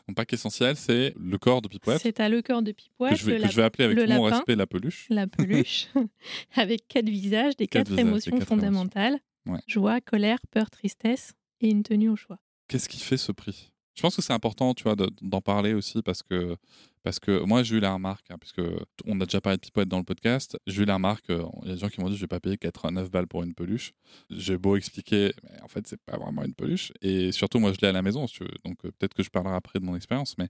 Mon 0.08 0.14
pack 0.14 0.32
essentiel, 0.34 0.76
c'est 0.78 1.14
le 1.18 1.38
corps 1.38 1.62
de 1.62 1.68
Pipouette, 1.68 2.00
C'est 2.02 2.20
à 2.22 2.30
le 2.30 2.42
corps 2.42 2.62
de 2.62 2.72
Pipouette, 2.72 3.12
que, 3.14 3.20
je 3.20 3.26
vais, 3.26 3.32
le 3.34 3.38
que 3.38 3.42
lap- 3.44 3.52
je 3.52 3.56
vais 3.58 3.64
appeler 3.64 3.84
avec 3.86 3.98
le 3.98 4.06
tout 4.06 4.12
mon 4.12 4.24
lapin. 4.26 4.36
respect 4.38 4.56
la 4.56 4.66
peluche. 4.68 5.08
la 5.10 5.28
peluche, 5.28 5.88
avec 6.56 6.88
quatre 6.88 7.10
visages, 7.10 7.56
des 7.58 7.68
Quatre 7.68 7.88
quatre, 7.88 7.90
visages, 7.90 8.04
des 8.06 8.10
émotions 8.10 8.38
quatre 8.38 8.48
fondamentales 8.48 9.20
Ouais. 9.48 9.60
joie, 9.68 10.00
colère, 10.02 10.38
peur, 10.52 10.70
tristesse 10.70 11.34
et 11.62 11.70
une 11.70 11.84
tenue 11.84 12.10
au 12.10 12.16
choix. 12.16 12.38
Qu'est-ce 12.68 12.88
qui 12.88 13.00
fait 13.00 13.18
ce 13.18 13.32
prix? 13.32 13.72
Je 13.96 14.02
pense 14.02 14.16
que 14.16 14.22
c'est 14.22 14.34
important, 14.34 14.74
tu 14.74 14.84
vois, 14.84 14.96
de- 14.96 15.10
d'en 15.22 15.42
parler 15.42 15.74
aussi 15.74 16.02
parce 16.02 16.24
que 16.24 16.56
parce 17.04 17.20
que 17.20 17.44
moi 17.44 17.64
j'ai 17.64 17.78
eu 17.78 17.80
la 17.80 17.94
remarque, 17.94 18.30
hein, 18.30 18.38
puisque 18.40 18.62
on 19.06 19.20
a 19.20 19.26
déjà 19.26 19.42
parlé 19.42 19.58
de 19.58 19.62
Pipouette 19.62 19.88
dans 19.90 19.98
le 19.98 20.04
podcast, 20.04 20.56
j'ai 20.68 20.84
eu 20.84 20.86
la 20.86 20.94
remarque, 20.96 21.30
euh, 21.32 21.44
il 21.64 21.68
y 21.70 21.72
a 21.72 21.74
des 21.74 21.80
gens 21.80 21.90
qui 21.90 22.00
m'ont 22.00 22.10
dit 22.10 22.16
je 22.16 22.22
vais 22.22 22.28
pas 22.28 22.40
payer 22.40 22.58
89 22.58 23.10
balles 23.10 23.28
pour 23.28 23.44
une 23.44 23.54
peluche. 23.56 23.94
J'ai 24.30 24.58
beau 24.58 24.76
expliquer, 24.78 25.34
mais 25.44 25.62
en 25.62 25.68
fait 25.68 25.88
c'est 25.88 26.00
pas 26.06 26.18
vraiment 26.18 26.44
une 26.44 26.54
peluche. 26.54 26.94
Et 27.02 27.32
surtout 27.32 27.60
moi 27.60 27.74
je 27.74 27.80
l'ai 27.82 27.88
à 27.88 27.92
la 27.92 28.02
maison, 28.04 28.26
donc 28.64 28.86
euh, 28.86 28.92
peut-être 28.98 29.14
que 29.14 29.24
je 29.24 29.30
parlerai 29.30 29.56
après 29.56 29.80
de 29.80 29.86
mon 29.86 29.96
expérience, 29.96 30.38
mais 30.38 30.48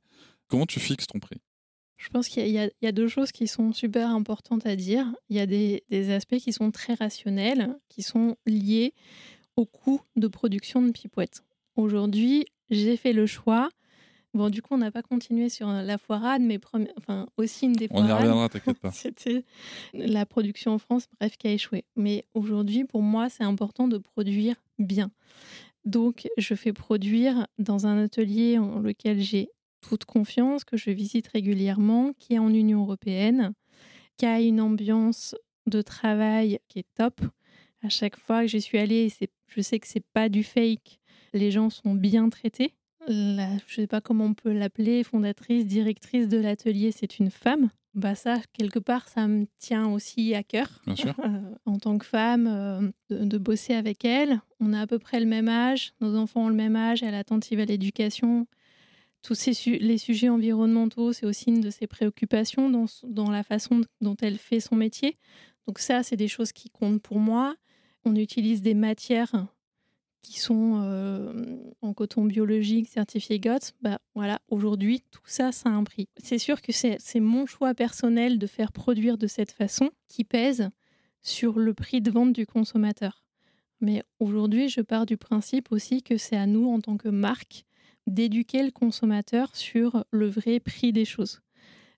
comment 0.48 0.66
tu 0.66 0.80
fixes 0.80 1.08
ton 1.08 1.20
prix? 1.20 1.40
Je 2.02 2.10
pense 2.10 2.28
qu'il 2.30 2.48
y, 2.48 2.58
a- 2.58 2.92
deux 2.92 3.08
choses 3.08 3.32
qui 3.32 3.48
sont 3.48 3.74
super 3.74 4.10
importantes 4.10 4.66
à 4.66 4.76
dire. 4.76 5.06
Il 5.30 5.38
y 5.38 5.40
a 5.40 5.46
des, 5.46 5.84
aspects 6.12 6.38
qui 6.38 6.52
sont 6.52 6.72
très 6.72 6.96
rationnels, 6.96 7.78
qui 7.90 8.02
sont 8.02 8.38
liés 8.48 8.96
au 9.56 9.68
coût 9.68 10.02
de 10.16 10.28
production 10.28 10.82
de 10.82 10.92
Pipouette. 10.92 11.44
Aujourd'hui, 11.76 12.46
j'ai 12.72 12.98
fait 12.98 13.14
le 13.14 13.26
choix. 13.28 13.70
Bon, 14.34 14.50
du 14.50 14.62
coup, 14.62 14.74
on 14.76 14.78
n'a 14.78 14.92
pas 14.92 15.02
continué 15.02 15.50
sur 15.50 15.68
la 15.68 15.98
foirade, 15.98 16.42
mais 16.42 16.58
premi- 16.58 16.90
enfin, 16.98 17.28
aussi 17.36 17.66
une 17.66 17.74
des 17.74 17.90
On 17.92 17.98
y 18.08 18.12
reviendra, 18.14 18.48
t'inquiète 18.50 18.80
pas. 18.80 18.92
C'était 18.94 19.44
la 19.94 20.26
production 20.26 20.72
en 20.72 20.78
France, 20.78 21.08
bref, 21.20 21.36
qui 21.38 21.48
a 21.48 21.52
échoué. 21.52 21.84
Mais 21.98 22.24
aujourd'hui, 22.34 22.86
pour 22.86 23.02
moi, 23.02 23.30
c'est 23.30 23.44
important 23.44 23.90
de 23.90 23.98
produire 23.98 24.56
bien. 24.80 25.12
Donc, 25.84 26.28
je 26.38 26.56
fais 26.56 26.72
produire 26.74 27.48
dans 27.58 27.88
un 27.88 27.98
atelier 28.06 28.58
en 28.58 28.80
lequel 28.80 29.20
j'ai 29.20 29.50
toute 29.82 30.06
confiance, 30.06 30.64
que 30.64 30.78
je 30.78 30.92
visite 30.92 31.28
régulièrement, 31.28 32.14
qui 32.20 32.36
est 32.36 32.40
en 32.40 32.54
Union 32.54 32.82
européenne, 32.84 33.52
qui 34.16 34.26
a 34.28 34.40
une 34.40 34.62
ambiance 34.62 35.36
de 35.66 35.82
travail 35.82 36.60
qui 36.70 36.80
est 36.80 36.86
top. 36.96 37.20
À 37.84 37.90
chaque 37.90 38.16
fois 38.18 38.42
que 38.44 38.48
j'y 38.48 38.62
suis 38.62 38.78
allée, 38.78 39.10
c'est- 39.10 39.32
je 39.48 39.60
sais 39.62 39.80
que 39.80 39.88
c'est 39.88 40.06
pas 40.14 40.30
du 40.30 40.44
fake. 40.44 41.00
Les 41.34 41.52
gens 41.52 41.70
sont 41.70 41.94
bien 41.94 42.30
traités. 42.30 42.74
La, 43.08 43.48
je 43.68 43.76
sais 43.76 43.88
pas 43.88 44.02
comment 44.02 44.26
on 44.26 44.34
peut 44.34 44.52
l'appeler, 44.54 45.04
fondatrice, 45.04 45.66
directrice 45.66 46.28
de 46.28 46.38
l'atelier, 46.38 46.92
c'est 46.92 47.18
une 47.20 47.32
femme. 47.32 47.70
Bah 47.94 48.16
ça, 48.16 48.38
quelque 48.54 48.80
part, 48.80 49.08
ça 49.10 49.28
me 49.28 49.48
tient 49.58 49.88
aussi 49.92 50.34
à 50.36 50.44
cœur. 50.44 50.82
Bien 50.86 50.96
sûr. 50.96 51.16
Euh, 51.26 51.42
en 51.66 51.78
tant 51.78 51.98
que 51.98 52.06
femme, 52.06 52.48
euh, 52.48 52.82
de, 53.10 53.26
de 53.26 53.38
bosser 53.38 53.74
avec 53.74 54.06
elle. 54.06 54.40
On 54.60 54.72
a 54.74 54.82
à 54.82 54.88
peu 54.88 55.00
près 55.00 55.20
le 55.20 55.26
même 55.26 55.50
âge, 55.50 55.94
nos 56.00 56.16
enfants 56.16 56.46
ont 56.46 56.50
le 56.50 56.56
même 56.56 56.76
âge, 56.76 57.04
elle 57.04 57.14
est 57.14 57.18
attentive 57.18 57.60
à 57.60 57.66
l'éducation. 57.66 58.48
Tous 59.24 59.36
ces 59.36 59.54
su- 59.54 59.78
les 59.78 59.98
sujets 59.98 60.30
environnementaux, 60.30 61.12
c'est 61.14 61.26
aussi 61.26 61.50
une 61.50 61.62
de 61.62 61.70
ses 61.70 61.86
préoccupations 61.88 62.70
dans, 62.70 62.86
dans 63.04 63.30
la 63.30 63.44
façon 63.44 63.82
dont 64.00 64.16
elle 64.22 64.38
fait 64.38 64.60
son 64.60 64.76
métier. 64.76 65.18
Donc 65.68 65.80
ça, 65.80 66.02
c'est 66.04 66.16
des 66.18 66.28
choses 66.28 66.52
qui 66.54 66.70
comptent 66.70 67.02
pour 67.02 67.20
moi. 67.20 67.56
On 68.06 68.16
utilise 68.16 68.62
des 68.62 68.74
matières 68.74 69.48
qui 70.22 70.40
sont 70.40 70.82
euh, 70.84 71.34
en 71.82 71.94
coton 71.94 72.26
biologique 72.26 72.88
certifié 72.90 73.40
GOTS. 73.40 73.74
Bah, 73.82 74.00
voilà, 74.16 74.40
aujourd'hui, 74.50 75.04
tout 75.12 75.22
ça, 75.26 75.52
ça 75.52 75.70
a 75.70 75.74
un 75.74 75.84
prix. 75.84 76.10
C'est 76.18 76.38
sûr 76.38 76.62
que 76.62 76.72
c'est 76.72 77.20
mon 77.20 77.46
choix 77.46 77.74
personnel 77.74 78.38
de 78.38 78.48
faire 78.48 78.72
produire 78.72 79.18
de 79.18 79.28
cette 79.28 79.52
façon 79.52 79.90
qui 80.08 80.24
pèse 80.24 80.70
sur 81.22 81.60
le 81.60 81.74
prix 81.74 82.02
de 82.02 82.12
vente 82.12 82.34
du 82.34 82.46
consommateur. 82.46 83.24
Mais 83.80 84.04
aujourd'hui, 84.20 84.70
je 84.70 84.82
pars 84.82 85.06
du 85.06 85.18
principe 85.18 85.72
aussi 85.72 86.04
que 86.04 86.18
c'est 86.18 86.38
à 86.38 86.46
nous, 86.46 86.70
en 86.70 86.80
tant 86.80 86.98
que 86.98 87.10
marque, 87.10 87.66
d'éduquer 88.06 88.64
le 88.64 88.72
consommateur 88.72 89.56
sur 89.56 90.06
le 90.12 90.28
vrai 90.28 90.60
prix 90.60 90.94
des 90.94 91.06
choses. 91.06 91.42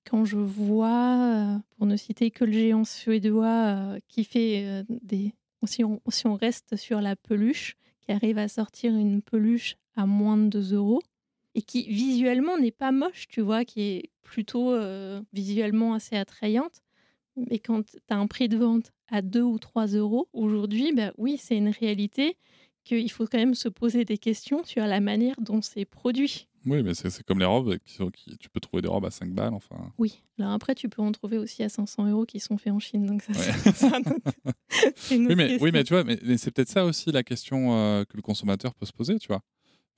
Quand 0.06 0.26
je 0.26 0.38
vois, 0.38 1.56
euh, 1.56 1.58
pour 1.78 1.86
ne 1.86 1.96
citer 1.96 2.32
que 2.32 2.46
le 2.46 2.52
géant 2.52 2.84
suédois 2.84 3.48
euh, 3.48 4.00
qui 4.08 4.24
fait 4.24 4.84
des... 4.90 5.34
Si 5.66 5.82
on 5.82 6.36
reste 6.36 6.76
sur 6.76 7.00
la 7.00 7.16
peluche, 7.16 7.78
qui 8.06 8.12
arrive 8.12 8.38
à 8.38 8.48
sortir 8.48 8.94
une 8.96 9.22
peluche 9.22 9.78
à 9.96 10.06
moins 10.06 10.38
de 10.38 10.48
2 10.48 10.76
euros, 10.76 11.02
et 11.56 11.62
qui 11.62 11.84
visuellement 11.84 12.58
n'est 12.58 12.72
pas 12.72 12.92
moche, 12.92 13.28
tu 13.28 13.42
vois, 13.42 13.64
qui 13.64 13.82
est 13.82 14.10
plutôt 14.24 14.72
euh, 14.72 15.22
visuellement 15.34 15.94
assez 15.94 16.16
attrayante. 16.16 16.82
Mais 17.36 17.60
quand 17.60 17.84
tu 17.86 17.98
as 18.10 18.18
un 18.18 18.28
prix 18.28 18.50
de 18.50 18.58
vente 18.58 18.92
à 19.08 19.22
2 19.22 19.42
ou 19.42 19.60
3 19.60 19.88
euros, 19.88 20.28
aujourd'hui, 20.34 20.94
bah 20.94 21.14
oui, 21.18 21.38
c'est 21.38 21.58
une 21.58 21.70
réalité 21.70 22.38
qu'il 22.84 23.10
faut 23.12 23.26
quand 23.26 23.38
même 23.38 23.56
se 23.56 23.70
poser 23.70 24.06
des 24.06 24.18
questions 24.18 24.64
sur 24.64 24.86
la 24.86 25.00
manière 25.00 25.36
dont 25.40 25.62
c'est 25.62 25.86
produit. 25.86 26.48
Oui, 26.66 26.82
mais 26.82 26.94
c'est 26.94 27.24
comme 27.24 27.40
les 27.40 27.46
robes, 27.46 27.78
qui 27.86 27.94
sont- 27.96 28.10
qui- 28.10 28.38
tu 28.38 28.50
peux 28.50 28.62
trouver 28.62 28.82
des 28.82 28.88
robes 28.88 29.06
à 29.06 29.12
5 29.12 29.32
balles, 29.34 29.54
enfin. 29.54 29.76
Oui. 29.98 30.22
Alors 30.40 30.52
après, 30.54 30.76
tu 30.76 30.88
peux 30.88 31.02
en 31.02 31.12
trouver 31.12 31.38
aussi 31.38 31.62
à 31.62 31.68
500 31.70 32.08
euros 32.10 32.26
qui 32.26 32.40
sont 32.40 32.58
faits 32.58 32.72
en 32.72 32.80
Chine. 32.80 33.06
Donc 33.06 33.22
ça, 33.22 33.34
Ouais. 33.34 33.72
c'est- 33.74 33.86
un 33.94 34.02
Oui 35.12 35.36
mais, 35.36 35.44
oui, 35.46 35.50
question. 35.50 35.70
mais 35.74 35.84
tu 35.84 35.94
vois, 35.94 36.04
mais, 36.04 36.18
mais 36.24 36.38
c'est 36.38 36.52
peut-être 36.52 36.70
ça 36.70 36.86
aussi 36.86 37.12
la 37.12 37.24
question 37.24 37.74
euh, 37.76 38.04
que 38.06 38.16
le 38.16 38.22
consommateur 38.22 38.74
peut 38.76 38.86
se 38.86 38.94
poser, 38.94 39.20
tu 39.20 39.28
vois. 39.28 39.42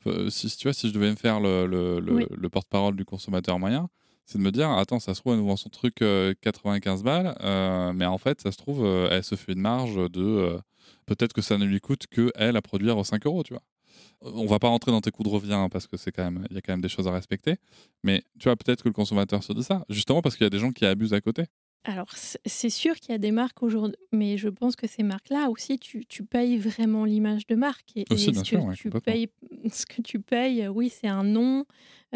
Euh, 0.07 0.29
si, 0.29 0.49
si 0.49 0.57
tu 0.57 0.67
vois, 0.67 0.73
si 0.73 0.87
je 0.89 0.93
devais 0.93 1.09
me 1.09 1.15
faire 1.15 1.39
le, 1.39 1.65
le, 1.65 1.99
le- 1.99 2.13
Oui. 2.13 2.25
le 2.29 2.49
porte-parole 2.49 2.95
du 2.95 3.05
consommateur 3.05 3.57
moyen, 3.59 3.89
c'est 4.25 4.37
de 4.39 4.43
me 4.43 4.51
dire, 4.51 4.69
attends, 4.71 4.99
ça 4.99 5.13
se 5.13 5.19
trouve, 5.21 5.33
elle 5.33 5.39
nous 5.39 5.45
vend 5.47 5.55
son 5.55 5.69
truc 5.69 6.01
euh, 6.01 6.33
95 6.41 7.03
balles, 7.03 7.35
euh, 7.41 7.93
mais 7.93 8.05
en 8.05 8.17
fait, 8.17 8.41
ça 8.41 8.51
se 8.51 8.57
trouve, 8.57 8.83
euh, 8.83 9.07
elle 9.11 9.23
se 9.23 9.35
fait 9.35 9.53
une 9.53 9.61
marge 9.61 9.95
de... 10.11 10.57
peut-être 11.05 11.33
que 11.33 11.41
ça 11.41 11.57
ne 11.57 11.65
lui 11.65 11.79
coûte 11.79 12.07
que 12.07 12.31
elle 12.35 12.57
à 12.57 12.61
produire 12.61 13.05
5 13.05 13.25
euros, 13.25 13.43
tu 13.43 13.53
vois. 13.53 13.63
On 14.21 14.45
va 14.45 14.59
pas 14.59 14.67
rentrer 14.67 14.91
dans 14.91 15.01
tes 15.01 15.11
coûts 15.11 15.23
de 15.23 15.29
revient 15.29 15.53
hein, 15.53 15.69
parce 15.69 15.87
que 15.87 15.97
c'est 15.97 16.11
quand 16.11 16.23
même, 16.23 16.45
il 16.49 16.55
y 16.55 16.57
a 16.57 16.61
quand 16.61 16.73
même 16.73 16.81
des 16.81 16.89
choses 16.89 17.07
à 17.07 17.11
respecter. 17.11 17.57
Mais 18.03 18.23
tu 18.39 18.45
vois, 18.45 18.55
peut-être 18.55 18.83
que 18.83 18.89
le 18.89 18.93
consommateur 18.93 19.43
se 19.43 19.53
dit 19.53 19.63
ça, 19.63 19.85
justement 19.89 20.21
parce 20.21 20.35
qu'il 20.35 20.43
y 20.43 20.47
a 20.47 20.49
des 20.49 20.59
gens 20.59 20.71
qui 20.71 20.85
abusent 20.85 21.13
à 21.13 21.21
côté. 21.21 21.45
Alors, 21.87 22.07
c'est 22.45 22.71
sûr 22.71 22.95
qu'il 22.95 23.11
y 23.11 23.15
a 23.15 23.19
des 23.19 23.31
marques 23.31 23.61
aujourd'hui, 23.61 23.95
mais 24.11 24.39
je 24.39 24.49
pense 24.49 24.75
que 24.75 24.87
ces 24.87 25.03
marques-là 25.03 25.49
aussi, 25.51 25.77
tu, 25.77 26.03
tu 26.07 26.23
payes 26.23 26.57
vraiment 26.57 27.05
l'image 27.05 27.45
de 27.45 27.55
marque. 27.55 27.91
Et, 27.95 28.05
Aussi, 28.09 28.29
et 28.29 28.31
bien 28.31 28.43
sûr, 28.43 28.63
ouais, 28.65 28.73
tu 28.73 28.89
payes, 28.89 29.29
ce 29.71 29.85
que 29.85 30.01
tu 30.01 30.19
payes, 30.19 30.67
oui, 30.67 30.89
c'est 30.89 31.07
un 31.07 31.23
nom, 31.23 31.65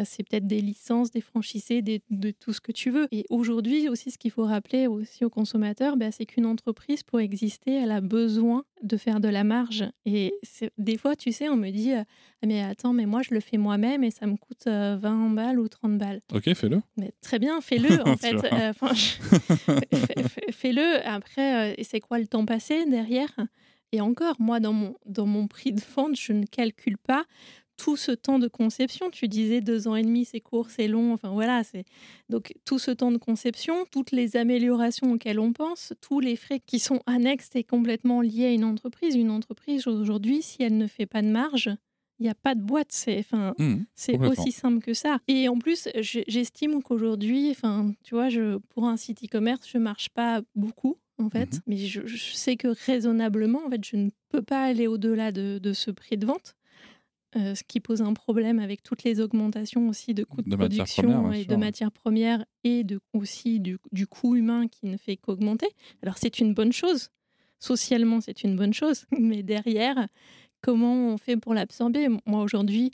C'est 0.06 0.24
peut-être 0.28 0.48
des 0.48 0.62
licences, 0.62 1.12
des 1.12 1.22
franchisés, 1.22 1.82
des- 1.82 2.02
de 2.10 2.32
tout 2.32 2.54
ce 2.54 2.62
que 2.62 2.72
tu 2.72 2.90
veux. 2.90 3.08
Et 3.12 3.26
aujourd'hui 3.30 3.90
aussi, 3.90 4.12
ce 4.12 4.18
qu'il 4.18 4.32
faut 4.32 4.44
rappeler 4.46 4.88
aussi 4.88 5.26
aux 5.26 5.30
consommateurs, 5.30 5.98
bah, 5.98 6.12
c'est 6.12 6.26
qu'une 6.26 6.46
entreprise, 6.46 7.04
pour 7.04 7.20
exister, 7.20 7.74
elle 7.74 7.92
a 7.92 8.02
besoin 8.02 8.64
de 8.84 8.98
faire 8.98 9.20
de 9.20 9.28
la 9.28 9.44
marge. 9.44 9.84
Et 10.06 10.34
des 10.78 10.98
fois, 10.98 11.16
tu 11.16 11.32
sais, 11.32 11.50
on 11.50 11.58
me 11.58 11.70
dit, 11.70 11.94
euh, 11.94 12.04
Ah, 12.42 12.48
mais 12.48 12.62
attends, 12.62 12.94
mais 12.94 13.06
moi, 13.06 13.22
je 13.22 13.34
le 13.34 13.40
fais 13.42 13.58
moi-même 13.58 14.04
et 14.04 14.12
ça 14.12 14.26
me 14.26 14.38
coûte 14.38 14.68
euh, 14.68 14.98
20 15.00 15.30
balles 15.32 15.60
ou 15.60 15.68
30 15.68 15.98
balles. 15.98 16.22
Ok, 16.34 16.54
fais-le. 16.54 16.82
Mais 16.98 17.12
très 17.22 17.40
bien, 17.40 17.60
fais-le 17.62 18.02
en 18.08 18.16
fait. 18.18 18.36
Euh, 18.54 18.72
je- 18.94 20.52
Fais-le. 20.52 21.06
Après, 21.08 21.72
euh, 21.72 21.76
c'est 21.84 22.00
quoi 22.00 22.20
le 22.20 22.28
temps 22.28 22.46
passé 22.46 22.86
derrière? 22.86 23.34
Et 23.92 24.02
encore, 24.02 24.36
moi, 24.40 24.60
dans 24.60 24.74
mon, 24.74 24.96
dans 25.06 25.26
mon 25.26 25.48
prix 25.48 25.72
de 25.74 25.82
vente, 25.96 26.16
je 26.16 26.32
ne 26.34 26.46
calcule 26.46 26.98
pas 26.98 27.26
tout 27.82 27.96
ce 27.98 28.12
temps 28.12 28.40
de 28.40 28.48
conception. 28.48 29.10
Tu 29.10 29.28
disais 29.28 29.62
deux 29.62 29.88
ans 29.88 29.96
et 29.96 30.04
demi, 30.04 30.26
c'est 30.26 30.42
court, 30.42 30.70
c'est 30.70 30.88
long. 30.88 31.14
Enfin 31.14 31.30
voilà, 31.30 31.64
c'est 31.64 31.86
donc 32.30 32.54
tout 32.66 32.78
ce 32.80 32.92
temps 32.92 33.12
de 33.12 33.18
conception, 33.18 33.86
toutes 33.90 34.12
les 34.12 34.36
améliorations 34.36 35.14
auxquelles 35.14 35.40
on 35.40 35.54
pense, 35.54 35.94
tous 36.02 36.20
les 36.20 36.36
frais 36.36 36.60
qui 36.66 36.80
sont 36.80 37.02
annexes 37.06 37.50
et 37.56 37.64
complètement 37.64 38.22
liés 38.22 38.46
à 38.48 38.52
une 38.52 38.66
entreprise. 38.66 39.16
Une 39.16 39.32
entreprise 39.32 39.88
aujourd'hui, 39.88 40.42
si 40.42 40.62
elle 40.62 40.78
ne 40.78 40.88
fait 40.88 41.06
pas 41.06 41.22
de 41.22 41.28
marge, 41.30 41.70
il 42.20 42.24
n'y 42.24 42.30
a 42.30 42.36
pas 42.36 42.54
de 42.54 42.62
boîte. 42.62 42.92
C'est 42.92 43.18
enfin, 43.20 43.54
Mhm. 43.58 43.86
c'est 43.96 44.18
aussi 44.20 44.52
simple 44.52 44.80
que 44.84 44.94
ça. 44.94 45.20
Et 45.30 45.48
en 45.48 45.58
plus, 45.58 45.88
je- 46.02 46.20
j'estime 46.28 46.84
qu'aujourd'hui, 46.84 47.50
enfin, 47.52 47.94
tu 48.04 48.14
vois, 48.16 48.28
je, 48.28 48.58
pour 48.58 48.86
un 48.88 48.98
site 48.98 49.24
e-commerce, 49.24 49.68
je 49.72 49.78
marche 49.78 50.10
pas 50.10 50.42
beaucoup, 50.54 50.98
en 51.18 51.30
fait. 51.30 51.54
Mhm. 51.54 51.60
Mais 51.68 51.78
je, 51.78 52.06
je 52.06 52.34
sais 52.34 52.58
que 52.58 52.68
raisonnablement, 52.86 53.62
en 53.66 53.70
fait, 53.70 53.86
je 53.86 53.96
ne 53.96 54.10
peux 54.28 54.42
pas 54.42 54.64
aller 54.64 54.86
au-delà 54.88 55.32
de, 55.32 55.60
de 55.64 55.72
ce 55.72 55.92
prix 55.92 56.18
de 56.18 56.26
vente. 56.26 56.56
Euh, 57.36 57.54
ce 57.54 57.64
qui 57.64 57.80
pose 57.80 58.02
un 58.02 58.14
problème 58.14 58.58
avec 58.58 58.82
toutes 58.82 59.04
les 59.04 59.20
augmentations 59.20 59.88
aussi 59.88 60.16
de 60.16 60.24
coûts 60.24 60.42
de, 60.42 60.56
production 60.56 61.32
et 61.32 61.44
sûr, 61.44 61.48
de 61.48 61.56
matières 61.56 61.92
premières 61.92 62.44
et 62.64 62.84
de, 62.84 63.00
aussi 63.14 63.60
du, 63.60 63.78
du 63.92 64.08
coût 64.08 64.36
humain 64.36 64.68
qui 64.68 64.88
ne 64.88 64.98
fait 64.98 65.16
qu'augmenter. 65.16 65.68
Alors 66.02 66.18
c'est 66.18 66.40
une 66.40 66.56
bonne 66.56 66.72
chose, 66.72 67.10
socialement 67.60 68.20
c'est 68.20 68.44
une 68.44 68.56
bonne 68.56 68.74
chose, 68.74 69.06
mais 69.20 69.44
derrière, 69.44 70.08
comment 70.62 71.14
on 71.14 71.18
fait 71.18 71.38
pour 71.38 71.54
l'absorber? 71.54 72.08
Moi 72.26 72.42
aujourd'hui, 72.42 72.90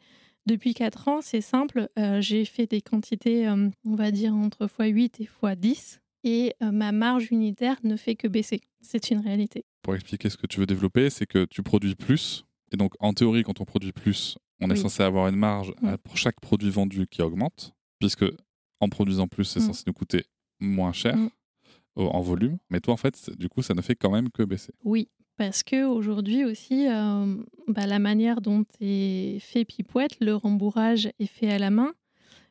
depuis 0.45 0.73
4 0.73 1.07
ans, 1.07 1.21
c'est 1.21 1.39
simple, 1.39 1.87
euh, 1.97 2.19
j'ai 2.19 2.43
fait 2.43 2.67
des 2.67 2.81
quantités, 2.81 3.47
euh, 3.47 3.69
on 3.85 3.95
va 3.95 4.11
dire, 4.11 4.35
entre 4.35 4.67
x8 4.67 5.23
et 5.23 5.29
x10, 5.41 5.99
et 6.25 6.55
ma 6.59 6.91
marge 6.91 7.27
unitaire 7.31 7.77
ne 7.83 7.95
fait 7.95 8.15
que 8.15 8.27
baisser. 8.27 8.59
C'est 8.81 9.11
une 9.11 9.19
réalité. 9.19 9.63
Pour 9.83 9.93
expliquer 9.93 10.29
ce 10.31 10.37
que 10.37 10.47
tu 10.47 10.59
veux 10.59 10.65
développer, 10.65 11.11
c'est 11.11 11.27
que 11.27 11.45
tu 11.45 11.61
produis 11.61 11.93
plus. 11.93 12.43
Et 12.75 12.77
donc, 12.77 12.93
en 12.99 13.13
théorie, 13.13 13.43
quand 13.43 13.61
on 13.61 13.63
produit 13.63 13.93
plus, 13.93 14.37
on 14.59 14.69
est 14.69 14.75
censé 14.75 15.01
avoir 15.01 15.29
une 15.29 15.37
marge 15.37 15.73
pour 16.03 16.17
chaque 16.17 16.41
produit 16.41 16.69
vendu 16.69 17.07
qui 17.09 17.21
augmente, 17.21 17.73
puisque 17.99 18.25
en 18.81 18.89
produisant 18.89 19.29
plus, 19.29 19.45
c'est 19.45 19.61
Mm. 19.61 19.67
censé 19.67 19.83
nous 19.87 19.93
coûter 19.93 20.25
moins 20.59 20.91
cher 20.91 21.15
Mm. 21.15 21.29
en 21.95 22.19
volume. 22.19 22.57
Mais 22.69 22.81
toi, 22.81 22.93
en 22.93 22.97
fait, 22.97 23.29
du 23.39 23.47
coup, 23.47 23.61
ça 23.61 23.73
ne 23.73 23.81
fait 23.81 23.95
quand 23.95 24.11
même 24.11 24.29
que 24.29 24.43
baisser. 24.43 24.73
Oui, 24.83 25.07
parce 25.37 25.63
que 25.63 25.85
aujourd'hui 25.85 26.43
aussi, 26.43 26.85
euh, 26.89 27.37
bah, 27.69 27.87
la 27.87 27.99
manière 27.99 28.41
dont 28.41 28.65
est 28.81 29.39
fait 29.39 29.63
Pipouette, 29.63 30.17
le 30.19 30.35
rembourrage 30.35 31.07
est 31.17 31.27
fait 31.27 31.49
à 31.49 31.57
la 31.57 31.69
main. 31.69 31.93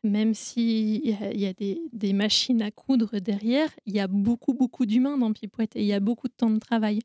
Même 0.05 0.33
s'il 0.33 1.07
y 1.07 1.13
a, 1.13 1.35
y 1.35 1.45
a 1.47 1.53
des, 1.53 1.83
des 1.93 2.15
machines 2.15 2.63
à 2.63 2.71
coudre 2.71 3.19
derrière, 3.21 3.69
il 3.85 3.95
y 3.95 4.01
a 4.01 4.07
beaucoup, 4.09 4.55
beaucoup 4.55 4.87
d'humains 4.87 5.19
dans 5.19 5.35
Pipouette 5.35 5.77
et 5.77 5.81
il 5.83 5.87
y 5.87 5.93
a 5.93 6.01
beaucoup 6.01 6.29
de 6.29 6.35
temps 6.35 6.51
de 6.51 6.59
travail. 6.59 7.01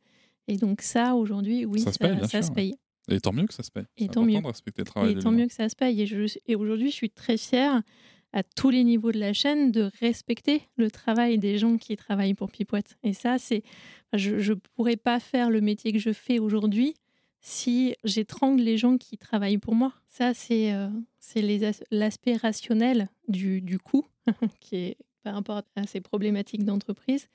Et 0.47 0.55
donc 0.55 0.82
ça, 0.82 1.15
aujourd'hui, 1.15 1.65
oui, 1.65 1.82
Ça 1.82 1.91
se 1.91 1.97
ça 2.41 2.53
paye. 2.53 2.76
Et 3.12 3.20
tant 3.20 3.32
mieux 3.34 3.45
que 3.47 3.53
ça 3.53 3.64
se 3.64 3.72
paye. 3.72 3.86
Et 3.97 4.07
tant 4.07 4.24
mieux. 4.24 4.39
de 4.41 4.45
respecter 4.47 4.82
le 4.82 4.86
travail 4.86 5.12
Et 5.12 5.16
de 5.16 5.22
tant 5.22 5.32
mieux 5.32 5.47
que 5.47 5.53
ça 5.53 5.68
se 5.70 5.76
paye. 5.76 6.01
Et, 6.01 6.05
je- 6.05 6.38
et 6.47 6.55
aujourd'hui, 6.55 6.89
je 6.89 6.95
suis 6.95 7.10
très 7.10 7.38
fière 7.38 7.82
à 8.32 8.43
tous 8.43 8.70
les 8.70 8.84
niveaux 8.84 9.12
de 9.12 9.20
la 9.20 9.34
chaîne 9.34 9.72
de 9.72 9.89
respecter 9.99 10.62
le 10.78 10.91
travail 10.91 11.39
des 11.39 11.57
gens 11.57 11.78
qui 11.78 11.95
travaillent 11.95 12.36
pour 12.36 12.51
Pipouette. 12.51 12.97
Et 13.03 13.14
ça, 13.14 13.39
c'est, 13.39 13.64
je 14.14 14.36
ne 14.51 14.57
pourrais 14.76 14.97
pas 14.97 15.20
faire 15.20 15.49
le 15.49 15.62
métier 15.62 15.91
que 15.91 15.99
je 15.99 16.14
fais 16.14 16.38
aujourd'hui 16.39 16.93
si 17.41 17.95
j'étrangle 18.03 18.62
les 18.62 18.78
gens 18.78 18.97
qui 18.97 19.18
travaillent 19.18 19.57
pour 19.57 19.74
moi. 19.74 19.93
Ça, 20.07 20.34
c'est 20.34 20.74
euh, 20.74 20.89
l'aspect 21.91 22.36
rationnel 22.36 23.10
du, 23.28 23.62
du 23.62 23.80
coût 23.80 24.05
qui 24.60 24.76
est 24.76 24.97
par 25.24 25.34
rapport 25.34 25.64
à 25.76 25.86
ces 25.86 25.99
problématiques 25.99 26.64
d'entreprise. 26.64 27.28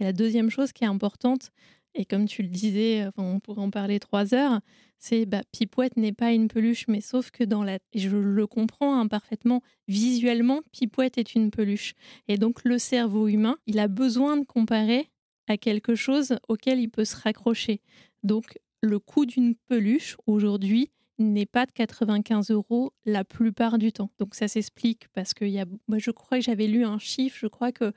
Et 0.00 0.04
la 0.04 0.12
deuxième 0.12 0.48
chose 0.50 0.72
qui 0.72 0.84
est 0.84 0.88
importante, 0.88 1.50
et 1.96 2.04
comme 2.04 2.26
tu 2.26 2.42
le 2.42 2.48
disais, 2.48 3.08
on 3.16 3.40
pourrait 3.40 3.62
en 3.62 3.70
parler 3.70 3.98
trois 3.98 4.34
heures, 4.34 4.60
c'est 4.98 5.26
bah, 5.26 5.42
Pipouette 5.52 5.96
n'est 5.96 6.12
pas 6.12 6.32
une 6.32 6.48
peluche, 6.48 6.86
mais 6.88 7.00
sauf 7.00 7.30
que 7.30 7.44
dans 7.44 7.62
la, 7.62 7.78
et 7.92 7.98
je 7.98 8.16
le 8.16 8.46
comprends 8.46 8.98
hein, 8.98 9.06
parfaitement, 9.08 9.62
visuellement, 9.88 10.62
Pipouette 10.72 11.18
est 11.18 11.34
une 11.34 11.50
peluche. 11.50 11.94
Et 12.28 12.38
donc 12.38 12.64
le 12.64 12.78
cerveau 12.78 13.28
humain, 13.28 13.56
il 13.66 13.78
a 13.78 13.88
besoin 13.88 14.36
de 14.36 14.44
comparer 14.44 15.10
à 15.48 15.56
quelque 15.56 15.94
chose 15.94 16.36
auquel 16.48 16.80
il 16.80 16.88
peut 16.88 17.04
se 17.04 17.16
raccrocher. 17.16 17.80
Donc 18.22 18.58
le 18.82 18.98
coût 18.98 19.26
d'une 19.26 19.54
peluche 19.54 20.16
aujourd'hui 20.26 20.90
n'est 21.18 21.46
pas 21.46 21.66
de 21.66 21.72
95 21.72 22.50
euros 22.50 22.92
la 23.04 23.24
plupart 23.24 23.78
du 23.78 23.92
temps. 23.92 24.10
Donc 24.18 24.34
ça 24.34 24.48
s'explique 24.48 25.08
parce 25.14 25.34
que 25.34 25.44
y 25.44 25.58
a, 25.58 25.64
moi, 25.88 25.98
je 25.98 26.10
crois 26.10 26.38
que 26.38 26.44
j'avais 26.44 26.66
lu 26.66 26.84
un 26.84 26.98
chiffre, 26.98 27.38
je 27.40 27.46
crois 27.46 27.72
que 27.72 27.92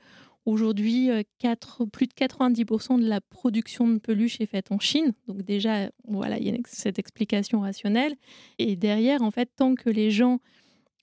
Aujourd'hui, 0.46 1.10
euh, 1.10 1.22
plus 1.92 2.06
de 2.06 2.14
90% 2.14 2.98
de 2.98 3.06
la 3.06 3.20
production 3.20 3.86
de 3.88 3.98
peluches 3.98 4.40
est 4.40 4.46
faite 4.46 4.72
en 4.72 4.78
Chine. 4.78 5.12
Donc 5.28 5.42
déjà, 5.42 5.90
voilà, 6.08 6.38
il 6.38 6.48
y 6.48 6.50
a 6.50 6.58
cette 6.66 6.98
explication 6.98 7.60
rationnelle. 7.60 8.14
Et 8.58 8.76
derrière, 8.76 9.22
en 9.22 9.30
fait, 9.30 9.50
tant 9.54 9.74
que 9.74 9.90
les 9.90 10.10
gens 10.10 10.40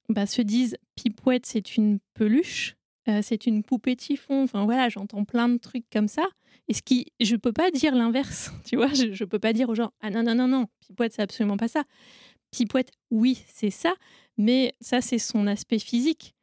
bah, 0.10 0.26
se 0.26 0.42
disent 0.42 0.78
Pipouette, 0.96 1.46
c'est 1.46 1.78
une 1.78 2.00
peluche, 2.14 2.76
euh, 3.08 3.20
c'est 3.22 3.46
une 3.46 3.64
poupée 3.64 3.96
typhon. 3.96 4.44
Enfin 4.44 4.66
voilà, 4.66 4.90
j'entends 4.90 5.24
plein 5.24 5.50
de 5.50 5.58
trucs 5.58 5.90
comme 5.92 6.08
ça. 6.08 6.28
Et 6.68 6.74
ce 6.74 6.82
qui, 6.82 7.08
je 7.20 7.36
peux 7.36 7.54
pas 7.54 7.72
dire 7.72 7.96
l'inverse, 7.96 8.52
tu 8.66 8.76
vois. 8.76 8.94
Je, 8.94 9.14
je 9.14 9.24
peux 9.24 9.40
pas 9.40 9.54
dire 9.54 9.70
aux 9.70 9.76
gens 9.76 9.92
ah 10.02 10.10
non 10.10 10.24
non 10.24 10.36
non 10.36 10.48
non, 10.48 10.66
Pipouette 10.82 11.14
c'est 11.14 11.22
absolument 11.22 11.58
pas 11.58 11.68
ça. 11.68 11.84
Pipouette, 12.52 12.92
oui 13.12 13.44
c'est 13.48 13.70
ça, 13.70 13.94
mais 14.38 14.74
ça 14.82 15.02
c'est 15.02 15.20
son 15.20 15.48
aspect 15.48 15.80
physique. 15.80 16.34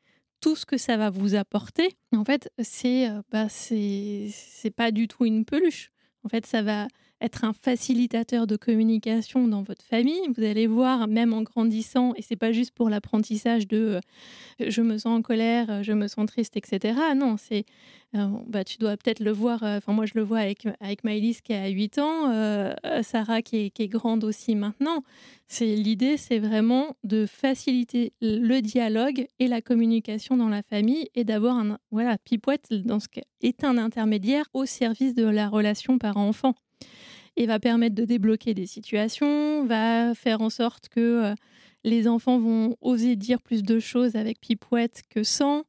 Tout 0.44 0.56
ce 0.56 0.66
que 0.66 0.76
ça 0.76 0.98
va 0.98 1.08
vous 1.08 1.36
apporter, 1.36 1.96
en 2.14 2.22
fait, 2.22 2.50
c'est 2.62 3.08
euh, 3.08 3.22
bah, 3.30 3.48
c'est 3.48 4.28
c'est 4.30 4.70
pas 4.70 4.90
du 4.90 5.08
tout 5.08 5.24
une 5.24 5.46
peluche. 5.46 5.90
En 6.22 6.28
fait, 6.28 6.44
ça 6.44 6.60
va 6.60 6.86
être 7.24 7.44
un 7.44 7.54
facilitateur 7.54 8.46
de 8.46 8.56
communication 8.56 9.48
dans 9.48 9.62
votre 9.62 9.84
famille. 9.84 10.20
Vous 10.36 10.44
allez 10.44 10.66
voir, 10.66 11.08
même 11.08 11.32
en 11.32 11.42
grandissant, 11.42 12.12
et 12.16 12.22
c'est 12.22 12.36
pas 12.36 12.52
juste 12.52 12.72
pour 12.72 12.90
l'apprentissage 12.90 13.66
de 13.66 13.98
euh, 14.60 14.68
je 14.68 14.82
me 14.82 14.98
sens 14.98 15.18
en 15.18 15.22
colère, 15.22 15.70
euh, 15.70 15.82
je 15.82 15.92
me 15.92 16.06
sens 16.06 16.26
triste, 16.26 16.56
etc. 16.56 16.94
Non, 17.16 17.36
c'est 17.38 17.64
euh, 18.14 18.28
bah, 18.46 18.62
tu 18.62 18.76
dois 18.76 18.96
peut-être 18.98 19.20
le 19.20 19.32
voir. 19.32 19.62
Enfin, 19.62 19.92
moi, 19.94 20.04
je 20.04 20.12
le 20.14 20.22
vois 20.22 20.40
avec 20.40 20.66
avec 20.80 21.00
qui 21.42 21.54
a 21.54 21.68
8 21.68 21.98
ans, 21.98 22.74
Sarah 23.02 23.42
qui 23.42 23.56
est, 23.56 23.70
qui 23.70 23.82
est 23.82 23.88
grande 23.88 24.22
aussi 24.22 24.54
maintenant. 24.54 25.02
C'est 25.48 25.74
l'idée, 25.74 26.16
c'est 26.16 26.38
vraiment 26.38 26.96
de 27.04 27.26
faciliter 27.26 28.12
le 28.20 28.60
dialogue 28.60 29.26
et 29.38 29.48
la 29.48 29.62
communication 29.62 30.36
dans 30.36 30.48
la 30.48 30.62
famille 30.62 31.08
et 31.14 31.24
d'avoir 31.24 31.56
un 31.56 31.78
voilà 31.90 32.18
Pipouette 32.18 32.72
dans 32.72 33.00
ce 33.00 33.08
cas 33.08 33.22
est 33.40 33.64
un 33.64 33.78
intermédiaire 33.78 34.46
au 34.52 34.64
service 34.64 35.14
de 35.14 35.24
la 35.24 35.48
relation 35.48 35.98
parent-enfant 35.98 36.54
et 37.36 37.46
va 37.46 37.58
permettre 37.58 37.94
de 37.94 38.04
débloquer 38.04 38.54
des 38.54 38.66
situations, 38.66 39.64
va 39.66 40.14
faire 40.14 40.40
en 40.40 40.50
sorte 40.50 40.88
que 40.88 41.00
euh, 41.00 41.34
les 41.82 42.08
enfants 42.08 42.38
vont 42.38 42.76
oser 42.80 43.16
dire 43.16 43.42
plus 43.42 43.62
de 43.62 43.78
choses 43.78 44.16
avec 44.16 44.40
Pipouette 44.40 45.02
que 45.10 45.22
sans, 45.22 45.64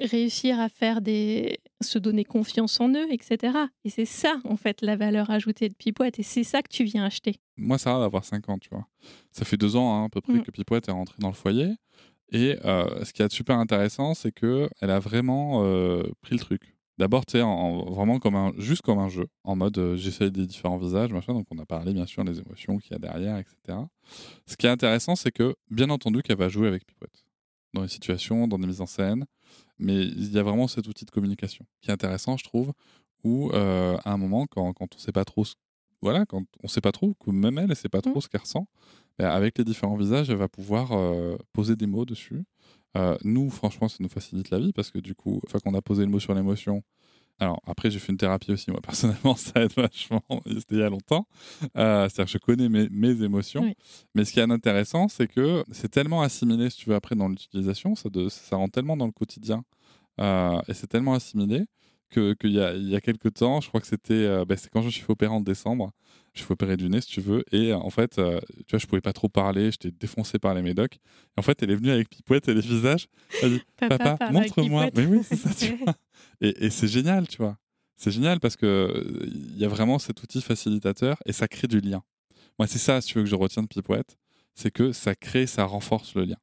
réussir 0.00 0.60
à 0.60 0.68
faire 0.68 1.00
des 1.00 1.58
se 1.80 1.98
donner 1.98 2.24
confiance 2.24 2.80
en 2.80 2.88
eux, 2.90 3.06
etc. 3.10 3.56
Et 3.84 3.90
c'est 3.90 4.04
ça 4.06 4.40
en 4.44 4.56
fait 4.56 4.82
la 4.82 4.96
valeur 4.96 5.30
ajoutée 5.30 5.68
de 5.68 5.74
Pipouette 5.74 6.18
et 6.18 6.22
c'est 6.22 6.44
ça 6.44 6.62
que 6.62 6.68
tu 6.68 6.84
viens 6.84 7.04
acheter. 7.04 7.36
Moi, 7.56 7.78
Sarah 7.78 8.00
va 8.00 8.04
avoir 8.06 8.24
5 8.24 8.48
ans, 8.48 8.58
tu 8.58 8.68
vois. 8.70 8.86
Ça 9.30 9.44
fait 9.44 9.56
deux 9.56 9.76
ans 9.76 9.94
hein, 9.94 10.04
à 10.06 10.08
peu 10.08 10.20
près 10.20 10.34
Mm. 10.34 10.42
que 10.42 10.50
Pipouette 10.50 10.88
est 10.88 10.92
rentrée 10.92 11.16
dans 11.18 11.28
le 11.28 11.34
foyer. 11.34 11.74
Et 12.32 12.58
euh, 12.64 13.04
ce 13.04 13.12
qui 13.12 13.22
est 13.22 13.32
super 13.32 13.58
intéressant, 13.58 14.14
c'est 14.14 14.32
que 14.32 14.68
elle 14.80 14.90
a 14.90 14.98
vraiment 14.98 15.62
euh, 15.64 16.02
pris 16.22 16.34
le 16.34 16.40
truc. 16.40 16.73
D'abord, 16.96 17.26
tu 17.26 17.32
sais, 17.32 17.40
vraiment 17.40 18.20
comme 18.20 18.36
un, 18.36 18.52
juste 18.56 18.82
comme 18.82 18.98
un 18.98 19.08
jeu, 19.08 19.26
en 19.42 19.56
mode 19.56 19.76
euh, 19.78 19.96
j'essaye 19.96 20.30
des 20.30 20.46
différents 20.46 20.78
visages, 20.78 21.12
machin. 21.12 21.34
Donc, 21.34 21.46
on 21.50 21.58
a 21.58 21.66
parlé 21.66 21.92
bien 21.92 22.06
sûr 22.06 22.24
des 22.24 22.38
émotions 22.38 22.78
qu'il 22.78 22.92
y 22.92 22.94
a 22.94 22.98
derrière, 22.98 23.36
etc. 23.36 23.78
Ce 24.46 24.56
qui 24.56 24.66
est 24.66 24.70
intéressant, 24.70 25.16
c'est 25.16 25.32
que, 25.32 25.56
bien 25.70 25.90
entendu, 25.90 26.22
qu'elle 26.22 26.36
va 26.38 26.48
jouer 26.48 26.68
avec 26.68 26.86
Pipouette 26.86 27.24
dans 27.72 27.82
les 27.82 27.88
situations, 27.88 28.46
dans 28.46 28.58
des 28.58 28.68
mises 28.68 28.80
en 28.80 28.86
scène. 28.86 29.24
Mais 29.78 30.04
il 30.04 30.30
y 30.32 30.38
a 30.38 30.44
vraiment 30.44 30.68
cet 30.68 30.86
outil 30.86 31.04
de 31.04 31.10
communication 31.10 31.66
qui 31.80 31.90
est 31.90 31.92
intéressant, 31.92 32.36
je 32.36 32.44
trouve, 32.44 32.72
où 33.24 33.50
euh, 33.52 33.96
à 34.04 34.12
un 34.12 34.16
moment, 34.16 34.46
quand, 34.46 34.72
quand 34.72 34.94
on 34.94 34.98
sait 34.98 35.12
pas 35.12 35.24
trop 35.24 35.44
ce 35.44 35.54
voilà, 36.04 36.26
quand 36.26 36.44
on 36.62 36.68
sait 36.68 36.82
pas 36.82 36.92
trop, 36.92 37.14
que 37.14 37.30
même 37.30 37.56
elle, 37.56 37.70
elle 37.70 37.76
sait 37.76 37.88
pas 37.88 38.02
trop 38.02 38.16
Mm. 38.16 38.20
ce 38.20 38.28
qu'elle 38.28 38.42
ressent, 38.42 38.68
ben, 39.18 39.30
avec 39.30 39.56
les 39.56 39.64
différents 39.64 39.96
visages, 39.96 40.28
elle 40.28 40.36
va 40.36 40.48
pouvoir 40.48 40.92
euh, 40.92 41.36
poser 41.54 41.76
des 41.76 41.86
mots 41.86 42.04
dessus. 42.04 42.44
Euh, 42.96 43.16
nous, 43.24 43.50
franchement, 43.50 43.88
ça 43.88 43.96
nous 44.00 44.08
facilite 44.08 44.50
la 44.50 44.58
vie 44.58 44.72
parce 44.72 44.90
que 44.90 44.98
du 44.98 45.14
coup, 45.14 45.40
une 45.44 45.50
fois 45.50 45.60
qu'on 45.60 45.74
a 45.74 45.82
posé 45.82 46.04
le 46.04 46.10
mot 46.10 46.20
sur 46.20 46.34
l'émotion, 46.34 46.82
Alors 47.40 47.60
après, 47.66 47.90
j'ai 47.90 47.98
fait 47.98 48.12
une 48.12 48.18
thérapie 48.18 48.52
aussi, 48.52 48.70
moi 48.70 48.80
personnellement, 48.84 49.34
ça 49.36 49.62
aide 49.64 49.72
vachement. 49.76 50.22
C'était 50.46 50.76
il 50.76 50.80
y 50.80 50.82
a 50.84 50.90
longtemps. 50.90 51.26
Euh, 51.76 52.08
C'est-à-dire 52.08 52.26
que 52.26 52.30
je 52.32 52.38
connais 52.38 52.68
mes, 52.68 52.88
mes 52.90 53.22
émotions. 53.22 53.62
Oui. 53.64 53.74
Mais 54.14 54.24
ce 54.24 54.32
qui 54.32 54.40
est 54.40 54.50
intéressant, 54.50 55.08
c'est 55.08 55.26
que 55.28 55.64
c'est 55.72 55.88
tellement 55.90 56.22
assimilé, 56.22 56.70
si 56.70 56.78
tu 56.78 56.90
veux, 56.90 56.94
après 56.96 57.16
dans 57.16 57.28
l'utilisation, 57.28 57.96
ça, 57.96 58.08
de- 58.10 58.28
ça 58.28 58.56
rentre 58.56 58.72
tellement 58.74 58.96
dans 58.96 59.06
le 59.06 59.12
quotidien. 59.12 59.64
Euh, 60.20 60.60
et 60.68 60.74
c'est 60.74 60.86
tellement 60.86 61.14
assimilé 61.14 61.64
que- 62.14 62.34
qu'il 62.34 62.52
y, 62.52 62.60
a, 62.60 62.74
il 62.74 62.88
y 62.88 62.96
a 62.96 63.00
quelques 63.00 63.34
temps, 63.34 63.60
je 63.60 63.68
crois 63.68 63.80
que 63.80 63.86
c'était 63.86 64.12
euh, 64.14 64.44
bah, 64.44 64.56
c'est 64.56 64.70
quand 64.70 64.80
je 64.80 64.86
me 64.86 64.90
suis 64.90 65.02
fait 65.02 65.10
opérer 65.12 65.32
en 65.32 65.40
décembre. 65.40 65.90
Je 66.32 66.38
me 66.40 66.42
suis 66.42 66.46
fait 66.46 66.52
opérer 66.52 66.76
du 66.76 66.88
nez, 66.88 67.00
si 67.00 67.08
tu 67.08 67.20
veux. 67.20 67.44
Et 67.52 67.72
euh, 67.72 67.76
en 67.76 67.90
fait, 67.90 68.18
euh, 68.18 68.40
tu 68.66 68.70
vois, 68.72 68.78
je 68.78 68.86
pouvais 68.86 69.00
pas 69.00 69.12
trop 69.12 69.28
parler, 69.28 69.70
j'étais 69.70 69.90
défoncé 69.90 70.38
par 70.38 70.54
les 70.54 70.62
médocs. 70.62 70.96
Et 70.96 71.40
en 71.40 71.42
fait, 71.42 71.62
elle 71.62 71.70
est 71.70 71.76
venue 71.76 71.90
avec 71.90 72.08
Pipouette 72.08 72.48
et 72.48 72.54
les 72.54 72.60
visages. 72.60 73.06
Elle 73.40 73.50
dit 73.58 73.62
Papa, 73.76 74.16
avec 74.20 74.32
montre-moi. 74.56 74.90
Mais 74.96 75.06
oui, 75.06 75.20
c'est 75.22 75.36
ça, 75.36 75.50
tu 75.54 75.74
vois. 75.84 75.94
Et, 76.40 76.66
et 76.66 76.70
c'est 76.70 76.88
génial, 76.88 77.28
tu 77.28 77.38
vois. 77.38 77.56
C'est 77.96 78.10
génial 78.10 78.40
parce 78.40 78.56
que 78.56 78.66
euh, 78.66 79.26
il 79.26 79.56
y 79.58 79.64
a 79.64 79.68
vraiment 79.68 79.98
cet 80.00 80.22
outil 80.22 80.42
facilitateur 80.42 81.16
et 81.26 81.32
ça 81.32 81.46
crée 81.46 81.68
du 81.68 81.80
lien. 81.80 82.02
Moi, 82.58 82.66
c'est 82.66 82.78
ça, 82.78 83.00
si 83.00 83.08
tu 83.08 83.18
veux, 83.18 83.24
que 83.24 83.30
je 83.30 83.36
retiens 83.36 83.62
de 83.62 83.68
Pipouette, 83.68 84.16
c'est 84.54 84.70
que 84.72 84.92
ça 84.92 85.14
crée, 85.14 85.46
ça 85.46 85.64
renforce 85.64 86.14
le 86.16 86.24
lien. 86.24 86.36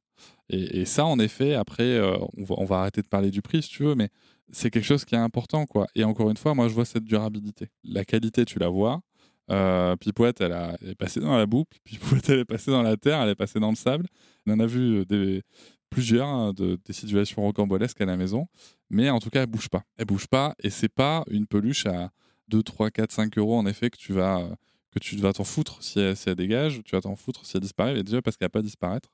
Et, 0.48 0.80
et 0.80 0.84
ça, 0.86 1.04
en 1.04 1.18
effet, 1.18 1.54
après, 1.54 1.82
euh, 1.84 2.16
on, 2.36 2.44
va, 2.44 2.54
on 2.58 2.64
va 2.64 2.78
arrêter 2.80 3.02
de 3.02 3.06
parler 3.08 3.30
du 3.30 3.42
prix, 3.42 3.62
si 3.62 3.68
tu 3.70 3.82
veux, 3.84 3.94
mais 3.94 4.08
c'est 4.52 4.70
quelque 4.70 4.84
chose 4.84 5.04
qui 5.04 5.14
est 5.14 5.18
important, 5.18 5.66
quoi. 5.66 5.86
Et 5.94 6.04
encore 6.04 6.30
une 6.30 6.36
fois, 6.36 6.54
moi, 6.54 6.68
je 6.68 6.74
vois 6.74 6.84
cette 6.84 7.04
durabilité. 7.04 7.68
La 7.84 8.04
qualité, 8.04 8.44
tu 8.44 8.58
la 8.58 8.68
vois. 8.68 9.00
Euh, 9.50 9.96
Pipouette, 9.96 10.40
elle, 10.40 10.52
a- 10.52 10.76
est 10.82 10.94
passée 10.94 11.20
dans 11.20 11.36
la 11.36 11.46
boucle. 11.46 11.78
Pipouette, 11.84 12.28
elle 12.28 12.40
est 12.40 12.44
passée 12.44 12.70
dans 12.70 12.82
la 12.82 12.96
terre, 12.96 13.20
elle 13.20 13.30
est 13.30 13.34
passée 13.34 13.58
dans 13.60 13.70
le 13.70 13.76
sable. 13.76 14.06
On 14.46 14.52
en 14.52 14.60
a 14.60 14.66
vu 14.66 15.04
euh, 15.10 15.40
plusieurs 15.90 16.28
hein, 16.28 16.52
de, 16.52 16.78
des 16.84 16.92
situations 16.92 17.42
rocambolesques 17.42 18.00
à 18.00 18.06
la 18.06 18.16
maison. 18.16 18.46
Mais 18.90 19.10
en 19.10 19.18
tout 19.18 19.30
cas, 19.30 19.40
elle 19.42 19.46
bouge 19.48 19.68
pas. 19.68 19.82
Elle 19.96 20.06
bouge 20.06 20.26
pas 20.28 20.54
et 20.62 20.70
c'est 20.70 20.88
pas 20.88 21.24
une 21.30 21.46
peluche 21.46 21.86
à 21.86 22.10
2, 22.48 22.62
3, 22.62 22.90
4, 22.90 23.10
5 23.12 23.38
euros 23.38 23.56
en 23.56 23.66
effet 23.66 23.90
que 23.90 23.96
tu 23.96 24.12
vas, 24.12 24.48
que 24.90 24.98
tu 24.98 25.16
vas 25.16 25.32
t'en 25.32 25.44
foutre 25.44 25.82
si 25.82 25.98
elle, 25.98 26.16
si 26.16 26.28
elle 26.28 26.36
dégage. 26.36 26.82
Tu 26.84 26.94
vas 26.94 27.00
t'en 27.00 27.16
foutre 27.16 27.44
si 27.44 27.56
elle 27.56 27.62
disparaît. 27.62 27.98
Et 27.98 28.02
déjà 28.02 28.22
parce 28.22 28.36
qu'elle 28.36 28.46
va 28.46 28.50
pas 28.50 28.62
disparaître. 28.62 29.08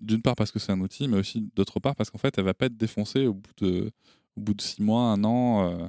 D'une 0.00 0.22
part 0.22 0.34
parce 0.34 0.50
que 0.50 0.58
c'est 0.58 0.72
un 0.72 0.80
outil, 0.80 1.08
mais 1.08 1.18
aussi 1.18 1.48
d'autre 1.54 1.78
part 1.80 1.94
parce 1.94 2.10
qu'en 2.10 2.18
fait, 2.18 2.36
elle 2.36 2.44
va 2.44 2.52
pas 2.54 2.66
être 2.66 2.76
défoncée 2.76 3.26
au 3.26 3.34
bout 3.34 3.52
de, 3.58 3.90
au 4.36 4.40
bout 4.40 4.54
de 4.54 4.60
6 4.62 4.82
mois, 4.82 5.02
un 5.02 5.24
an. 5.24 5.68
euh, 5.70 5.86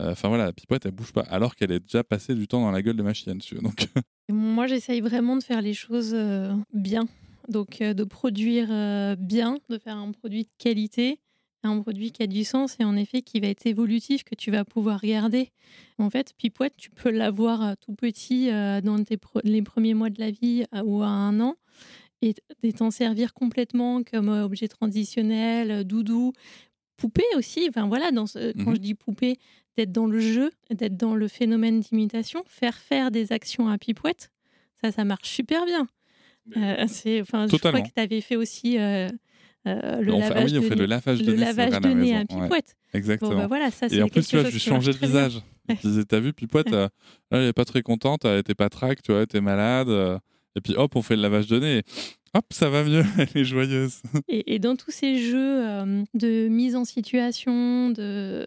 euh, 0.00 0.12
Enfin 0.12 0.28
voilà, 0.28 0.46
la 0.46 0.52
pipette, 0.52 0.86
elle 0.86 0.92
bouge 0.92 1.12
pas, 1.12 1.22
alors 1.22 1.54
qu'elle 1.54 1.72
est 1.72 1.80
déjà 1.80 2.02
passée 2.04 2.34
du 2.34 2.48
temps 2.48 2.60
dans 2.60 2.70
la 2.70 2.82
gueule 2.82 2.96
de 2.96 3.02
ma 3.02 3.14
chienne. 3.14 3.40
Donc, 3.62 3.88
Et 4.28 4.32
Moi, 4.32 4.66
j'essaye 4.66 5.00
vraiment 5.00 5.36
de 5.36 5.42
faire 5.42 5.62
les 5.62 5.74
choses 5.74 6.12
euh, 6.14 6.52
bien. 6.72 7.06
Donc, 7.48 7.80
euh, 7.80 7.92
de 7.94 8.04
produire 8.04 8.68
euh, 8.70 9.16
bien, 9.16 9.58
de 9.68 9.78
faire 9.78 9.96
un 9.96 10.10
produit 10.12 10.44
de 10.44 10.48
qualité, 10.58 11.20
un 11.62 11.80
produit 11.80 12.10
qui 12.10 12.22
a 12.22 12.26
du 12.26 12.44
sens 12.44 12.76
et 12.78 12.84
en 12.84 12.94
effet 12.96 13.22
qui 13.22 13.40
va 13.40 13.48
être 13.48 13.66
évolutif, 13.66 14.24
que 14.24 14.34
tu 14.34 14.50
vas 14.50 14.64
pouvoir 14.64 15.00
regarder. 15.00 15.50
En 15.98 16.10
fait, 16.10 16.34
Pipouette, 16.36 16.74
tu 16.76 16.90
peux 16.90 17.10
l'avoir 17.10 17.62
euh, 17.62 17.72
tout 17.80 17.94
petit 17.94 18.50
euh, 18.50 18.80
dans 18.80 18.96
les 19.44 19.62
premiers 19.62 19.94
mois 19.94 20.10
de 20.10 20.20
la 20.20 20.30
vie 20.30 20.64
euh, 20.74 20.82
ou 20.84 21.02
à 21.02 21.06
un 21.08 21.40
an 21.40 21.56
et 22.62 22.72
t'en 22.72 22.90
servir 22.90 23.34
complètement 23.34 24.02
comme 24.02 24.30
euh, 24.30 24.44
objet 24.44 24.68
transitionnel, 24.68 25.70
euh, 25.70 25.84
doudou, 25.84 26.32
poupée 26.96 27.24
aussi. 27.36 27.66
Enfin 27.68 27.86
voilà, 27.86 28.10
dans 28.10 28.26
ce- 28.26 28.52
quand 28.52 28.70
Mhm. 28.70 28.76
je 28.76 28.80
dis 28.80 28.94
poupée, 28.94 29.38
d'être 29.76 29.92
dans 29.92 30.06
le 30.06 30.20
jeu, 30.20 30.50
d'être 30.70 30.96
dans 30.96 31.14
le 31.14 31.26
phénomène 31.28 31.80
d'imitation, 31.80 32.42
faire 32.46 32.76
faire 32.76 33.10
des 33.10 33.32
actions 33.32 33.68
à 33.68 33.76
Pipouette, 33.78 34.30
ça, 34.80 34.92
ça 34.92 35.04
marche 35.04 35.28
super 35.28 35.64
bien. 35.66 35.88
Euh, 36.56 36.84
c'est, 36.88 37.20
enfin, 37.22 37.46
je 37.50 37.56
crois 37.56 37.80
que 37.80 37.88
tu 37.94 38.00
avais 38.00 38.20
fait 38.20 38.36
aussi 38.36 38.78
euh, 38.78 39.08
euh, 39.66 40.00
le 40.00 40.12
on 40.12 40.20
fait, 40.20 40.28
lavage 40.28 40.52
oui, 40.52 40.58
on 40.58 40.60
de 40.60 40.66
fait 40.66 40.74
nez, 40.74 40.80
le 40.82 40.86
lavage 40.86 41.18
de 41.22 41.26
le 41.26 41.32
nez, 41.38 41.40
lavage 41.44 41.80
de 41.80 41.88
nez 41.88 42.14
à. 42.14 42.18
Ouais, 42.18 42.24
Pipouette. 42.26 42.76
exactement. 42.92 43.30
Bon, 43.30 43.36
bah 43.38 43.46
voilà, 43.46 43.70
ça, 43.70 43.86
Et 43.90 44.02
en 44.02 44.08
plus, 44.08 44.28
tu 44.28 44.38
vois, 44.38 44.48
je 44.50 44.58
changeais 44.58 44.92
de 44.92 44.98
visage. 44.98 45.40
Je 45.82 45.88
disais, 45.88 46.04
t'as 46.04 46.20
vu, 46.20 46.34
Pipouette, 46.34 46.74
euh, 46.74 46.88
là, 47.30 47.38
elle 47.38 47.44
est 47.48 47.52
pas 47.54 47.64
très 47.64 47.80
contente, 47.80 48.26
elle 48.26 48.38
était 48.40 48.54
pas 48.54 48.68
trac, 48.68 49.00
tu 49.02 49.12
vois, 49.12 49.20
elle 49.20 49.24
était 49.24 49.40
malade. 49.40 49.88
euh, 49.88 50.18
et 50.54 50.60
puis 50.60 50.74
hop, 50.76 50.94
on 50.94 51.00
fait 51.00 51.16
le 51.16 51.22
lavage 51.22 51.46
de 51.46 51.58
nez. 51.58 51.82
Hop, 52.34 52.52
ça 52.52 52.68
va 52.68 52.84
mieux, 52.84 53.04
elle 53.18 53.40
est 53.40 53.44
joyeuse. 53.44 54.02
Et, 54.28 54.58
dans 54.58 54.76
tous 54.76 54.90
ces 54.90 55.18
jeux 55.18 55.66
euh, 55.66 56.02
de 56.14 56.48
mise 56.48 56.76
en 56.76 56.84
situation, 56.84 57.90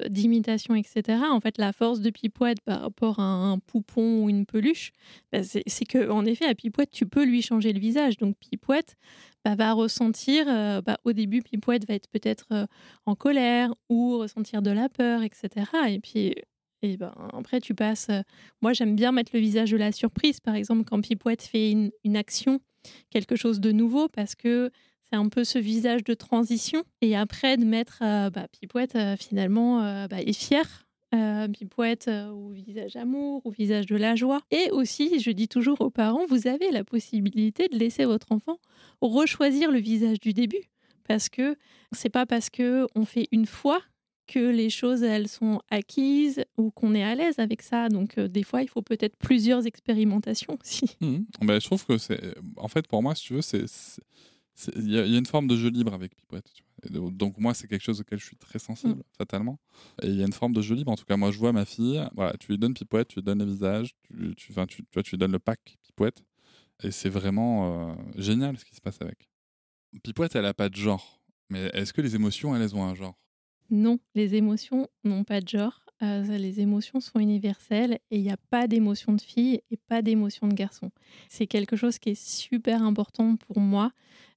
d'imitation, 0.10 0.76
etc., 0.76 1.20
en 1.32 1.40
fait, 1.40 1.58
la 1.58 1.74
force 1.74 2.02
de 2.02 2.10
Pipouette 2.10 2.62
par 2.62 2.82
rapport 2.82 3.20
à 3.20 3.24
un 3.24 3.60
poupon 3.60 4.24
ou 4.24 4.30
une 4.30 4.46
peluche, 4.46 4.92
bah, 5.32 5.44
c'est 5.44 5.64
c'est 5.68 5.86
que 5.86 6.10
en 6.10 6.26
effet, 6.26 6.46
à 6.46 6.56
Pipouette, 6.56 6.92
tu 6.92 7.06
peux 7.06 7.26
lui 7.26 7.42
changer 7.42 7.74
le 7.74 7.80
visage. 7.80 8.18
Donc 8.18 8.36
Pipouette 8.38 8.96
bah, 9.46 9.56
va 9.56 9.74
ressentir, 9.74 10.46
euh, 10.48 10.82
bah, 10.82 10.98
au 11.06 11.14
début, 11.14 11.42
Pipouette 11.42 11.88
va 11.88 11.96
être 11.96 12.10
peut-être 12.10 12.48
euh, 12.52 12.66
en 13.06 13.16
colère 13.16 13.74
ou 13.90 14.18
ressentir 14.18 14.62
de 14.62 14.72
la 14.72 14.90
peur, 14.90 15.24
etc. 15.24 15.66
Et 15.90 16.00
puis 16.00 16.36
et 16.84 16.96
ben, 16.96 17.12
après, 17.34 17.60
tu 17.60 17.74
passes. 17.74 18.12
moi, 18.62 18.72
j'aime 18.72 18.96
bien 18.96 19.12
mettre 19.12 19.32
le 19.34 19.40
visage 19.40 19.72
de 19.72 19.78
la 19.78 19.92
surprise, 19.92 20.40
par 20.40 20.54
exemple, 20.54 20.84
quand 20.84 21.02
Pipouette 21.02 21.42
fait 21.42 21.72
une 21.72 22.16
action, 22.16 22.60
quelque 23.10 23.36
chose 23.36 23.60
de 23.60 23.72
nouveau, 23.72 24.08
parce 24.08 24.36
que 24.36 24.72
c'est 25.10 25.16
un 25.16 25.30
peu 25.30 25.44
ce 25.44 25.60
visage 25.60 26.04
de 26.04 26.14
transition. 26.14 26.84
Et 27.02 27.16
après, 27.16 27.58
de 27.58 27.66
mettre 27.66 28.00
euh, 28.02 28.30
bah, 28.30 28.48
Pipouette, 28.52 28.96
euh, 28.96 29.16
finalement, 29.18 29.84
euh, 29.84 30.08
bah, 30.08 30.22
est 30.22 30.34
fière. 30.34 30.88
Euh, 31.16 31.48
Pipouette 31.48 32.10
euh, 32.10 32.30
au 32.30 32.50
visage 32.50 32.98
amour, 32.98 33.42
au 33.46 33.52
visage 33.52 33.86
de 33.86 33.96
la 33.96 34.16
joie. 34.16 34.42
Et 34.52 34.70
aussi, 34.72 35.20
je 35.22 35.32
dis 35.32 35.48
toujours 35.48 35.80
aux 35.80 35.90
parents, 35.90 36.26
vous 36.28 36.48
avez 36.48 36.70
la 36.72 36.84
possibilité 36.84 37.70
de 37.70 37.78
laisser 37.78 38.04
votre 38.04 38.32
enfant 38.32 38.58
rechoisir 39.00 39.72
le 39.72 39.80
visage 39.80 40.20
du 40.20 40.34
début. 40.34 40.64
Parce 41.08 41.30
que 41.30 41.56
c'est 41.94 42.10
pas 42.10 42.26
parce 42.26 42.50
que 42.50 42.88
on 42.94 43.06
fait 43.06 43.28
une 43.32 43.46
fois 43.46 43.82
que 44.28 44.40
les 44.40 44.70
choses 44.70 45.04
elles 45.04 45.28
sont 45.28 45.62
acquises 45.70 46.44
ou 46.58 46.70
qu'on 46.72 46.94
est 46.94 47.04
à 47.04 47.16
l'aise 47.16 47.40
avec 47.40 47.62
ça. 47.62 47.90
Donc 47.90 48.18
euh, 48.18 48.28
des 48.28 48.44
fois, 48.44 48.62
il 48.62 48.70
faut 48.70 48.82
peut-être 48.82 49.16
plusieurs 49.18 49.66
expérimentations 49.66 50.58
aussi. 50.64 50.96
Mhm. 51.02 51.26
Ben, 51.42 51.60
je 51.60 51.66
trouve 51.66 51.86
que 51.86 51.98
c'est. 51.98 52.36
En 52.58 52.68
fait, 52.68 52.88
pour 52.88 53.02
moi, 53.02 53.16
si 53.16 53.24
tu 53.24 53.34
veux, 53.34 53.42
c'est. 53.42 53.66
Il 54.76 54.92
y, 54.92 54.98
a 54.98 55.06
il 55.06 55.12
y 55.12 55.16
a 55.16 55.20
une 55.20 55.28
forme 55.28 55.48
de 55.48 55.56
jeu 55.56 55.70
libre 55.70 55.94
avec 55.94 56.16
Pipouette. 56.16 56.52
donc, 56.90 57.38
moi, 57.38 57.54
c'est 57.54 57.68
quelque 57.68 57.84
chose 57.84 58.02
auquel 58.02 58.18
je 58.18 58.26
suis 58.26 58.38
très 58.38 58.58
sensible, 58.58 59.04
fatalement. 59.16 59.60
Et 60.02 60.08
il 60.08 60.16
y 60.16 60.24
a 60.24 60.26
une 60.26 60.34
forme 60.34 60.54
de 60.54 60.62
jeu 60.62 60.74
libre. 60.74 60.92
En 60.92 60.96
tout 60.96 61.06
cas, 61.06 61.16
moi, 61.16 61.30
je 61.30 61.38
vois 61.38 61.54
ma 61.54 61.64
fille. 61.64 62.04
Voilà, 62.16 62.34
tu 62.40 62.48
lui 62.48 62.58
donnes 62.58 62.74
Pipouette, 62.74 63.10
tu 63.10 63.20
lui 63.20 63.24
donnes 63.24 63.38
le 63.38 63.46
visage, 63.46 63.92
tu, 64.08 64.34
tu, 64.36 64.54
tu, 64.54 64.66
tu 64.66 64.84
vois, 64.96 65.04
tu 65.04 65.12
lui 65.12 65.18
donnes 65.20 65.34
le 65.34 65.38
pack 65.38 65.78
Pipouette. 65.84 66.24
Et 66.84 66.90
c'est 66.90 67.10
vraiment 67.10 67.92
euh, 67.92 67.96
génial 68.16 68.58
ce 68.58 68.66
qui 68.66 68.76
se 68.76 68.82
passe 68.82 69.00
avec. 69.00 69.30
Pipouette, 70.04 70.36
elle 70.36 70.46
a 70.46 70.56
pas 70.56 70.70
de 70.70 70.76
genre. 70.76 71.22
Mais 71.50 71.70
est-ce 71.74 71.94
que 71.94 72.02
les 72.02 72.16
émotions, 72.16 72.56
elles, 72.56 72.62
elles 72.64 72.76
ont 72.76 72.84
un 72.84 72.96
genre? 72.96 73.18
Non, 73.70 74.00
les 74.16 74.36
émotions 74.36 74.88
n'ont 75.04 75.24
pas 75.24 75.42
de 75.42 75.48
genre. 75.48 75.80
Euh, 76.04 76.38
les 76.38 76.60
émotions 76.60 77.00
sont 77.00 77.20
universelles 77.20 78.00
et 78.12 78.18
il 78.18 78.22
n'y 78.22 78.32
a 78.32 78.38
pas 78.50 78.68
d'émotion 78.68 79.14
de 79.14 79.22
fille 79.22 79.62
et 79.72 79.78
pas 79.78 80.02
d'émotion 80.02 80.48
de 80.48 80.54
garçon. 80.54 80.92
C'est 81.28 81.48
quelque 81.48 81.76
chose 81.76 81.98
qui 81.98 82.10
est 82.10 82.22
super 82.22 82.84
important 82.84 83.36
pour 83.36 83.60
moi 83.60 83.92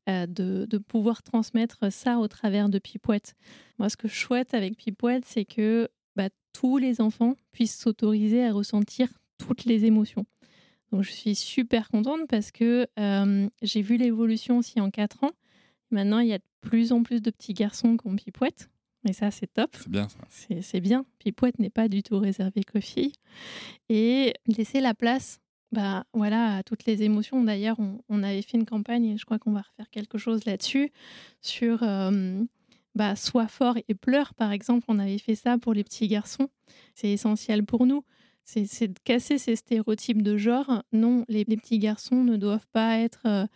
euh, 0.09 0.27
de, 0.27 0.79
pouvoir 0.79 1.23
transmettre 1.23 1.93
ça 1.93 2.19
au 2.19 2.27
travers 2.29 2.71
de 2.71 2.79
Pipouette. 2.79 3.35
Moi, 3.79 3.91
ce 3.91 3.97
que 3.97 4.09
je 4.09 4.19
souhaite 4.19 4.55
avec 4.55 4.77
Pipouette, 4.77 5.25
c'est 5.27 5.45
que 5.45 5.89
bah, 6.17 6.31
tous 6.55 6.79
les 6.79 7.01
enfants 7.01 7.37
puissent 7.53 7.79
s'autoriser 7.79 8.45
à 8.45 8.53
ressentir 8.53 9.09
toutes 9.37 9.67
les 9.67 9.85
émotions. 9.85 10.25
Donc, 10.91 11.03
je 11.03 11.11
suis 11.11 11.35
super 11.35 11.89
contente 11.89 12.27
parce 12.29 12.51
que 12.51 12.87
euh, 12.99 13.49
j'ai 13.63 13.83
vu 13.83 13.99
l'évolution 13.99 14.59
aussi 14.59 14.81
en 14.81 14.91
4 14.91 15.25
ans. 15.25 15.33
Maintenant, 15.91 16.21
il 16.21 16.29
y 16.29 16.33
a 16.33 16.39
de 16.39 16.45
plus 16.63 16.93
en 16.93 17.03
plus 17.03 17.21
de 17.21 17.31
petits 17.31 17.55
garçons 17.55 17.97
qui 17.99 18.09
ont 18.09 18.17
Pipouette. 18.17 18.71
Et 19.09 19.13
ça, 19.13 19.31
c'est 19.31 19.47
top. 19.47 19.71
C'est 19.73 19.89
bien 19.89 20.09
ça. 20.09 20.19
C'est 20.61 20.81
bien. 20.81 21.07
Pipouette 21.19 21.59
n'est 21.59 21.71
pas 21.71 21.89
du 21.89 22.03
tout 22.03 22.19
réservée 22.19 22.63
qu'aux 22.65 22.81
filles. 22.81 23.13
Et 23.89 24.35
laisser 24.47 24.81
la 24.81 24.95
place 24.95 25.41
bah, 25.73 26.05
voilà, 26.13 26.57
à 26.57 26.63
toutes 26.63 26.85
les 26.85 27.03
émotions. 27.03 27.43
D'ailleurs, 27.45 27.79
on, 27.79 28.01
on 28.09 28.23
avait 28.23 28.43
fait 28.43 28.59
une 28.59 28.67
campagne, 28.67 29.05
et 29.05 29.17
je 29.17 29.25
crois 29.25 29.39
qu'on 29.39 29.53
va 29.53 29.63
refaire 29.63 29.89
quelque 29.91 30.19
chose 30.19 30.45
là-dessus, 30.45 30.91
sur 31.41 31.83
euh, 31.83 32.43
bah, 32.95 33.17
Sois 33.17 33.49
fort 33.49 33.77
et 33.89 33.95
pleure, 33.95 34.35
par 34.35 34.53
exemple. 34.53 34.85
On 34.89 34.99
avait 34.99 35.19
fait 35.19 35.37
ça 35.37 35.59
pour 35.59 35.73
les 35.73 35.85
petits 35.85 36.09
garçons. 36.09 36.49
C'est 36.95 37.11
essentiel 37.11 37.65
pour 37.65 37.87
nous. 37.87 38.05
C'est 38.45 38.67
c'est 38.67 38.89
de 38.89 38.99
casser 39.05 39.39
ces 39.39 39.55
stéréotypes 39.55 40.23
de 40.23 40.37
genre. 40.37 40.83
Non, 40.93 41.25
les, 41.29 41.45
les 41.47 41.57
petits 41.57 41.79
garçons 41.79 42.25
ne 42.25 42.37
doivent 42.37 42.67
pas 42.73 42.99
être 42.99 43.21
euh, 43.27 43.47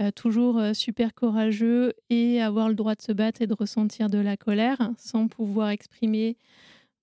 euh, 0.00 0.10
toujours 0.10 0.58
euh, 0.58 0.74
super 0.74 1.14
courageux 1.14 1.92
et 2.10 2.42
avoir 2.42 2.68
le 2.68 2.74
droit 2.74 2.94
de 2.94 3.02
se 3.02 3.12
battre 3.12 3.42
et 3.42 3.46
de 3.46 3.54
ressentir 3.54 4.10
de 4.10 4.18
la 4.18 4.36
colère 4.36 4.90
sans 4.98 5.28
pouvoir 5.28 5.70
exprimer 5.70 6.36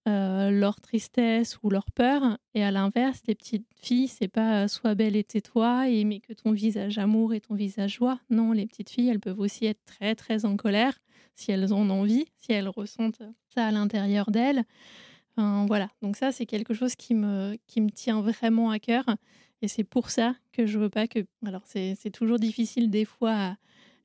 euh, 0.07 0.49
leur 0.49 0.81
tristesse 0.81 1.57
ou 1.63 1.69
leur 1.69 1.85
peur. 1.91 2.37
Et 2.53 2.63
à 2.63 2.71
l'inverse, 2.71 3.21
les 3.27 3.35
petites 3.35 3.67
filles, 3.81 4.07
c'est 4.07 4.27
pas 4.27 4.63
euh, 4.63 4.67
sois 4.67 4.95
belle 4.95 5.15
et 5.15 5.23
tais-toi 5.23 5.89
et 5.89 6.03
mais 6.03 6.19
que 6.19 6.33
ton 6.33 6.51
visage 6.51 6.97
amour 6.97 7.33
et 7.33 7.39
ton 7.39 7.55
visage 7.55 7.95
joie. 7.95 8.19
Non, 8.29 8.51
les 8.51 8.65
petites 8.65 8.89
filles, 8.89 9.09
elles 9.09 9.19
peuvent 9.19 9.39
aussi 9.39 9.67
être 9.67 9.83
très 9.85 10.15
très 10.15 10.43
en 10.43 10.57
colère 10.57 10.99
si 11.35 11.51
elles 11.51 11.71
en 11.71 11.89
ont 11.89 12.01
envie, 12.01 12.25
si 12.39 12.51
elles 12.51 12.67
ressentent 12.67 13.21
ça 13.55 13.67
à 13.67 13.71
l'intérieur 13.71 14.31
d'elles. 14.31 14.63
Voilà, 15.37 15.89
donc 16.03 16.17
ça 16.17 16.31
c'est 16.31 16.45
quelque 16.45 16.75
chose 16.75 16.95
qui 16.95 17.15
me, 17.15 17.57
qui 17.65 17.81
me 17.81 17.89
tient 17.89 18.21
vraiment 18.21 18.69
à 18.69 18.77
cœur. 18.77 19.05
Et 19.61 19.67
c'est 19.67 19.83
pour 19.83 20.09
ça 20.09 20.35
que 20.51 20.65
je 20.65 20.79
veux 20.79 20.89
pas 20.89 21.07
que... 21.07 21.19
Alors 21.45 21.63
c'est 21.65 22.11
toujours 22.11 22.39
difficile 22.39 22.89
des 22.89 23.05
fois 23.05 23.57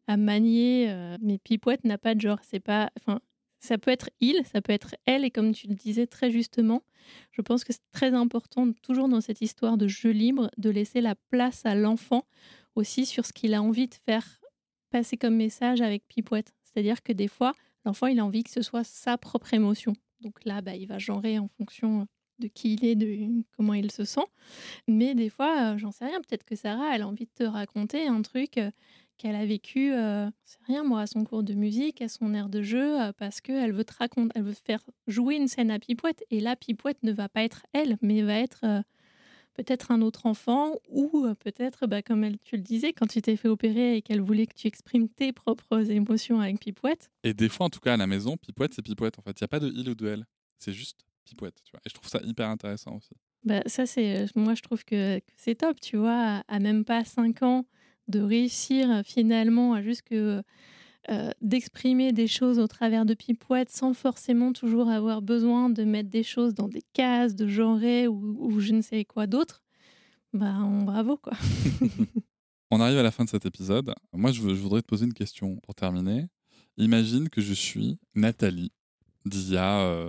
à, 0.06 0.16
manier, 0.16 0.90
euh, 0.90 1.16
mais 1.20 1.38
Pipouette 1.38 1.84
n'a 1.84 1.98
pas 1.98 2.14
de 2.14 2.20
genre. 2.20 2.38
C'est 2.42 2.60
pas... 2.60 2.90
Enfin, 2.98 3.20
ça 3.58 3.78
peut 3.78 3.90
être 3.90 4.10
il, 4.20 4.44
ça 4.44 4.60
peut 4.60 4.72
être 4.72 4.94
elle, 5.06 5.24
et 5.24 5.30
comme 5.30 5.52
tu 5.52 5.66
le 5.66 5.74
disais 5.74 6.06
très 6.06 6.30
justement, 6.30 6.82
je 7.32 7.42
pense 7.42 7.64
que 7.64 7.72
c'est 7.72 7.90
très 7.90 8.12
important, 8.12 8.70
toujours 8.82 9.08
dans 9.08 9.20
cette 9.20 9.40
histoire 9.40 9.76
de 9.76 9.88
jeu 9.88 10.10
libre, 10.10 10.50
de 10.58 10.70
laisser 10.70 11.00
la 11.00 11.14
place 11.30 11.64
à 11.64 11.74
l'enfant 11.74 12.26
aussi 12.74 13.06
sur 13.06 13.24
ce 13.24 13.32
qu'il 13.32 13.54
a 13.54 13.62
envie 13.62 13.88
de 13.88 13.94
faire 13.94 14.40
passer 14.90 15.16
comme 15.16 15.36
message 15.36 15.80
avec 15.80 16.06
Pipouette. 16.06 16.52
C'est-à-dire 16.62 17.02
que 17.02 17.12
des 17.12 17.28
fois, 17.28 17.54
l'enfant, 17.84 18.06
il 18.06 18.20
a 18.20 18.24
envie 18.24 18.44
que 18.44 18.50
ce 18.50 18.62
soit 18.62 18.84
sa 18.84 19.16
propre 19.18 19.54
émotion. 19.54 19.94
Donc 20.20 20.44
là, 20.44 20.60
bah, 20.60 20.76
il 20.76 20.86
va 20.86 20.98
genrer 20.98 21.38
en 21.38 21.48
fonction 21.48 22.06
de 22.38 22.48
qui 22.48 22.74
il 22.74 22.84
est, 22.84 22.94
de 22.94 23.42
comment 23.56 23.74
il 23.74 23.90
se 23.90 24.04
sent. 24.04 24.26
Mais 24.88 25.14
des 25.14 25.30
fois, 25.30 25.72
euh, 25.72 25.78
j'en 25.78 25.90
sais 25.90 26.06
rien, 26.06 26.20
peut-être 26.20 26.44
que 26.44 26.56
Sarah, 26.56 26.94
elle 26.94 27.02
a 27.02 27.08
envie 27.08 27.26
de 27.26 27.44
te 27.44 27.44
raconter 27.44 28.06
un 28.06 28.22
truc 28.22 28.58
euh, 28.58 28.70
qu'elle 29.18 29.36
a 29.36 29.46
vécu, 29.46 29.92
euh, 29.92 30.28
c'est 30.44 30.62
rien 30.66 30.84
moi, 30.84 31.02
à 31.02 31.06
son 31.06 31.24
cours 31.24 31.42
de 31.42 31.54
musique, 31.54 32.02
à 32.02 32.08
son 32.08 32.34
air 32.34 32.48
de 32.48 32.62
jeu, 32.62 33.00
euh, 33.00 33.12
parce 33.16 33.40
qu'elle 33.40 33.72
veut 33.72 33.84
te 33.84 33.94
raconter, 33.94 34.32
elle 34.34 34.42
veut 34.42 34.52
faire 34.52 34.82
jouer 35.06 35.36
une 35.36 35.48
scène 35.48 35.70
à 35.70 35.78
Pipouette. 35.78 36.24
Et 36.30 36.40
là, 36.40 36.56
Pipouette 36.56 37.02
ne 37.02 37.12
va 37.12 37.28
pas 37.28 37.42
être 37.42 37.64
elle, 37.72 37.96
mais 38.02 38.22
va 38.22 38.38
être 38.38 38.64
peut-être 39.54 39.90
un 39.90 40.02
autre 40.02 40.26
enfant, 40.26 40.74
ou 40.90 41.26
peut-être, 41.40 41.86
bah, 41.86 42.02
comme 42.02 42.24
elle, 42.24 42.38
tu 42.40 42.56
le 42.56 42.62
disais, 42.62 42.92
quand 42.92 43.06
tu 43.06 43.22
t'es 43.22 43.36
fait 43.36 43.48
opérer 43.48 43.96
et 43.96 44.02
qu'elle 44.02 44.20
voulait 44.20 44.46
que 44.46 44.54
tu 44.54 44.66
exprimes 44.66 45.08
tes 45.08 45.32
propres 45.32 45.90
émotions 45.90 46.40
avec 46.40 46.60
Pipouette. 46.60 47.10
Et 47.24 47.32
des 47.32 47.48
fois, 47.48 47.64
en 47.64 47.70
tout 47.70 47.80
cas, 47.80 47.94
à 47.94 47.96
la 47.96 48.06
maison, 48.06 48.36
Pipouette, 48.36 48.74
c'est 48.74 48.82
Pipouette. 48.82 49.18
En 49.18 49.22
fait, 49.22 49.30
il 49.40 49.42
n'y 49.42 49.46
a 49.46 49.48
pas 49.48 49.60
de 49.60 49.72
il 49.74 49.88
ou 49.88 49.94
de 49.94 50.06
elle. 50.08 50.26
C'est 50.58 50.74
juste 50.74 51.06
Pipouette. 51.26 51.60
Tu 51.64 51.72
vois. 51.72 51.80
Et 51.84 51.88
je 51.90 51.94
trouve 51.94 52.08
ça 52.08 52.20
hyper 52.24 52.48
intéressant 52.48 52.96
aussi. 52.96 53.10
Bah, 53.44 53.62
ça, 53.66 53.84
c'est, 53.86 54.22
euh, 54.22 54.26
moi, 54.34 54.54
je 54.54 54.62
trouve 54.62 54.84
que, 54.84 55.18
que 55.18 55.32
c'est 55.36 55.56
top, 55.56 55.78
tu 55.80 55.96
vois, 55.98 56.42
à, 56.48 56.58
même 56.58 56.84
pas 56.84 57.04
5 57.04 57.42
ans, 57.42 57.64
de 58.08 58.20
réussir 58.20 58.90
euh, 58.90 59.02
finalement 59.04 59.74
à 59.74 59.82
juste 59.82 60.02
que, 60.02 60.42
euh, 61.10 61.30
d'exprimer 61.40 62.12
des 62.12 62.26
choses 62.26 62.58
au 62.58 62.66
travers 62.66 63.04
de 63.06 63.14
Pipouette 63.14 63.70
sans 63.70 63.94
forcément 63.94 64.52
toujours 64.52 64.88
avoir 64.88 65.22
besoin 65.22 65.70
de 65.70 65.84
mettre 65.84 66.10
des 66.10 66.24
choses 66.24 66.54
dans 66.54 66.66
des 66.68 66.82
cases, 66.92 67.36
de 67.36 67.46
genrer 67.46 68.08
ou, 68.08 68.36
ou 68.40 68.58
je 68.60 68.72
ne 68.72 68.80
sais 68.80 69.04
quoi 69.04 69.26
d'autre. 69.28 69.62
Bah, 70.32 70.56
on- 70.60 70.82
bravo, 70.82 71.16
quoi. 71.16 71.34
On 72.72 72.80
arrive 72.80 72.98
à 72.98 73.02
la 73.04 73.12
fin 73.12 73.24
de 73.24 73.28
cet 73.28 73.46
épisode. 73.46 73.94
Moi, 74.12 74.32
je, 74.32 74.42
veux- 74.42 74.54
je 74.56 74.60
voudrais 74.60 74.82
te 74.82 74.86
poser 74.88 75.06
une 75.06 75.14
question 75.14 75.56
pour 75.62 75.74
terminer. 75.76 76.26
Imagine 76.78 77.28
que 77.28 77.40
je 77.40 77.54
suis 77.54 77.98
Nathalie 78.16 78.72
d'il 79.24 79.52
y 79.52 79.56
a 79.56 80.08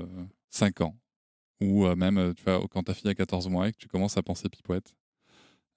5 0.49 0.81
ans, 0.81 0.97
ou 1.61 1.85
euh, 1.85 1.95
même 1.95 2.17
euh, 2.17 2.33
tu 2.33 2.43
vois, 2.43 2.61
quand 2.69 2.83
ta 2.83 2.93
fille 2.93 3.09
a 3.09 3.15
14 3.15 3.47
mois 3.49 3.67
et 3.67 3.71
que 3.71 3.77
tu 3.77 3.87
commences 3.87 4.17
à 4.17 4.23
penser 4.23 4.49
Pipouette, 4.49 4.93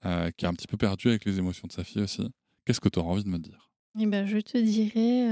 euh, 0.05 0.31
qui 0.37 0.45
est 0.45 0.49
un 0.49 0.55
petit 0.55 0.66
peu 0.66 0.76
perdue 0.76 1.09
avec 1.09 1.24
les 1.24 1.39
émotions 1.39 1.66
de 1.66 1.72
sa 1.72 1.85
fille 1.85 2.03
aussi. 2.03 2.28
Qu'est-ce 2.64 2.81
que 2.81 2.89
tu 2.89 2.99
auras 2.99 3.11
envie 3.11 3.24
de 3.24 3.28
me 3.28 3.39
dire? 3.39 3.70
Eh 3.99 4.07
ben, 4.07 4.24
je 4.24 4.39
te 4.39 4.57
dirais, 4.57 5.28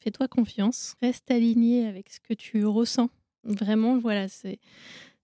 fais-toi 0.00 0.26
confiance, 0.26 0.94
reste 1.02 1.30
aligné 1.30 1.86
avec 1.86 2.08
ce 2.08 2.18
que 2.18 2.32
tu 2.32 2.64
ressens. 2.64 3.10
Vraiment, 3.44 3.98
voilà, 3.98 4.26
c'est 4.28 4.58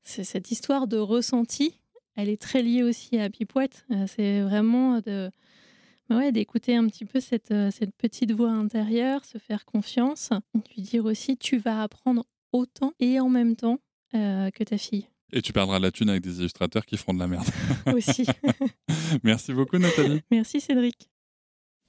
cette 0.03 0.51
histoire 0.51 0.89
de 0.89 0.99
ressenti. 0.99 1.81
Elle 2.17 2.29
est 2.29 2.41
très 2.41 2.63
liée 2.63 2.83
aussi 2.83 3.19
à 3.19 3.31
Pipouette. 3.31 3.87
C'est 4.09 4.43
vraiment 4.43 5.01
bah 5.01 6.17
ouais, 6.19 6.31
d'écouter 6.31 6.77
un 6.77 6.87
petit 6.87 7.07
peu 7.07 7.21
cette, 7.21 7.55
cette 7.71 7.95
petite 7.97 8.33
voix 8.33 8.51
intérieure, 8.51 9.25
se 9.25 9.39
faire 9.39 9.65
confiance, 9.65 10.29
lui 10.75 10.83
dire 10.83 11.07
aussi 11.07 11.39
tu 11.39 11.57
vas 11.57 11.83
apprendre 11.83 12.27
autant 12.53 12.93
et 13.01 13.21
en 13.21 13.31
même 13.31 13.57
temps 13.57 13.79
euh, 14.15 14.51
que 14.51 14.65
ta 14.65 14.79
fille 14.79 15.07
Et 15.33 15.43
tu 15.43 15.53
perdras 15.53 15.79
la 15.79 15.91
thune 15.91 16.11
avec 16.11 16.23
des 16.23 16.39
illustrateurs 16.39 16.87
qui 16.87 16.97
feront 16.97 17.15
de 17.15 17.19
la 17.19 17.29
merde. 17.29 17.47
aussi. 17.87 18.27
Merci 19.23 19.53
beaucoup, 19.53 19.79
Nathalie. 19.79 20.23
Merci 20.31 20.61
Cédric. 20.61 21.11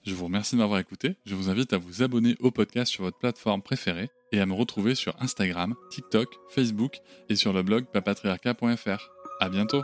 Je 0.05 0.13
vous 0.13 0.25
remercie 0.25 0.55
de 0.55 0.61
m'avoir 0.61 0.79
écouté. 0.79 1.17
Je 1.25 1.35
vous 1.35 1.49
invite 1.49 1.73
à 1.73 1.77
vous 1.77 2.03
abonner 2.03 2.35
au 2.39 2.51
podcast 2.51 2.91
sur 2.91 3.03
votre 3.03 3.17
plateforme 3.17 3.61
préférée 3.61 4.09
et 4.31 4.39
à 4.39 4.45
me 4.45 4.53
retrouver 4.53 4.95
sur 4.95 5.15
Instagram, 5.21 5.75
TikTok, 5.91 6.29
Facebook 6.49 6.99
et 7.27 7.35
sur 7.35 7.53
le 7.53 7.63
blog 7.63 7.85
papatriarca.fr. 7.85 9.09
À 9.41 9.49
bientôt. 9.49 9.83